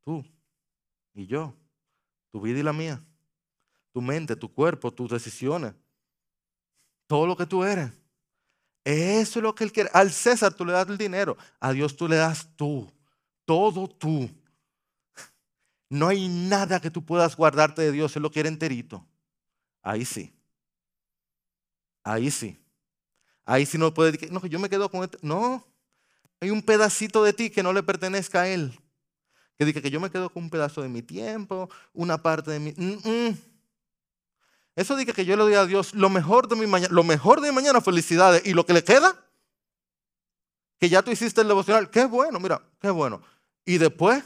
Tú 0.04 0.24
y 1.14 1.26
yo, 1.26 1.54
tu 2.30 2.40
vida 2.40 2.58
y 2.58 2.62
la 2.62 2.72
mía, 2.72 3.04
tu 3.92 4.00
mente, 4.00 4.34
tu 4.34 4.52
cuerpo, 4.52 4.90
tus 4.90 5.10
decisiones, 5.10 5.74
todo 7.06 7.26
lo 7.26 7.36
que 7.36 7.44
tú 7.44 7.62
eres. 7.62 7.92
Eso 8.84 9.38
es 9.38 9.42
lo 9.42 9.54
que 9.54 9.64
Él 9.64 9.72
quiere. 9.72 9.90
Al 9.92 10.10
César 10.10 10.54
tú 10.54 10.64
le 10.64 10.72
das 10.72 10.88
el 10.88 10.96
dinero, 10.96 11.36
a 11.60 11.72
Dios 11.72 11.94
tú 11.94 12.08
le 12.08 12.16
das 12.16 12.48
tú, 12.56 12.90
todo 13.48 13.88
tú. 13.88 14.28
No 15.88 16.08
hay 16.08 16.28
nada 16.28 16.80
que 16.80 16.90
tú 16.90 17.02
puedas 17.02 17.34
guardarte 17.34 17.80
de 17.80 17.92
Dios, 17.92 18.14
Él 18.14 18.22
lo 18.22 18.30
quiere 18.30 18.50
enterito. 18.50 19.02
Ahí 19.80 20.04
sí. 20.04 20.30
Ahí 22.04 22.30
sí. 22.30 22.60
Ahí 23.46 23.64
sí 23.64 23.78
no 23.78 23.94
puede 23.94 24.12
decir, 24.12 24.30
no, 24.30 24.44
yo 24.44 24.58
me 24.58 24.68
quedo 24.68 24.90
con 24.90 25.02
esto. 25.02 25.16
No, 25.22 25.66
hay 26.40 26.50
un 26.50 26.60
pedacito 26.60 27.24
de 27.24 27.32
ti 27.32 27.48
que 27.48 27.62
no 27.62 27.72
le 27.72 27.82
pertenezca 27.82 28.42
a 28.42 28.48
Él 28.48 28.78
que 29.58 29.64
diga 29.64 29.80
que 29.80 29.90
yo 29.90 29.98
me 29.98 30.08
quedo 30.08 30.30
con 30.30 30.44
un 30.44 30.50
pedazo 30.50 30.82
de 30.82 30.88
mi 30.88 31.02
tiempo, 31.02 31.68
una 31.92 32.22
parte 32.22 32.52
de 32.52 32.60
mi... 32.60 32.74
Eso 34.76 34.94
dice 34.94 35.12
que 35.12 35.24
yo 35.24 35.36
le 35.36 35.42
doy 35.42 35.54
a 35.54 35.66
Dios 35.66 35.94
lo 35.94 36.08
mejor 36.08 36.46
de 36.46 36.54
mi 36.54 36.68
mañana, 36.68 36.94
lo 36.94 37.02
mejor 37.02 37.40
de 37.40 37.48
mi 37.48 37.54
mañana, 37.56 37.80
felicidades. 37.80 38.46
Y 38.46 38.54
lo 38.54 38.64
que 38.64 38.72
le 38.72 38.84
queda, 38.84 39.16
que 40.78 40.88
ya 40.88 41.02
tú 41.02 41.10
hiciste 41.10 41.40
el 41.40 41.48
devocional, 41.48 41.90
qué 41.90 42.04
bueno, 42.04 42.38
mira, 42.38 42.62
qué 42.80 42.90
bueno. 42.90 43.20
Y 43.68 43.76
después, 43.76 44.24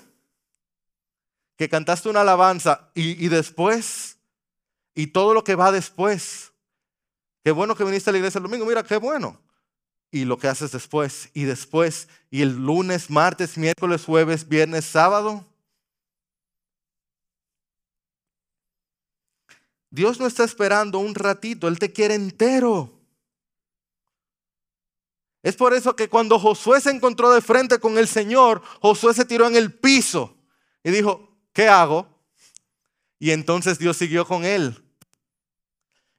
que 1.56 1.68
cantaste 1.68 2.08
una 2.08 2.20
alabanza 2.20 2.92
y, 2.94 3.24
y 3.24 3.28
después, 3.28 4.16
y 4.94 5.08
todo 5.08 5.34
lo 5.34 5.42
que 5.42 5.56
va 5.56 5.72
después. 5.72 6.52
Qué 7.42 7.50
bueno 7.50 7.74
que 7.74 7.82
viniste 7.82 8.08
a 8.08 8.12
la 8.12 8.18
iglesia 8.20 8.38
el 8.38 8.44
domingo, 8.44 8.64
mira, 8.64 8.84
qué 8.84 8.98
bueno 8.98 9.36
y 10.12 10.26
lo 10.26 10.38
que 10.38 10.46
haces 10.46 10.70
después, 10.70 11.30
y 11.34 11.42
después, 11.42 12.06
y 12.30 12.42
el 12.42 12.54
lunes, 12.54 13.10
martes, 13.10 13.58
miércoles, 13.58 14.04
jueves, 14.04 14.46
viernes, 14.46 14.84
sábado. 14.84 15.44
Dios 19.90 20.20
no 20.20 20.26
está 20.28 20.44
esperando 20.44 21.00
un 21.00 21.16
ratito, 21.16 21.66
Él 21.66 21.80
te 21.80 21.92
quiere 21.92 22.14
entero. 22.14 23.01
Es 25.42 25.56
por 25.56 25.74
eso 25.74 25.96
que 25.96 26.08
cuando 26.08 26.38
Josué 26.38 26.80
se 26.80 26.90
encontró 26.90 27.30
de 27.32 27.40
frente 27.40 27.80
con 27.80 27.98
el 27.98 28.06
Señor, 28.06 28.62
Josué 28.80 29.12
se 29.12 29.24
tiró 29.24 29.46
en 29.48 29.56
el 29.56 29.72
piso 29.72 30.36
y 30.84 30.90
dijo, 30.90 31.36
¿qué 31.52 31.68
hago? 31.68 32.06
Y 33.18 33.32
entonces 33.32 33.78
Dios 33.78 33.96
siguió 33.96 34.26
con 34.26 34.44
él. 34.44 34.82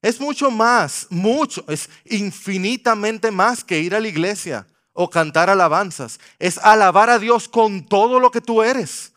Es 0.02 0.20
mucho 0.20 0.52
más, 0.52 1.08
mucho, 1.10 1.64
es 1.70 1.90
infinitamente 2.04 3.32
más 3.32 3.64
que 3.64 3.80
ir 3.80 3.96
a 3.96 4.02
la 4.02 4.10
iglesia 4.10 4.68
o 4.92 5.10
cantar 5.10 5.50
alabanzas. 5.50 6.20
Es 6.40 6.58
alabar 6.58 7.10
a 7.10 7.20
Dios 7.20 7.48
con 7.48 7.86
todo 7.86 8.20
lo 8.20 8.30
que 8.30 8.42
tú 8.42 8.62
eres. 8.62 9.14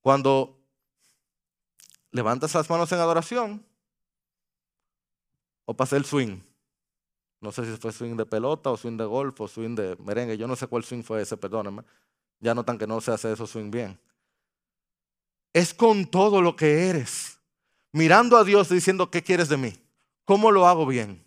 Cuando 0.00 0.60
levantas 2.10 2.54
las 2.54 2.68
manos 2.68 2.90
en 2.90 2.98
adoración 2.98 3.64
o 5.64 5.74
pasé 5.74 5.96
el 5.96 6.04
swing. 6.04 6.49
No 7.40 7.52
sé 7.52 7.64
si 7.64 7.76
fue 7.80 7.92
swing 7.92 8.16
de 8.16 8.26
pelota 8.26 8.70
o 8.70 8.76
swing 8.76 8.96
de 8.96 9.04
golf 9.04 9.40
o 9.40 9.48
swing 9.48 9.74
de 9.74 9.96
merengue. 9.96 10.36
Yo 10.36 10.46
no 10.46 10.56
sé 10.56 10.66
cuál 10.66 10.84
swing 10.84 11.02
fue 11.02 11.22
ese, 11.22 11.36
perdónenme. 11.36 11.82
Ya 12.38 12.54
notan 12.54 12.78
que 12.78 12.86
no 12.86 13.00
se 13.00 13.12
hace 13.12 13.32
eso 13.32 13.46
swing 13.46 13.70
bien. 13.70 13.98
Es 15.52 15.72
con 15.74 16.06
todo 16.06 16.42
lo 16.42 16.54
que 16.54 16.88
eres. 16.88 17.38
Mirando 17.92 18.36
a 18.36 18.44
Dios 18.44 18.68
diciendo, 18.68 19.10
¿qué 19.10 19.22
quieres 19.22 19.48
de 19.48 19.56
mí? 19.56 19.72
¿Cómo 20.24 20.50
lo 20.50 20.66
hago 20.66 20.86
bien? 20.86 21.24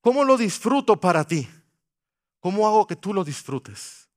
¿Cómo 0.00 0.24
lo 0.24 0.36
disfruto 0.36 0.98
para 0.98 1.24
ti? 1.24 1.48
¿Cómo 2.40 2.66
hago 2.66 2.86
que 2.86 2.96
tú 2.96 3.12
lo 3.12 3.22
disfrutes? 3.22 4.08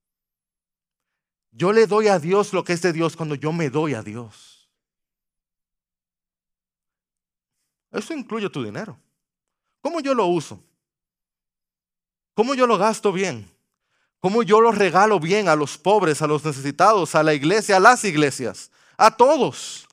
Yo 1.52 1.74
le 1.74 1.88
doy 1.88 2.08
a 2.08 2.20
Dios 2.20 2.54
lo 2.54 2.64
que 2.64 2.74
es 2.74 2.82
de 2.82 2.94
Dios 2.94 3.16
cuando 3.16 3.36
yo 3.36 3.52
me 3.52 3.70
doy 3.70 3.94
a 3.94 4.04
Dios. 4.04 4.70
Eso 7.92 8.14
incluye 8.14 8.50
tu 8.50 8.64
dinero. 8.64 9.00
¿Cómo 9.82 10.00
yo 10.02 10.14
lo 10.14 10.26
uso? 10.26 10.62
¿Cómo 12.36 12.54
yo 12.54 12.68
lo 12.68 12.78
gasto 12.78 13.12
bien? 13.12 13.50
¿Cómo 14.20 14.44
yo 14.44 14.60
lo 14.60 14.72
regalo 14.72 15.20
bien 15.20 15.48
a 15.48 15.56
los 15.56 15.78
pobres, 15.78 16.22
a 16.22 16.28
los 16.28 16.44
necesitados, 16.44 17.16
a 17.16 17.24
la 17.24 17.34
iglesia, 17.34 17.78
a 17.78 17.80
las 17.80 18.04
iglesias, 18.04 18.70
a 18.98 19.16
todos? 19.16 19.88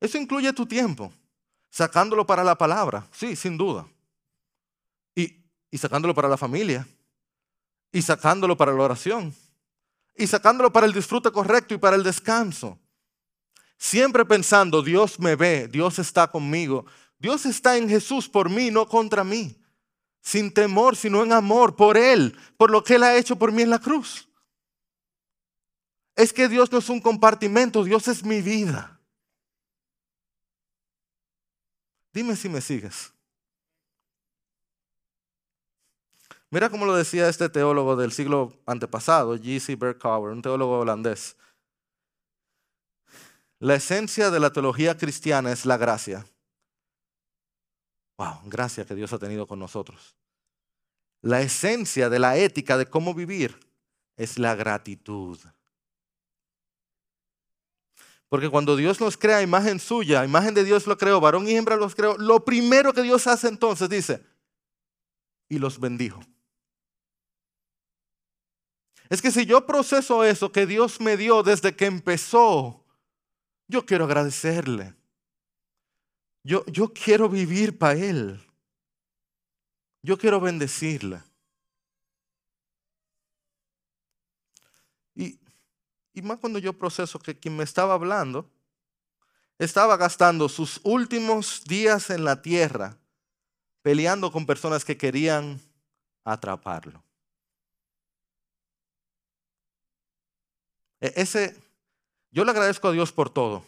Eso 0.00 0.16
incluye 0.16 0.52
tu 0.52 0.64
tiempo, 0.64 1.12
sacándolo 1.70 2.24
para 2.24 2.44
la 2.44 2.56
palabra, 2.56 3.06
sí, 3.10 3.34
sin 3.34 3.58
duda. 3.58 3.86
Y, 5.14 5.42
y 5.70 5.78
sacándolo 5.78 6.14
para 6.14 6.28
la 6.28 6.36
familia, 6.36 6.86
y 7.90 8.00
sacándolo 8.00 8.56
para 8.56 8.72
la 8.72 8.82
oración, 8.82 9.34
y 10.14 10.26
sacándolo 10.26 10.72
para 10.72 10.86
el 10.86 10.92
disfrute 10.92 11.32
correcto 11.32 11.74
y 11.74 11.78
para 11.78 11.96
el 11.96 12.04
descanso. 12.04 12.78
Siempre 13.76 14.24
pensando, 14.24 14.82
Dios 14.82 15.18
me 15.18 15.34
ve, 15.34 15.66
Dios 15.66 15.98
está 15.98 16.28
conmigo, 16.30 16.86
Dios 17.18 17.44
está 17.46 17.76
en 17.76 17.88
Jesús 17.88 18.28
por 18.28 18.50
mí, 18.50 18.70
no 18.70 18.86
contra 18.86 19.24
mí 19.24 19.56
sin 20.22 20.54
temor, 20.54 20.96
sino 20.96 21.22
en 21.22 21.32
amor 21.32 21.76
por 21.76 21.96
Él, 21.96 22.38
por 22.56 22.70
lo 22.70 22.82
que 22.82 22.94
Él 22.94 23.02
ha 23.02 23.16
hecho 23.16 23.36
por 23.36 23.52
mí 23.52 23.62
en 23.62 23.70
la 23.70 23.80
cruz. 23.80 24.28
Es 26.14 26.32
que 26.32 26.48
Dios 26.48 26.70
no 26.70 26.78
es 26.78 26.88
un 26.88 27.00
compartimento, 27.00 27.84
Dios 27.84 28.06
es 28.08 28.24
mi 28.24 28.40
vida. 28.40 29.00
Dime 32.12 32.36
si 32.36 32.48
me 32.48 32.60
sigues. 32.60 33.12
Mira 36.50 36.68
cómo 36.68 36.84
lo 36.84 36.94
decía 36.94 37.28
este 37.28 37.48
teólogo 37.48 37.96
del 37.96 38.12
siglo 38.12 38.52
antepasado, 38.66 39.36
G.C. 39.36 39.74
Berkauer, 39.76 40.32
un 40.32 40.42
teólogo 40.42 40.80
holandés. 40.80 41.36
La 43.58 43.74
esencia 43.74 44.30
de 44.30 44.38
la 44.38 44.52
teología 44.52 44.98
cristiana 44.98 45.50
es 45.50 45.64
la 45.64 45.78
gracia. 45.78 46.26
Wow, 48.16 48.40
gracia 48.44 48.84
que 48.84 48.94
Dios 48.94 49.12
ha 49.12 49.18
tenido 49.18 49.46
con 49.46 49.58
nosotros. 49.58 50.16
La 51.20 51.40
esencia 51.40 52.08
de 52.08 52.18
la 52.18 52.36
ética 52.36 52.76
de 52.76 52.86
cómo 52.86 53.14
vivir 53.14 53.58
es 54.16 54.38
la 54.38 54.54
gratitud. 54.54 55.38
Porque 58.28 58.48
cuando 58.48 58.76
Dios 58.76 59.00
nos 59.00 59.16
crea 59.16 59.42
imagen 59.42 59.78
suya, 59.78 60.24
imagen 60.24 60.54
de 60.54 60.64
Dios 60.64 60.86
lo 60.86 60.96
creó, 60.96 61.20
varón 61.20 61.46
y 61.46 61.54
hembra 61.54 61.76
los 61.76 61.94
creó, 61.94 62.16
lo 62.16 62.44
primero 62.44 62.92
que 62.92 63.02
Dios 63.02 63.26
hace 63.26 63.48
entonces 63.48 63.88
dice, 63.88 64.24
y 65.48 65.58
los 65.58 65.78
bendijo. 65.78 66.20
Es 69.10 69.20
que 69.20 69.30
si 69.30 69.44
yo 69.44 69.66
proceso 69.66 70.24
eso 70.24 70.50
que 70.50 70.64
Dios 70.64 70.98
me 70.98 71.18
dio 71.18 71.42
desde 71.42 71.76
que 71.76 71.84
empezó, 71.84 72.86
yo 73.68 73.84
quiero 73.84 74.06
agradecerle. 74.06 74.94
Yo, 76.44 76.64
yo 76.66 76.92
quiero 76.92 77.28
vivir 77.28 77.78
para 77.78 77.98
Él. 77.98 78.40
Yo 80.02 80.18
quiero 80.18 80.40
bendecirla. 80.40 81.24
Y, 85.14 85.38
y 86.14 86.22
más 86.22 86.38
cuando 86.38 86.58
yo 86.58 86.72
proceso 86.72 87.18
que 87.18 87.38
quien 87.38 87.56
me 87.56 87.64
estaba 87.64 87.94
hablando 87.94 88.50
estaba 89.58 89.96
gastando 89.96 90.48
sus 90.48 90.80
últimos 90.82 91.62
días 91.64 92.10
en 92.10 92.24
la 92.24 92.42
tierra 92.42 92.98
peleando 93.82 94.30
con 94.32 94.46
personas 94.46 94.84
que 94.84 94.96
querían 94.96 95.60
atraparlo. 96.24 97.04
E, 101.00 101.12
ese, 101.16 101.56
yo 102.30 102.44
le 102.44 102.50
agradezco 102.52 102.88
a 102.88 102.92
Dios 102.92 103.12
por 103.12 103.28
todo. 103.30 103.64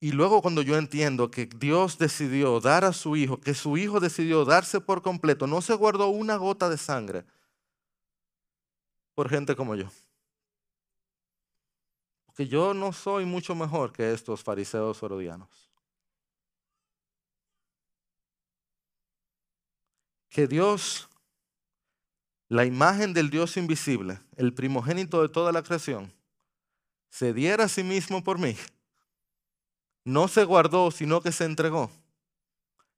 Y 0.00 0.12
luego 0.12 0.42
cuando 0.42 0.62
yo 0.62 0.76
entiendo 0.76 1.30
que 1.30 1.46
Dios 1.46 1.98
decidió 1.98 2.60
dar 2.60 2.84
a 2.84 2.92
su 2.92 3.16
hijo, 3.16 3.40
que 3.40 3.54
su 3.54 3.76
hijo 3.76 3.98
decidió 3.98 4.44
darse 4.44 4.80
por 4.80 5.02
completo, 5.02 5.46
no 5.48 5.60
se 5.60 5.74
guardó 5.74 6.08
una 6.08 6.36
gota 6.36 6.68
de 6.68 6.78
sangre 6.78 7.24
por 9.14 9.28
gente 9.28 9.56
como 9.56 9.74
yo. 9.74 9.88
Porque 12.26 12.46
yo 12.46 12.74
no 12.74 12.92
soy 12.92 13.24
mucho 13.24 13.56
mejor 13.56 13.92
que 13.92 14.12
estos 14.12 14.44
fariseos 14.44 15.02
herodianos. 15.02 15.68
Que 20.28 20.46
Dios, 20.46 21.08
la 22.48 22.64
imagen 22.64 23.12
del 23.12 23.30
Dios 23.30 23.56
invisible, 23.56 24.20
el 24.36 24.54
primogénito 24.54 25.22
de 25.22 25.28
toda 25.28 25.50
la 25.50 25.64
creación, 25.64 26.12
se 27.08 27.32
diera 27.32 27.64
a 27.64 27.68
sí 27.68 27.82
mismo 27.82 28.22
por 28.22 28.38
mí 28.38 28.54
no 30.04 30.28
se 30.28 30.44
guardó, 30.44 30.90
sino 30.90 31.20
que 31.20 31.32
se 31.32 31.44
entregó, 31.44 31.90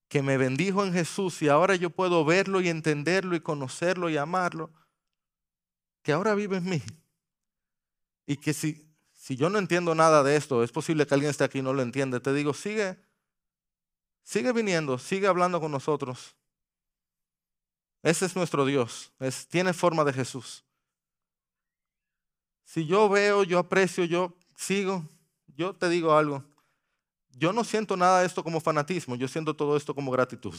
que 0.08 0.22
me 0.22 0.36
bendijo 0.36 0.84
en 0.84 0.92
Jesús 0.92 1.40
y 1.42 1.48
ahora 1.48 1.76
yo 1.76 1.90
puedo 1.90 2.24
verlo 2.24 2.60
y 2.60 2.68
entenderlo 2.68 3.36
y 3.36 3.40
conocerlo 3.40 4.10
y 4.10 4.16
amarlo, 4.16 4.70
que 6.02 6.12
ahora 6.12 6.34
vive 6.34 6.58
en 6.58 6.68
mí. 6.68 6.82
Y 8.26 8.36
que 8.36 8.54
si, 8.54 8.88
si 9.12 9.36
yo 9.36 9.50
no 9.50 9.58
entiendo 9.58 9.94
nada 9.94 10.22
de 10.22 10.36
esto, 10.36 10.62
es 10.62 10.72
posible 10.72 11.06
que 11.06 11.14
alguien 11.14 11.30
esté 11.30 11.44
aquí 11.44 11.58
y 11.58 11.62
no 11.62 11.72
lo 11.72 11.82
entiende, 11.82 12.20
te 12.20 12.32
digo, 12.32 12.54
sigue, 12.54 12.96
sigue 14.22 14.52
viniendo, 14.52 14.98
sigue 14.98 15.26
hablando 15.26 15.60
con 15.60 15.72
nosotros. 15.72 16.34
Ese 18.02 18.26
es 18.26 18.34
nuestro 18.34 18.64
Dios, 18.64 19.12
tiene 19.50 19.72
forma 19.72 20.04
de 20.04 20.12
Jesús. 20.12 20.64
Si 22.64 22.86
yo 22.86 23.08
veo, 23.08 23.42
yo 23.42 23.58
aprecio, 23.58 24.04
yo 24.04 24.32
sigo, 24.54 25.04
yo 25.56 25.74
te 25.74 25.88
digo 25.88 26.16
algo, 26.16 26.44
yo 27.32 27.52
no 27.52 27.64
siento 27.64 27.96
nada 27.96 28.20
de 28.20 28.26
esto 28.26 28.42
como 28.44 28.60
fanatismo, 28.60 29.16
yo 29.16 29.28
siento 29.28 29.54
todo 29.54 29.76
esto 29.76 29.94
como 29.94 30.10
gratitud. 30.10 30.54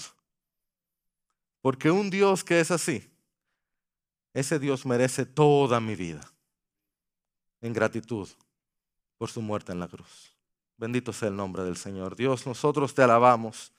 Porque 1.61 1.91
un 1.91 2.09
Dios 2.09 2.43
que 2.43 2.59
es 2.59 2.72
así, 2.72 3.09
ese 4.34 4.59
Dios 4.59 4.86
merece 4.86 5.26
toda 5.26 5.80
mi 5.80 5.95
vida 5.95 6.22
en 7.61 7.74
gratitud 7.74 8.28
por 9.17 9.30
su 9.30 9.41
muerte 9.41 9.72
en 9.72 9.80
la 9.80 9.88
cruz. 9.88 10.36
Bendito 10.78 11.13
sea 11.13 11.28
el 11.28 11.36
nombre 11.36 11.63
del 11.63 11.78
Señor. 11.78 12.15
Dios, 12.15 12.47
nosotros 12.47 12.95
te 12.95 13.03
alabamos, 13.03 13.72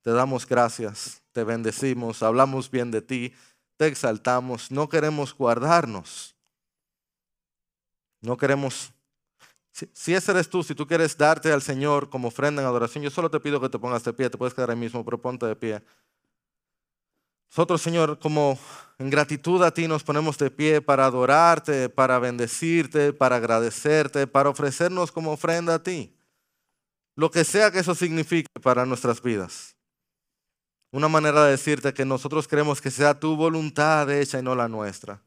te 0.00 0.10
damos 0.10 0.46
gracias, 0.46 1.22
te 1.32 1.44
bendecimos, 1.44 2.22
hablamos 2.22 2.70
bien 2.70 2.90
de 2.90 3.02
ti, 3.02 3.34
te 3.76 3.88
exaltamos, 3.88 4.70
no 4.70 4.88
queremos 4.88 5.34
guardarnos, 5.34 6.34
no 8.22 8.38
queremos 8.38 8.92
si, 9.92 10.14
ese 10.14 10.30
eres 10.30 10.48
tú, 10.48 10.62
si 10.62 10.74
tú 10.74 10.86
quieres 10.86 11.18
darte 11.18 11.52
al 11.52 11.60
Señor 11.60 12.08
como 12.08 12.28
ofrenda 12.28 12.62
en 12.62 12.68
adoración, 12.68 13.04
yo 13.04 13.10
solo 13.10 13.30
te 13.30 13.40
pido 13.40 13.60
que 13.60 13.68
te 13.68 13.78
pongas 13.78 14.02
de 14.04 14.14
pie, 14.14 14.30
te 14.30 14.38
puedes 14.38 14.54
quedar 14.54 14.70
ahí 14.70 14.76
mismo, 14.76 15.04
pero 15.04 15.20
ponte 15.20 15.44
de 15.44 15.54
pie. 15.54 15.82
Nosotros, 17.50 17.82
Señor, 17.82 18.18
como 18.18 18.58
en 18.98 19.10
gratitud 19.10 19.62
a 19.62 19.70
ti 19.70 19.86
nos 19.86 20.02
ponemos 20.02 20.38
de 20.38 20.50
pie 20.50 20.80
para 20.80 21.04
adorarte, 21.04 21.90
para 21.90 22.18
bendecirte, 22.18 23.12
para 23.12 23.36
agradecerte, 23.36 24.26
para 24.26 24.48
ofrecernos 24.48 25.12
como 25.12 25.32
ofrenda 25.32 25.74
a 25.74 25.82
ti. 25.82 26.16
Lo 27.14 27.30
que 27.30 27.44
sea 27.44 27.70
que 27.70 27.80
eso 27.80 27.94
signifique 27.94 28.48
para 28.62 28.86
nuestras 28.86 29.20
vidas. 29.20 29.76
Una 30.90 31.08
manera 31.08 31.44
de 31.44 31.50
decirte 31.50 31.92
que 31.92 32.06
nosotros 32.06 32.48
queremos 32.48 32.80
que 32.80 32.90
sea 32.90 33.20
tu 33.20 33.36
voluntad 33.36 34.10
hecha 34.10 34.38
y 34.38 34.42
no 34.42 34.54
la 34.54 34.68
nuestra. 34.68 35.22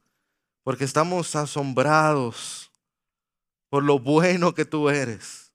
Porque 0.63 0.85
estamos 0.85 1.35
asombrados 1.35 2.68
por 3.69 3.83
lo 3.83 3.99
bueno 3.99 4.53
que 4.53 4.65
tú 4.65 4.89
eres. 4.89 5.53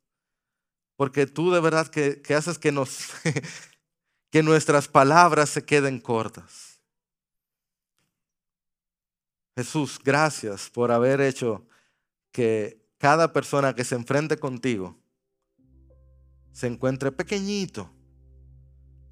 Porque 0.96 1.26
tú 1.26 1.50
de 1.50 1.60
verdad 1.60 1.88
que, 1.88 2.22
haces 2.34 2.58
que, 2.58 2.70
nos, 2.70 3.10
que 4.30 4.42
nuestras 4.42 4.88
palabras 4.88 5.50
se 5.50 5.64
queden 5.64 6.00
cortas. 6.00 6.80
Jesús, 9.56 10.00
gracias 10.02 10.70
por 10.70 10.90
haber 10.90 11.20
hecho 11.20 11.66
que 12.32 12.84
cada 12.98 13.32
persona 13.32 13.74
que 13.74 13.84
se 13.84 13.94
enfrente 13.94 14.36
contigo 14.36 14.98
se 16.52 16.66
encuentre 16.66 17.12
pequeñito. 17.12 17.90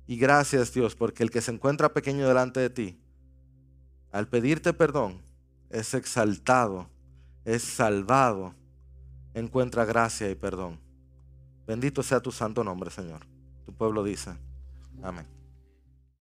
Y 0.07 0.17
gracias 0.17 0.73
Dios, 0.73 0.97
porque 0.97 1.23
el 1.23 1.31
que 1.31 1.41
se 1.41 1.53
encuentra 1.53 1.93
pequeño 1.93 2.27
delante 2.27 2.61
de 2.61 2.71
ti, 2.71 3.01
al 4.11 4.29
pedirte 4.29 4.73
perdón, 4.73 5.23
es 5.71 5.95
exaltado, 5.95 6.91
es 7.45 7.63
salvado 7.63 8.55
encuentra 9.35 9.85
gracia 9.85 10.31
y 10.31 10.35
perdón. 10.35 10.79
Bendito 11.67 12.03
sea 12.03 12.21
tu 12.21 12.33
santo 12.33 12.65
nombre, 12.65 12.91
Señor. 12.91 13.21
Tu 13.65 13.73
pueblo 13.73 14.03
dice, 14.03 14.33
amén. 15.03 15.32